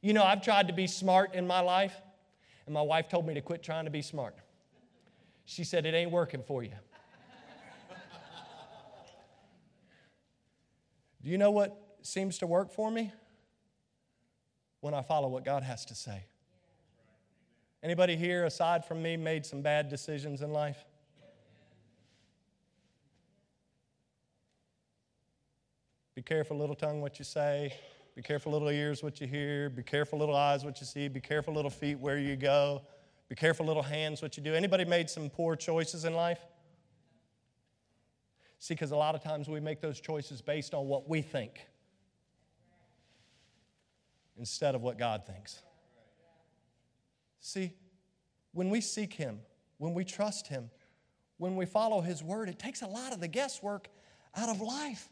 You 0.01 0.12
know, 0.12 0.22
I've 0.22 0.43
tried 0.43 0.68
to 0.68 0.72
be 0.72 0.87
smart 0.87 1.35
in 1.35 1.45
my 1.45 1.59
life, 1.59 2.01
and 2.66 2.72
my 2.72 2.83
wife 2.83 3.09
told 3.09 3.26
me 3.26 3.35
to 3.35 3.41
quit 3.41 3.64
trying 3.64 3.87
to 3.87 3.91
be 3.91 4.01
smart. 4.01 4.37
She 5.45 5.64
said, 5.64 5.85
It 5.85 5.95
ain't 5.95 6.12
working 6.12 6.45
for 6.45 6.62
you. 6.62 6.76
Do 11.20 11.31
you 11.31 11.37
know 11.37 11.51
what 11.51 11.76
seems 12.03 12.39
to 12.39 12.47
work 12.47 12.70
for 12.70 12.93
me? 12.93 13.12
When 14.83 14.95
I 14.95 15.03
follow 15.03 15.26
what 15.26 15.45
God 15.45 15.64
has 15.64 15.85
to 15.87 15.97
say. 15.97 16.26
Anybody 17.83 18.14
here, 18.16 18.45
aside 18.45 18.85
from 18.85 19.03
me, 19.03 19.16
made 19.16 19.47
some 19.47 19.62
bad 19.62 19.89
decisions 19.89 20.43
in 20.43 20.53
life? 20.53 20.85
Be 26.14 26.22
careful, 26.22 26.59
little 26.59 26.74
tongue, 26.74 27.01
what 27.01 27.18
you 27.18 27.24
say. 27.24 27.72
Be 28.14 28.20
careful, 28.20 28.53
little 28.53 28.68
ears, 28.68 29.03
what 29.03 29.20
you 29.20 29.26
hear. 29.26 29.70
Be 29.70 29.83
careful, 29.83 30.18
little 30.18 30.37
eyes, 30.37 30.64
what 30.64 30.78
you 30.81 30.87
see. 30.87 31.09
Be 31.09 31.20
careful, 31.20 31.55
little 31.55 31.70
feet, 31.70 31.99
where 31.99 32.18
you 32.18 32.37
go. 32.37 32.83
Be 33.31 33.35
careful, 33.35 33.64
little 33.64 33.83
hands, 33.83 34.20
what 34.20 34.37
you 34.37 34.43
do. 34.43 34.53
Anybody 34.55 34.85
made 34.85 35.09
some 35.09 35.31
poor 35.31 35.57
choices 35.57 36.05
in 36.05 36.12
life? 36.12 36.41
See, 38.59 38.74
because 38.74 38.91
a 38.91 38.97
lot 38.97 39.14
of 39.14 39.22
times 39.22 39.49
we 39.49 39.61
make 39.61 39.81
those 39.81 39.99
choices 39.99 40.43
based 40.43 40.74
on 40.74 40.87
what 40.87 41.09
we 41.09 41.22
think 41.22 41.66
instead 44.39 44.74
of 44.74 44.83
what 44.83 44.99
God 44.99 45.24
thinks. 45.24 45.62
See, 47.41 47.72
when 48.53 48.70
we 48.70 48.80
seek 48.80 49.14
Him, 49.14 49.41
when 49.78 49.95
we 49.95 50.05
trust 50.05 50.47
Him, 50.47 50.70
when 51.38 51.57
we 51.57 51.66
follow 51.66 52.01
His 52.01 52.22
word, 52.22 52.49
it 52.49 52.59
takes 52.59 52.82
a 52.82 52.86
lot 52.86 53.12
of 53.12 53.20
the 53.20 53.28
guesswork 53.28 53.88
out 54.36 54.49
of 54.49 54.61
life. 54.61 55.09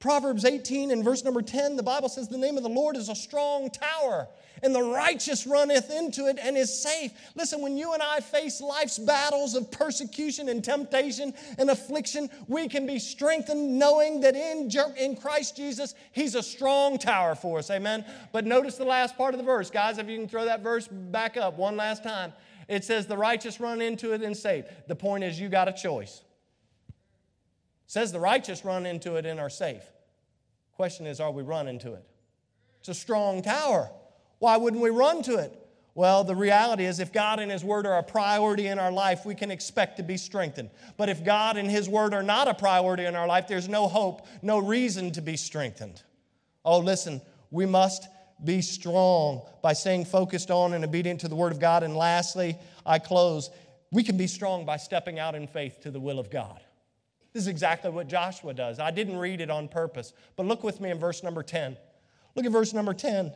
Proverbs 0.00 0.46
18 0.46 0.90
and 0.92 1.04
verse 1.04 1.24
number 1.24 1.42
10, 1.42 1.76
the 1.76 1.82
Bible 1.82 2.08
says, 2.08 2.26
The 2.26 2.38
name 2.38 2.56
of 2.56 2.62
the 2.62 2.70
Lord 2.70 2.96
is 2.96 3.10
a 3.10 3.14
strong 3.14 3.68
tower, 3.68 4.28
and 4.62 4.74
the 4.74 4.82
righteous 4.82 5.46
runneth 5.46 5.90
into 5.90 6.26
it 6.26 6.38
and 6.42 6.56
is 6.56 6.82
safe. 6.82 7.12
Listen, 7.34 7.60
when 7.60 7.76
you 7.76 7.92
and 7.92 8.02
I 8.02 8.20
face 8.20 8.62
life's 8.62 8.98
battles 8.98 9.54
of 9.54 9.70
persecution 9.70 10.48
and 10.48 10.64
temptation 10.64 11.34
and 11.58 11.68
affliction, 11.68 12.30
we 12.48 12.66
can 12.66 12.86
be 12.86 12.98
strengthened 12.98 13.78
knowing 13.78 14.20
that 14.22 14.34
in, 14.34 14.70
in 14.96 15.16
Christ 15.16 15.54
Jesus, 15.54 15.94
He's 16.12 16.34
a 16.34 16.42
strong 16.42 16.96
tower 16.96 17.34
for 17.34 17.58
us. 17.58 17.70
Amen. 17.70 18.02
But 18.32 18.46
notice 18.46 18.76
the 18.76 18.84
last 18.86 19.18
part 19.18 19.34
of 19.34 19.38
the 19.38 19.44
verse. 19.44 19.68
Guys, 19.68 19.98
if 19.98 20.08
you 20.08 20.16
can 20.16 20.28
throw 20.28 20.46
that 20.46 20.62
verse 20.62 20.88
back 20.88 21.36
up 21.36 21.58
one 21.58 21.76
last 21.76 22.02
time. 22.02 22.32
It 22.68 22.84
says, 22.84 23.06
The 23.06 23.18
righteous 23.18 23.60
run 23.60 23.82
into 23.82 24.14
it 24.14 24.22
and 24.22 24.34
safe. 24.34 24.64
The 24.86 24.96
point 24.96 25.24
is, 25.24 25.38
you 25.38 25.50
got 25.50 25.68
a 25.68 25.72
choice 25.74 26.22
says 27.90 28.12
the 28.12 28.20
righteous 28.20 28.64
run 28.64 28.86
into 28.86 29.16
it 29.16 29.26
and 29.26 29.40
are 29.40 29.50
safe. 29.50 29.82
Question 30.74 31.08
is, 31.08 31.18
are 31.18 31.32
we 31.32 31.42
running 31.42 31.80
to 31.80 31.94
it? 31.94 32.04
It's 32.78 32.88
a 32.88 32.94
strong 32.94 33.42
tower. 33.42 33.90
Why 34.38 34.58
wouldn't 34.58 34.80
we 34.80 34.90
run 34.90 35.24
to 35.24 35.38
it? 35.38 35.52
Well, 35.96 36.22
the 36.22 36.36
reality 36.36 36.84
is, 36.84 37.00
if 37.00 37.12
God 37.12 37.40
and 37.40 37.50
His 37.50 37.64
Word 37.64 37.86
are 37.86 37.98
a 37.98 38.04
priority 38.04 38.68
in 38.68 38.78
our 38.78 38.92
life, 38.92 39.26
we 39.26 39.34
can 39.34 39.50
expect 39.50 39.96
to 39.96 40.04
be 40.04 40.16
strengthened. 40.16 40.70
But 40.96 41.08
if 41.08 41.24
God 41.24 41.56
and 41.56 41.68
His 41.68 41.88
Word 41.88 42.14
are 42.14 42.22
not 42.22 42.46
a 42.46 42.54
priority 42.54 43.06
in 43.06 43.16
our 43.16 43.26
life, 43.26 43.48
there's 43.48 43.68
no 43.68 43.88
hope, 43.88 44.24
no 44.40 44.60
reason 44.60 45.10
to 45.10 45.20
be 45.20 45.36
strengthened. 45.36 46.00
Oh, 46.64 46.78
listen, 46.78 47.20
we 47.50 47.66
must 47.66 48.06
be 48.44 48.62
strong 48.62 49.42
by 49.62 49.72
staying 49.72 50.04
focused 50.04 50.52
on 50.52 50.74
and 50.74 50.84
obedient 50.84 51.22
to 51.22 51.28
the 51.28 51.34
Word 51.34 51.50
of 51.50 51.58
God. 51.58 51.82
And 51.82 51.96
lastly, 51.96 52.56
I 52.86 53.00
close, 53.00 53.50
we 53.90 54.04
can 54.04 54.16
be 54.16 54.28
strong 54.28 54.64
by 54.64 54.76
stepping 54.76 55.18
out 55.18 55.34
in 55.34 55.48
faith 55.48 55.80
to 55.80 55.90
the 55.90 55.98
will 55.98 56.20
of 56.20 56.30
God. 56.30 56.60
This 57.32 57.42
is 57.42 57.48
exactly 57.48 57.90
what 57.90 58.08
Joshua 58.08 58.52
does. 58.54 58.80
I 58.80 58.90
didn't 58.90 59.16
read 59.16 59.40
it 59.40 59.50
on 59.50 59.68
purpose, 59.68 60.12
but 60.36 60.46
look 60.46 60.64
with 60.64 60.80
me 60.80 60.90
in 60.90 60.98
verse 60.98 61.22
number 61.22 61.42
10. 61.42 61.76
Look 62.34 62.44
at 62.44 62.52
verse 62.52 62.72
number 62.72 62.94
10. 62.94 63.32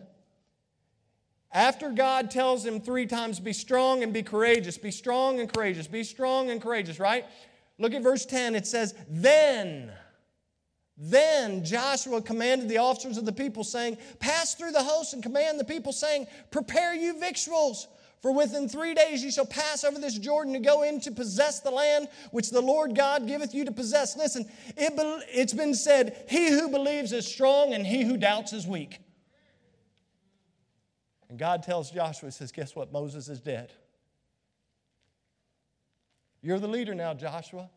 After 1.52 1.90
God 1.90 2.32
tells 2.32 2.66
him 2.66 2.80
three 2.80 3.06
times, 3.06 3.38
be 3.38 3.52
strong 3.52 4.02
and 4.02 4.12
be 4.12 4.24
courageous, 4.24 4.76
be 4.76 4.90
strong 4.90 5.38
and 5.38 5.52
courageous, 5.52 5.86
be 5.86 6.02
strong 6.02 6.50
and 6.50 6.60
courageous, 6.60 6.98
right? 6.98 7.24
Look 7.78 7.94
at 7.94 8.02
verse 8.02 8.26
10. 8.26 8.56
It 8.56 8.66
says, 8.66 8.94
Then, 9.08 9.92
then 10.96 11.64
Joshua 11.64 12.20
commanded 12.20 12.68
the 12.68 12.78
officers 12.78 13.16
of 13.18 13.24
the 13.24 13.32
people, 13.32 13.62
saying, 13.62 13.98
Pass 14.18 14.54
through 14.54 14.72
the 14.72 14.82
host 14.82 15.14
and 15.14 15.22
command 15.22 15.60
the 15.60 15.64
people, 15.64 15.92
saying, 15.92 16.26
Prepare 16.50 16.94
you 16.94 17.20
victuals. 17.20 17.86
For 18.24 18.32
within 18.32 18.70
three 18.70 18.94
days 18.94 19.22
you 19.22 19.30
shall 19.30 19.44
pass 19.44 19.84
over 19.84 19.98
this 19.98 20.18
Jordan 20.18 20.54
to 20.54 20.58
go 20.58 20.82
in 20.82 20.98
to 21.00 21.10
possess 21.10 21.60
the 21.60 21.70
land 21.70 22.08
which 22.30 22.48
the 22.48 22.62
Lord 22.62 22.94
God 22.94 23.26
giveth 23.26 23.54
you 23.54 23.66
to 23.66 23.70
possess. 23.70 24.16
Listen, 24.16 24.46
it 24.78 24.94
it's 25.28 25.52
been 25.52 25.74
said, 25.74 26.24
He 26.26 26.48
who 26.48 26.70
believes 26.70 27.12
is 27.12 27.26
strong, 27.26 27.74
and 27.74 27.86
he 27.86 28.02
who 28.02 28.16
doubts 28.16 28.54
is 28.54 28.66
weak. 28.66 28.98
And 31.28 31.38
God 31.38 31.64
tells 31.64 31.90
Joshua, 31.90 32.28
He 32.28 32.32
says, 32.32 32.50
Guess 32.50 32.74
what? 32.74 32.90
Moses 32.90 33.28
is 33.28 33.40
dead. 33.40 33.74
You're 36.40 36.58
the 36.58 36.66
leader 36.66 36.94
now, 36.94 37.12
Joshua. 37.12 37.68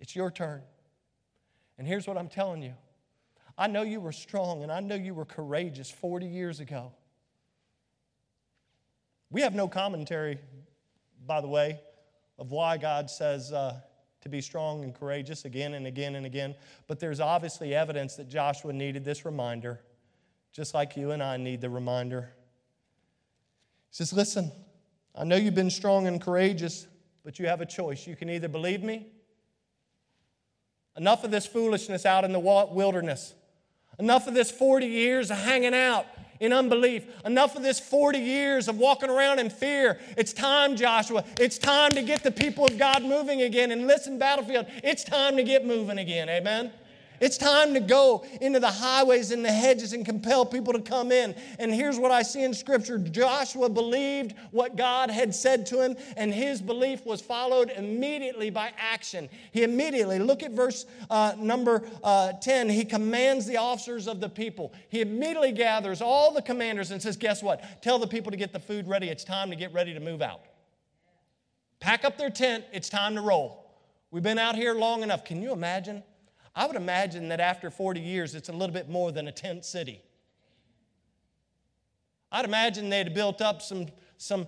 It's 0.00 0.16
your 0.16 0.32
turn. 0.32 0.60
And 1.78 1.86
here's 1.86 2.08
what 2.08 2.18
I'm 2.18 2.28
telling 2.28 2.62
you 2.62 2.74
I 3.56 3.68
know 3.68 3.82
you 3.82 4.00
were 4.00 4.10
strong 4.10 4.64
and 4.64 4.72
I 4.72 4.80
know 4.80 4.96
you 4.96 5.14
were 5.14 5.24
courageous 5.24 5.88
40 5.88 6.26
years 6.26 6.58
ago. 6.58 6.90
We 9.32 9.40
have 9.40 9.54
no 9.54 9.66
commentary, 9.66 10.38
by 11.26 11.40
the 11.40 11.48
way, 11.48 11.80
of 12.38 12.50
why 12.50 12.76
God 12.76 13.08
says 13.08 13.50
uh, 13.50 13.80
to 14.20 14.28
be 14.28 14.42
strong 14.42 14.84
and 14.84 14.94
courageous 14.94 15.46
again 15.46 15.72
and 15.72 15.86
again 15.86 16.16
and 16.16 16.26
again, 16.26 16.54
but 16.86 17.00
there's 17.00 17.18
obviously 17.18 17.74
evidence 17.74 18.14
that 18.16 18.28
Joshua 18.28 18.74
needed 18.74 19.06
this 19.06 19.24
reminder, 19.24 19.80
just 20.52 20.74
like 20.74 20.98
you 20.98 21.12
and 21.12 21.22
I 21.22 21.38
need 21.38 21.62
the 21.62 21.70
reminder. 21.70 22.28
He 23.88 23.96
says, 23.96 24.12
Listen, 24.12 24.52
I 25.14 25.24
know 25.24 25.36
you've 25.36 25.54
been 25.54 25.70
strong 25.70 26.06
and 26.06 26.20
courageous, 26.20 26.86
but 27.24 27.38
you 27.38 27.46
have 27.46 27.62
a 27.62 27.66
choice. 27.66 28.06
You 28.06 28.16
can 28.16 28.28
either 28.28 28.48
believe 28.48 28.82
me, 28.82 29.06
enough 30.94 31.24
of 31.24 31.30
this 31.30 31.46
foolishness 31.46 32.04
out 32.04 32.24
in 32.24 32.32
the 32.32 32.38
wilderness, 32.38 33.32
enough 33.98 34.26
of 34.26 34.34
this 34.34 34.50
40 34.50 34.84
years 34.84 35.30
of 35.30 35.38
hanging 35.38 35.72
out 35.72 36.04
in 36.42 36.52
unbelief. 36.52 37.06
Enough 37.24 37.56
of 37.56 37.62
this 37.62 37.78
40 37.78 38.18
years 38.18 38.66
of 38.66 38.76
walking 38.76 39.08
around 39.08 39.38
in 39.38 39.48
fear. 39.48 40.00
It's 40.16 40.32
time, 40.32 40.74
Joshua. 40.74 41.24
It's 41.38 41.56
time 41.56 41.92
to 41.92 42.02
get 42.02 42.24
the 42.24 42.32
people 42.32 42.66
of 42.66 42.76
God 42.76 43.04
moving 43.04 43.42
again. 43.42 43.70
And 43.70 43.86
listen, 43.86 44.18
Battlefield, 44.18 44.66
it's 44.82 45.04
time 45.04 45.36
to 45.36 45.44
get 45.44 45.64
moving 45.64 45.98
again. 45.98 46.28
Amen. 46.28 46.72
It's 47.22 47.38
time 47.38 47.72
to 47.74 47.78
go 47.78 48.26
into 48.40 48.58
the 48.58 48.68
highways 48.68 49.30
and 49.30 49.44
the 49.44 49.52
hedges 49.52 49.92
and 49.92 50.04
compel 50.04 50.44
people 50.44 50.72
to 50.72 50.80
come 50.80 51.12
in. 51.12 51.36
And 51.60 51.72
here's 51.72 51.96
what 51.96 52.10
I 52.10 52.22
see 52.22 52.42
in 52.42 52.52
Scripture 52.52 52.98
Joshua 52.98 53.68
believed 53.68 54.34
what 54.50 54.74
God 54.74 55.08
had 55.08 55.32
said 55.32 55.64
to 55.66 55.80
him, 55.80 55.96
and 56.16 56.34
his 56.34 56.60
belief 56.60 57.06
was 57.06 57.20
followed 57.20 57.70
immediately 57.70 58.50
by 58.50 58.72
action. 58.76 59.28
He 59.52 59.62
immediately, 59.62 60.18
look 60.18 60.42
at 60.42 60.50
verse 60.50 60.84
uh, 61.10 61.34
number 61.38 61.84
uh, 62.02 62.32
10, 62.32 62.68
he 62.68 62.84
commands 62.84 63.46
the 63.46 63.56
officers 63.56 64.08
of 64.08 64.18
the 64.18 64.28
people. 64.28 64.72
He 64.88 65.00
immediately 65.00 65.52
gathers 65.52 66.02
all 66.02 66.34
the 66.34 66.42
commanders 66.42 66.90
and 66.90 67.00
says, 67.00 67.16
Guess 67.16 67.40
what? 67.40 67.82
Tell 67.82 68.00
the 68.00 68.08
people 68.08 68.32
to 68.32 68.36
get 68.36 68.52
the 68.52 68.58
food 68.58 68.88
ready. 68.88 69.08
It's 69.08 69.22
time 69.22 69.48
to 69.50 69.56
get 69.56 69.72
ready 69.72 69.94
to 69.94 70.00
move 70.00 70.22
out. 70.22 70.40
Pack 71.78 72.04
up 72.04 72.18
their 72.18 72.30
tent. 72.30 72.64
It's 72.72 72.88
time 72.88 73.14
to 73.14 73.20
roll. 73.20 73.70
We've 74.10 74.24
been 74.24 74.38
out 74.38 74.56
here 74.56 74.74
long 74.74 75.04
enough. 75.04 75.24
Can 75.24 75.40
you 75.40 75.52
imagine? 75.52 76.02
I 76.54 76.66
would 76.66 76.76
imagine 76.76 77.28
that 77.28 77.40
after 77.40 77.70
40 77.70 78.00
years, 78.00 78.34
it's 78.34 78.48
a 78.48 78.52
little 78.52 78.74
bit 78.74 78.88
more 78.88 79.10
than 79.10 79.28
a 79.28 79.32
tent 79.32 79.64
city. 79.64 80.02
I'd 82.30 82.44
imagine 82.44 82.88
they'd 82.88 83.12
built 83.12 83.42
up 83.42 83.60
some, 83.60 83.86
some 84.16 84.46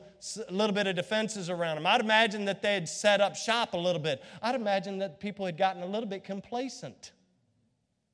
a 0.49 0.53
little 0.53 0.75
bit 0.75 0.87
of 0.87 0.97
defenses 0.97 1.51
around 1.51 1.77
them. 1.77 1.87
I'd 1.87 2.01
imagine 2.01 2.47
that 2.47 2.63
they 2.63 2.75
had 2.75 2.89
set 2.89 3.21
up 3.21 3.37
shop 3.37 3.75
a 3.75 3.79
little 3.79 4.01
bit. 4.01 4.23
I'd 4.43 4.55
imagine 4.55 4.99
that 4.99 5.21
people 5.21 5.45
had 5.45 5.59
gotten 5.59 5.83
a 5.83 5.87
little 5.87 6.09
bit 6.09 6.25
complacent. 6.25 7.13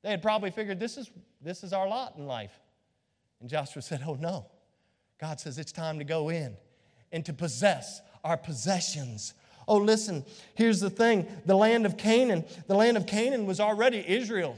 They 0.03 0.09
had 0.09 0.21
probably 0.21 0.51
figured 0.51 0.79
this 0.79 0.97
is, 0.97 1.09
this 1.41 1.63
is 1.63 1.71
our 1.73 1.87
lot 1.87 2.15
in 2.17 2.27
life. 2.27 2.59
And 3.39 3.49
Joshua 3.49 3.81
said, 3.81 4.03
Oh 4.05 4.15
no. 4.15 4.47
God 5.19 5.39
says 5.39 5.57
it's 5.57 5.71
time 5.71 5.99
to 5.99 6.03
go 6.03 6.29
in 6.29 6.57
and 7.11 7.23
to 7.25 7.33
possess 7.33 8.01
our 8.23 8.37
possessions. 8.37 9.33
Oh, 9.67 9.77
listen, 9.77 10.25
here's 10.55 10.79
the 10.79 10.89
thing 10.89 11.27
the 11.45 11.55
land 11.55 11.85
of 11.85 11.97
Canaan, 11.97 12.45
the 12.67 12.75
land 12.75 12.97
of 12.97 13.05
Canaan 13.05 13.45
was 13.45 13.59
already 13.59 14.03
Israel. 14.07 14.57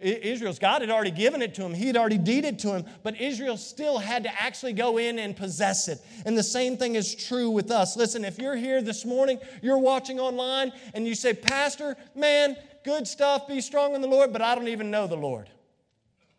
Israel's 0.00 0.60
God 0.60 0.82
had 0.82 0.90
already 0.90 1.10
given 1.10 1.42
it 1.42 1.56
to 1.56 1.62
him. 1.62 1.74
He 1.74 1.88
had 1.88 1.96
already 1.96 2.18
deeded 2.18 2.60
to 2.60 2.68
him, 2.72 2.84
but 3.02 3.20
Israel 3.20 3.56
still 3.56 3.98
had 3.98 4.22
to 4.24 4.42
actually 4.42 4.72
go 4.72 4.96
in 4.96 5.18
and 5.18 5.36
possess 5.36 5.88
it. 5.88 6.00
And 6.24 6.38
the 6.38 6.42
same 6.42 6.76
thing 6.76 6.94
is 6.94 7.16
true 7.16 7.50
with 7.50 7.72
us. 7.72 7.96
Listen, 7.96 8.24
if 8.24 8.38
you're 8.38 8.54
here 8.54 8.80
this 8.80 9.04
morning, 9.04 9.40
you're 9.60 9.78
watching 9.78 10.20
online, 10.20 10.72
and 10.94 11.04
you 11.04 11.16
say, 11.16 11.34
Pastor, 11.34 11.96
man, 12.14 12.56
good 12.84 13.08
stuff, 13.08 13.48
be 13.48 13.60
strong 13.60 13.96
in 13.96 14.00
the 14.00 14.06
Lord, 14.06 14.32
but 14.32 14.40
I 14.40 14.54
don't 14.54 14.68
even 14.68 14.92
know 14.92 15.08
the 15.08 15.16
Lord. 15.16 15.50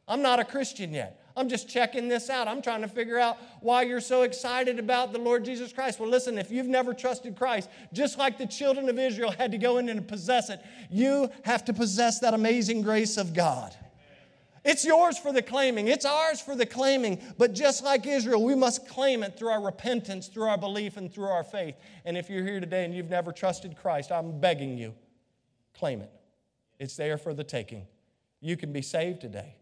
I'm 0.07 0.22
not 0.22 0.39
a 0.39 0.45
Christian 0.45 0.93
yet. 0.93 1.22
I'm 1.39 1.49
just 1.49 1.69
checking 1.69 2.09
this 2.09 2.29
out. 2.29 2.47
I'm 2.47 2.61
trying 2.61 2.81
to 2.81 2.87
figure 2.87 3.17
out 3.17 3.37
why 3.61 3.83
you're 3.83 4.01
so 4.01 4.23
excited 4.23 4.77
about 4.77 5.13
the 5.13 5.19
Lord 5.19 5.45
Jesus 5.45 5.71
Christ. 5.71 5.99
Well, 5.99 6.09
listen, 6.09 6.37
if 6.37 6.51
you've 6.51 6.67
never 6.67 6.93
trusted 6.93 7.35
Christ, 7.37 7.69
just 7.93 8.17
like 8.17 8.37
the 8.37 8.45
children 8.45 8.89
of 8.89 8.99
Israel 8.99 9.31
had 9.31 9.51
to 9.51 9.57
go 9.57 9.77
in 9.77 9.87
and 9.87 10.05
possess 10.07 10.49
it, 10.49 10.59
you 10.89 11.29
have 11.43 11.63
to 11.65 11.73
possess 11.73 12.19
that 12.19 12.33
amazing 12.33 12.81
grace 12.81 13.15
of 13.17 13.33
God. 13.33 13.73
It's 14.65 14.83
yours 14.83 15.17
for 15.17 15.31
the 15.31 15.41
claiming, 15.41 15.87
it's 15.87 16.03
ours 16.05 16.41
for 16.41 16.55
the 16.55 16.65
claiming. 16.65 17.21
But 17.37 17.53
just 17.53 17.83
like 17.83 18.05
Israel, 18.05 18.43
we 18.43 18.55
must 18.55 18.87
claim 18.89 19.23
it 19.23 19.37
through 19.39 19.49
our 19.49 19.61
repentance, 19.61 20.27
through 20.27 20.49
our 20.49 20.57
belief, 20.57 20.97
and 20.97 21.11
through 21.11 21.27
our 21.27 21.45
faith. 21.45 21.75
And 22.03 22.17
if 22.17 22.29
you're 22.29 22.43
here 22.43 22.59
today 22.59 22.83
and 22.83 22.93
you've 22.93 23.09
never 23.09 23.31
trusted 23.31 23.77
Christ, 23.77 24.11
I'm 24.11 24.41
begging 24.41 24.77
you, 24.77 24.93
claim 25.73 26.01
it. 26.01 26.11
It's 26.79 26.97
there 26.97 27.17
for 27.17 27.33
the 27.33 27.45
taking. 27.45 27.87
You 28.41 28.57
can 28.57 28.73
be 28.73 28.81
saved 28.81 29.21
today. 29.21 29.55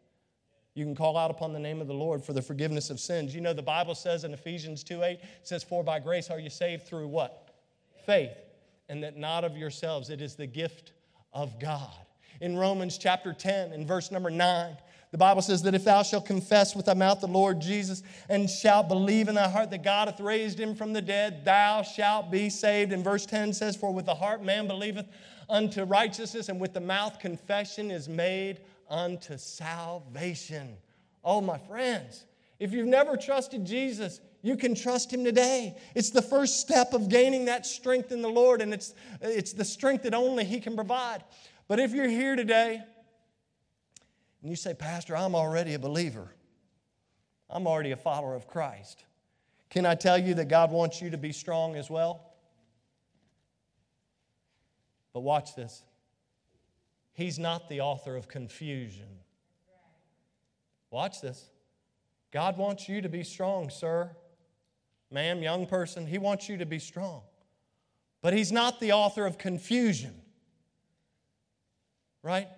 You 0.77 0.85
can 0.85 0.93
call 0.93 1.17
out 1.17 1.31
upon 1.31 1.53
the 1.53 1.59
name 1.59 1.81
of 1.81 1.87
the 1.87 1.95
Lord 1.95 2.23
for 2.23 2.33
the 2.33 2.41
forgiveness 2.41 2.91
of 2.91 2.99
sins. 2.99 3.33
You 3.33 3.41
know, 3.41 3.51
the 3.51 3.63
Bible 3.63 3.95
says 3.95 4.23
in 4.23 4.31
Ephesians 4.31 4.83
2 4.83 5.01
8, 5.01 5.19
says, 5.41 5.63
For 5.63 5.83
by 5.83 5.97
grace 5.97 6.29
are 6.29 6.39
you 6.39 6.51
saved 6.51 6.85
through 6.85 7.07
what? 7.07 7.49
Faith. 8.05 8.37
And 8.87 9.01
that 9.01 9.17
not 9.17 9.43
of 9.43 9.57
yourselves, 9.57 10.11
it 10.11 10.21
is 10.21 10.35
the 10.35 10.45
gift 10.45 10.91
of 11.33 11.59
God. 11.59 11.89
In 12.41 12.55
Romans 12.55 12.99
chapter 12.99 13.33
10, 13.33 13.73
in 13.73 13.87
verse 13.87 14.11
number 14.11 14.29
9, 14.29 14.77
the 15.09 15.17
Bible 15.17 15.41
says 15.41 15.63
that 15.63 15.73
if 15.73 15.83
thou 15.83 16.03
shalt 16.03 16.27
confess 16.27 16.75
with 16.75 16.85
thy 16.85 16.93
mouth 16.93 17.21
the 17.21 17.27
Lord 17.27 17.59
Jesus 17.59 18.03
and 18.29 18.47
shalt 18.47 18.87
believe 18.87 19.29
in 19.29 19.33
thy 19.33 19.49
heart 19.49 19.71
that 19.71 19.83
God 19.83 20.07
hath 20.09 20.19
raised 20.19 20.59
him 20.59 20.75
from 20.75 20.93
the 20.93 21.01
dead, 21.01 21.43
thou 21.43 21.81
shalt 21.81 22.29
be 22.29 22.51
saved. 22.51 22.93
And 22.93 23.03
verse 23.03 23.25
10 23.25 23.51
says, 23.53 23.75
For 23.75 23.91
with 23.91 24.05
the 24.05 24.13
heart 24.13 24.43
man 24.43 24.67
believeth 24.67 25.07
unto 25.49 25.85
righteousness, 25.85 26.49
and 26.49 26.61
with 26.61 26.75
the 26.75 26.81
mouth 26.81 27.17
confession 27.17 27.89
is 27.89 28.07
made 28.07 28.59
unto 28.89 29.37
salvation. 29.37 30.77
Oh, 31.23 31.41
my 31.41 31.57
friends, 31.57 32.25
if 32.59 32.71
you've 32.71 32.87
never 32.87 33.17
trusted 33.17 33.65
Jesus, 33.65 34.19
you 34.41 34.55
can 34.55 34.75
trust 34.75 35.11
him 35.11 35.23
today. 35.23 35.77
It's 35.95 36.09
the 36.09 36.21
first 36.21 36.59
step 36.59 36.93
of 36.93 37.09
gaining 37.09 37.45
that 37.45 37.65
strength 37.65 38.11
in 38.11 38.21
the 38.21 38.29
Lord, 38.29 38.61
and 38.61 38.73
it's, 38.73 38.93
it's 39.21 39.53
the 39.53 39.65
strength 39.65 40.03
that 40.03 40.13
only 40.13 40.45
he 40.45 40.59
can 40.59 40.75
provide. 40.75 41.23
But 41.67 41.79
if 41.79 41.93
you're 41.93 42.07
here 42.07 42.35
today 42.35 42.81
and 44.41 44.49
you 44.49 44.55
say, 44.55 44.73
Pastor, 44.73 45.17
I'm 45.17 45.35
already 45.35 45.73
a 45.73 45.79
believer, 45.79 46.33
I'm 47.49 47.67
already 47.67 47.91
a 47.91 47.97
follower 47.97 48.35
of 48.35 48.47
Christ, 48.47 49.03
can 49.69 49.85
I 49.85 49.95
tell 49.95 50.17
you 50.17 50.33
that 50.35 50.47
God 50.47 50.71
wants 50.71 51.01
you 51.01 51.09
to 51.09 51.17
be 51.17 51.31
strong 51.31 51.75
as 51.75 51.89
well? 51.89 52.23
But 55.13 55.21
watch 55.21 55.55
this. 55.55 55.83
He's 57.17 57.39
not 57.39 57.67
the 57.67 57.81
author 57.81 58.15
of 58.15 58.27
confusion. 58.27 59.07
Watch 60.91 61.19
this. 61.19 61.49
God 62.31 62.59
wants 62.59 62.87
you 62.87 63.01
to 63.01 63.09
be 63.09 63.23
strong, 63.23 63.71
sir, 63.71 64.11
ma'am, 65.09 65.41
young 65.41 65.65
person. 65.65 66.05
He 66.05 66.19
wants 66.19 66.47
you 66.47 66.57
to 66.57 66.65
be 66.67 66.77
strong. 66.77 67.23
But 68.21 68.33
He's 68.33 68.51
not 68.51 68.79
the 68.79 68.91
author 68.91 69.25
of 69.25 69.39
confusion. 69.39 70.13
Right? 72.21 72.49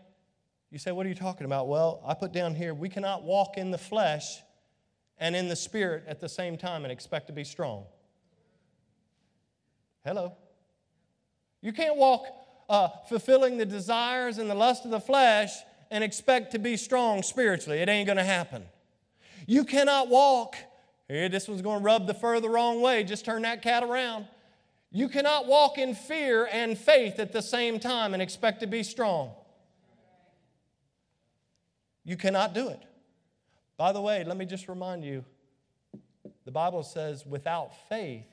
You 0.71 0.77
say, 0.77 0.91
What 0.91 1.05
are 1.05 1.09
you 1.09 1.15
talking 1.15 1.45
about? 1.45 1.69
Well, 1.69 2.03
I 2.05 2.13
put 2.13 2.33
down 2.33 2.53
here, 2.53 2.73
we 2.73 2.89
cannot 2.89 3.23
walk 3.23 3.57
in 3.57 3.71
the 3.71 3.77
flesh 3.77 4.41
and 5.19 5.37
in 5.37 5.47
the 5.47 5.55
spirit 5.55 6.03
at 6.05 6.19
the 6.19 6.27
same 6.27 6.57
time 6.57 6.83
and 6.83 6.91
expect 6.91 7.27
to 7.27 7.33
be 7.33 7.45
strong. 7.45 7.85
Hello. 10.03 10.35
You 11.61 11.71
can't 11.71 11.95
walk 11.95 12.25
uh, 12.69 12.89
fulfilling 13.07 13.57
the 13.57 13.65
desires 13.65 14.37
and 14.37 14.49
the 14.49 14.55
lust 14.55 14.85
of 14.85 14.91
the 14.91 14.99
flesh 14.99 15.51
and 15.91 16.03
expect 16.03 16.51
to 16.51 16.59
be 16.59 16.77
strong 16.77 17.23
spiritually. 17.23 17.79
It 17.79 17.89
ain't 17.89 18.05
going 18.05 18.17
to 18.17 18.23
happen. 18.23 18.63
You 19.47 19.65
cannot 19.65 20.07
walk. 20.07 20.55
Here, 21.07 21.27
this 21.27 21.47
one's 21.47 21.63
going 21.63 21.79
to 21.79 21.83
rub 21.83 22.05
the 22.05 22.13
fur 22.13 22.39
the 22.39 22.49
wrong 22.49 22.81
way. 22.81 23.03
Just 23.03 23.25
turn 23.25 23.41
that 23.41 23.63
cat 23.63 23.83
around. 23.83 24.27
You 24.91 25.09
cannot 25.09 25.47
walk 25.47 25.79
in 25.79 25.95
fear 25.95 26.47
and 26.51 26.77
faith 26.77 27.19
at 27.19 27.31
the 27.31 27.41
same 27.41 27.79
time 27.79 28.13
and 28.13 28.21
expect 28.21 28.59
to 28.59 28.67
be 28.67 28.83
strong. 28.83 29.31
You 32.03 32.15
cannot 32.15 32.53
do 32.53 32.69
it. 32.69 32.81
By 33.77 33.91
the 33.91 34.01
way, 34.01 34.23
let 34.23 34.37
me 34.37 34.45
just 34.45 34.67
remind 34.67 35.03
you 35.03 35.25
the 36.45 36.51
Bible 36.51 36.83
says 36.83 37.25
without 37.25 37.71
faith, 37.87 38.25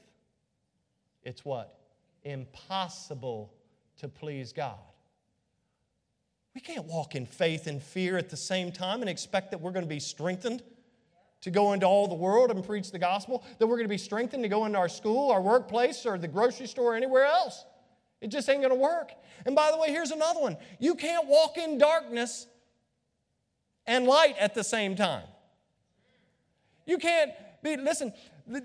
it's 1.23 1.45
what? 1.45 1.79
Impossible 2.25 3.53
to 3.99 4.09
please 4.09 4.53
God. 4.53 4.79
We 6.55 6.61
can't 6.61 6.87
walk 6.87 7.15
in 7.15 7.27
faith 7.27 7.67
and 7.67 7.83
fear 7.83 8.17
at 8.17 8.31
the 8.31 8.37
same 8.37 8.73
time 8.73 9.03
and 9.03 9.11
expect 9.11 9.51
that 9.51 9.61
we're 9.61 9.73
going 9.73 9.85
to 9.85 9.89
be 9.89 10.01
strengthened 10.01 10.63
to 11.43 11.51
go 11.51 11.75
into 11.75 11.87
all 11.87 12.09
the 12.09 12.15
world 12.15 12.51
and 12.51 12.65
preach 12.65 12.91
the 12.91 12.99
gospel, 12.99 13.45
that 13.59 13.67
we're 13.67 13.77
going 13.77 13.85
to 13.85 13.93
be 13.93 13.99
strengthened 13.99 14.43
to 14.43 14.49
go 14.49 14.65
into 14.65 14.79
our 14.79 14.89
school, 14.89 15.31
our 15.31 15.43
workplace, 15.43 16.07
or 16.07 16.17
the 16.17 16.27
grocery 16.27 16.67
store, 16.67 16.93
or 16.93 16.97
anywhere 16.97 17.27
else. 17.27 17.65
It 18.21 18.29
just 18.29 18.49
ain't 18.49 18.63
going 18.63 18.73
to 18.73 18.81
work. 18.81 19.13
And 19.45 19.55
by 19.55 19.71
the 19.71 19.77
way, 19.77 19.91
here's 19.91 20.11
another 20.11 20.41
one 20.41 20.57
you 20.79 20.95
can't 20.95 21.27
walk 21.29 21.59
in 21.59 21.79
darkness 21.79 22.47
and 23.87 24.07
light 24.07 24.37
at 24.39 24.55
the 24.55 24.65
same 24.65 24.97
time. 24.97 25.25
You 26.87 26.99
can't 26.99 27.33
be, 27.63 27.77
listen, 27.77 28.13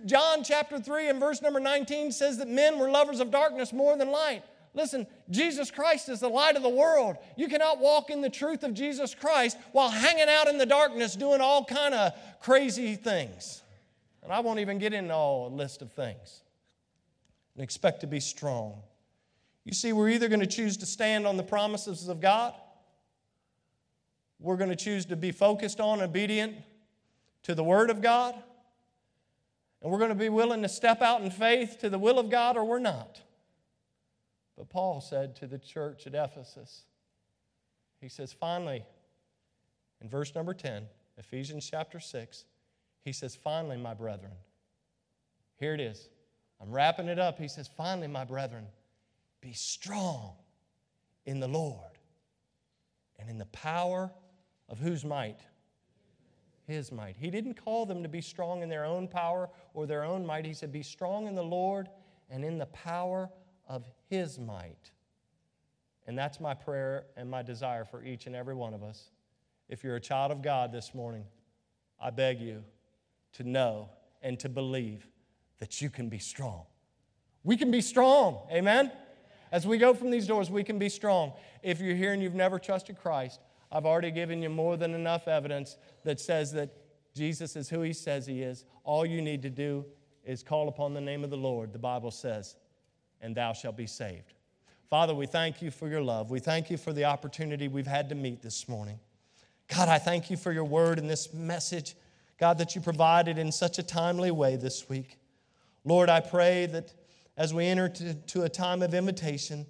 John 0.06 0.44
chapter 0.44 0.80
3 0.80 1.10
and 1.10 1.20
verse 1.20 1.42
number 1.42 1.60
19 1.60 2.12
says 2.12 2.38
that 2.38 2.48
men 2.48 2.80
were 2.80 2.90
lovers 2.90 3.20
of 3.20 3.32
darkness 3.32 3.74
more 3.74 3.98
than 3.98 4.12
light. 4.12 4.44
Listen, 4.74 5.06
Jesus 5.30 5.70
Christ 5.70 6.08
is 6.08 6.22
the 6.22 6.30
light 6.30 6.56
of 6.56 6.64
the 6.64 6.70
world. 6.70 7.18
You 7.36 7.48
cannot 7.48 7.80
walk 7.80 8.10
in 8.10 8.22
the 8.22 8.30
truth 8.30 8.64
of 8.64 8.74
Jesus 8.74 9.14
Christ 9.14 9.58
while 9.74 9.90
hanging 9.90 10.30
out 10.30 10.48
in 10.48 10.58
the 10.58 10.66
darkness 10.66 11.16
doing 11.16 11.42
all 11.42 11.66
kind 11.66 11.94
of 11.94 12.14
crazy 12.40 12.96
things. 12.96 13.62
And 14.24 14.32
I 14.32 14.40
won't 14.40 14.60
even 14.60 14.78
get 14.78 14.94
into 14.94 15.14
all 15.14 15.48
a 15.48 15.54
list 15.54 15.82
of 15.82 15.92
things. 15.92 16.42
And 17.56 17.64
expect 17.64 18.02
to 18.02 18.08
be 18.08 18.22
strong. 18.22 18.82
You 19.66 19.74
see, 19.74 19.92
we're 19.92 20.10
either 20.10 20.30
going 20.30 20.40
to 20.40 20.48
choose 20.48 20.78
to 20.78 20.86
stand 20.86 21.28
on 21.28 21.38
the 21.38 21.44
promises 21.44 22.08
of 22.08 22.22
God, 22.22 22.54
we're 24.40 24.58
going 24.58 24.72
to 24.72 24.76
choose 24.76 25.06
to 25.06 25.16
be 25.16 25.32
focused 25.32 25.80
on, 25.80 26.02
obedient 26.02 26.56
to 27.44 27.54
the 27.54 27.64
Word 27.64 27.92
of 27.92 28.02
God, 28.02 28.34
and 29.82 29.92
we're 29.92 30.00
going 30.00 30.10
to 30.10 30.16
be 30.16 30.30
willing 30.30 30.64
to 30.64 30.70
step 30.70 31.02
out 31.02 31.22
in 31.22 31.30
faith 31.30 31.78
to 31.82 31.90
the 31.90 32.00
will 32.00 32.18
of 32.18 32.32
God, 32.32 32.58
or 32.58 32.64
we're 32.64 32.80
not. 32.80 33.22
But 34.62 34.70
Paul 34.70 35.02
said 35.02 35.36
to 35.38 35.48
the 35.48 35.58
church 35.58 36.06
at 36.06 36.14
Ephesus, 36.14 36.84
he 38.00 38.08
says, 38.08 38.32
finally, 38.32 38.86
in 40.00 40.08
verse 40.08 40.36
number 40.36 40.54
10, 40.54 40.84
Ephesians 41.18 41.68
chapter 41.68 42.00
6, 42.00 42.46
he 43.04 43.12
says, 43.12 43.36
finally, 43.36 43.78
my 43.78 43.96
brethren, 43.96 44.34
here 45.56 45.74
it 45.74 45.80
is. 45.80 46.10
I'm 46.62 46.72
wrapping 46.72 47.08
it 47.08 47.18
up. 47.18 47.40
He 47.40 47.48
says, 47.48 47.68
finally, 47.76 48.06
my 48.06 48.24
brethren, 48.24 48.68
be 49.42 49.52
strong 49.52 50.36
in 51.26 51.40
the 51.40 51.48
Lord 51.48 51.98
and 53.18 53.32
in 53.32 53.40
the 53.40 53.46
power 53.46 54.12
of 54.70 54.78
whose 54.78 55.04
might? 55.04 55.40
His 56.68 56.92
might. 56.92 57.16
He 57.18 57.32
didn't 57.32 57.56
call 57.56 57.88
them 57.88 58.04
to 58.04 58.10
be 58.10 58.22
strong 58.22 58.62
in 58.62 58.70
their 58.70 58.86
own 58.86 59.08
power 59.08 59.50
or 59.74 59.88
their 59.88 60.04
own 60.04 60.24
might. 60.24 60.46
He 60.46 60.54
said, 60.54 60.72
Be 60.72 60.84
strong 60.84 61.26
in 61.26 61.34
the 61.34 61.42
Lord 61.42 61.90
and 62.30 62.46
in 62.46 62.60
the 62.60 62.68
power 62.68 63.28
of 63.68 63.88
His 64.12 64.38
might. 64.38 64.92
And 66.06 66.18
that's 66.18 66.42
my 66.42 66.54
prayer 66.54 67.06
and 67.16 67.32
my 67.32 67.44
desire 67.44 67.86
for 67.86 68.04
each 68.04 68.28
and 68.28 68.36
every 68.36 68.54
one 68.54 68.74
of 68.74 68.84
us. 68.84 69.10
If 69.70 69.86
you're 69.86 69.96
a 69.96 70.02
child 70.02 70.34
of 70.34 70.42
God 70.42 70.74
this 70.74 70.94
morning, 70.94 71.24
I 71.98 72.10
beg 72.10 72.42
you 72.42 72.62
to 73.34 73.44
know 73.46 73.90
and 74.22 74.38
to 74.42 74.50
believe 74.50 75.08
that 75.60 75.82
you 75.82 75.90
can 75.90 76.10
be 76.10 76.20
strong. 76.20 76.66
We 77.46 77.56
can 77.56 77.72
be 77.72 77.80
strong, 77.80 78.42
amen? 78.52 78.92
As 79.50 79.66
we 79.66 79.78
go 79.78 79.94
from 79.94 80.12
these 80.12 80.28
doors, 80.28 80.52
we 80.52 80.66
can 80.66 80.78
be 80.78 80.90
strong. 80.90 81.32
If 81.64 81.80
you're 81.80 81.96
here 81.96 82.12
and 82.12 82.22
you've 82.22 82.36
never 82.36 82.60
trusted 82.60 82.98
Christ, 82.98 83.40
I've 83.72 83.86
already 83.86 84.12
given 84.12 84.42
you 84.42 84.50
more 84.50 84.76
than 84.76 84.94
enough 84.94 85.30
evidence 85.30 85.78
that 86.04 86.20
says 86.20 86.52
that 86.52 86.70
Jesus 87.16 87.56
is 87.56 87.70
who 87.70 87.80
he 87.80 87.94
says 87.94 88.26
he 88.26 88.42
is. 88.42 88.66
All 88.84 89.06
you 89.06 89.22
need 89.22 89.42
to 89.44 89.50
do 89.50 89.86
is 90.26 90.44
call 90.44 90.68
upon 90.68 90.94
the 90.94 91.00
name 91.00 91.24
of 91.24 91.30
the 91.30 91.38
Lord, 91.38 91.72
the 91.72 91.80
Bible 91.80 92.12
says, 92.12 92.58
and 93.22 93.36
thou 93.36 93.54
shalt 93.54 93.78
be 93.78 93.88
saved. 93.88 94.34
Father, 94.90 95.16
we 95.16 95.26
thank 95.26 95.62
you 95.62 95.72
for 95.72 95.88
your 95.88 96.02
love. 96.02 96.32
We 96.32 96.40
thank 96.40 96.70
you 96.70 96.78
for 96.78 96.92
the 96.92 97.06
opportunity 97.06 97.68
we've 97.68 97.88
had 97.88 98.10
to 98.10 98.16
meet 98.16 98.42
this 98.42 98.68
morning. 98.68 99.00
God, 99.74 99.88
I 99.88 100.00
thank 100.00 100.30
you 100.30 100.36
for 100.36 100.52
your 100.52 100.66
word 100.66 101.00
and 101.00 101.10
this 101.10 101.34
message, 101.34 101.96
God, 102.38 102.58
that 102.58 102.76
you 102.76 102.82
provided 102.82 103.38
in 103.38 103.52
such 103.52 103.80
a 103.80 103.84
timely 103.84 104.32
way 104.32 104.58
this 104.58 104.90
week. 104.90 105.18
Lord, 105.86 106.10
I 106.10 106.20
pray 106.20 106.66
that 106.68 106.94
as 107.38 107.54
we 107.54 107.68
enter 107.68 107.88
to, 107.88 108.14
to 108.14 108.44
a 108.44 108.50
time 108.50 108.82
of 108.82 108.94
invitation, 108.94 109.66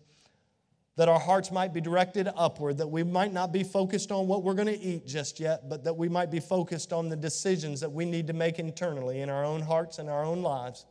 that 0.98 1.08
our 1.08 1.20
hearts 1.20 1.52
might 1.52 1.74
be 1.74 1.82
directed 1.82 2.28
upward, 2.36 2.78
that 2.80 2.88
we 2.88 3.04
might 3.04 3.32
not 3.32 3.52
be 3.52 3.64
focused 3.64 4.12
on 4.12 4.28
what 4.28 4.44
we're 4.44 4.54
going 4.54 4.68
to 4.68 4.80
eat 4.80 5.06
just 5.06 5.40
yet, 5.40 5.70
but 5.70 5.84
that 5.84 5.96
we 5.96 6.10
might 6.10 6.30
be 6.30 6.40
focused 6.40 6.92
on 6.92 7.10
the 7.10 7.16
decisions 7.16 7.80
that 7.80 7.92
we 7.92 8.06
need 8.06 8.28
to 8.28 8.34
make 8.34 8.60
internally 8.60 9.22
in 9.22 9.30
our 9.30 9.46
own 9.46 9.62
hearts 9.62 10.00
and 10.00 10.10
our 10.10 10.24
own 10.24 10.42
lives. 10.42 10.86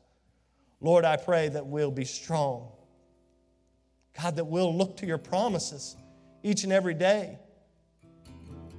Lord, 0.80 1.04
I 1.04 1.16
pray 1.16 1.48
that 1.48 1.66
we'll 1.66 1.90
be 1.90 2.04
strong. 2.04 2.68
God, 4.20 4.36
that 4.36 4.46
we'll 4.46 4.76
look 4.76 4.96
to 4.98 5.06
your 5.06 5.18
promises 5.18 5.96
each 6.42 6.64
and 6.64 6.72
every 6.72 6.94
day. 6.94 7.38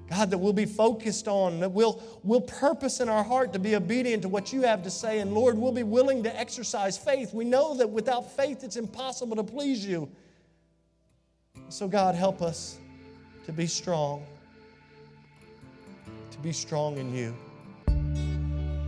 God, 0.10 0.30
that 0.32 0.40
we'll 0.40 0.52
be 0.52 0.66
focused 0.66 1.30
on, 1.30 1.62
that 1.62 1.72
we'll, 1.72 2.04
we'll 2.24 2.42
purpose 2.42 3.00
in 3.00 3.08
our 3.08 3.24
heart 3.24 3.54
to 3.54 3.60
be 3.60 3.76
obedient 3.76 4.24
to 4.24 4.30
what 4.30 4.52
you 4.52 4.64
have 4.64 4.84
to 4.84 4.90
say. 4.90 5.20
And 5.20 5.34
Lord, 5.34 5.58
we'll 5.58 5.72
be 5.72 5.84
willing 5.84 6.24
to 6.24 6.40
exercise 6.40 6.98
faith. 6.98 7.34
We 7.34 7.46
know 7.46 7.78
that 7.78 7.90
without 7.90 8.36
faith, 8.36 8.66
it's 8.66 8.76
impossible 8.76 9.38
to 9.38 9.44
please 9.44 9.86
you. 9.86 10.10
So, 11.70 11.88
God, 11.88 12.16
help 12.16 12.42
us 12.42 12.78
to 13.46 13.54
be 13.54 13.68
strong, 13.68 14.26
to 16.32 16.38
be 16.40 16.52
strong 16.52 16.98
in 16.98 17.16
you. 17.16 17.34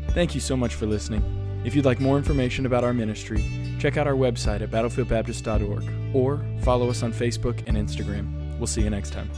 Thank 0.09 0.36
you 0.36 0.41
so 0.41 0.57
much 0.57 0.76
for 0.76 0.86
listening. 0.88 1.42
If 1.64 1.76
you'd 1.76 1.86
like 1.86 1.99
more 1.99 2.18
information 2.18 2.66
about 2.66 2.84
our 2.84 2.93
ministry, 2.93 3.43
check 3.80 3.97
out 3.97 4.07
our 4.07 4.14
website 4.14 4.61
at 4.61 4.70
battlefieldbaptist.org 4.70 6.16
or 6.16 6.45
follow 6.61 6.89
us 6.89 7.03
on 7.03 7.14
Facebook 7.14 7.64
and 7.68 7.78
Instagram. 7.78 8.57
We'll 8.57 8.68
see 8.68 8.82
you 8.82 8.89
next 8.89 9.14
time. 9.14 9.30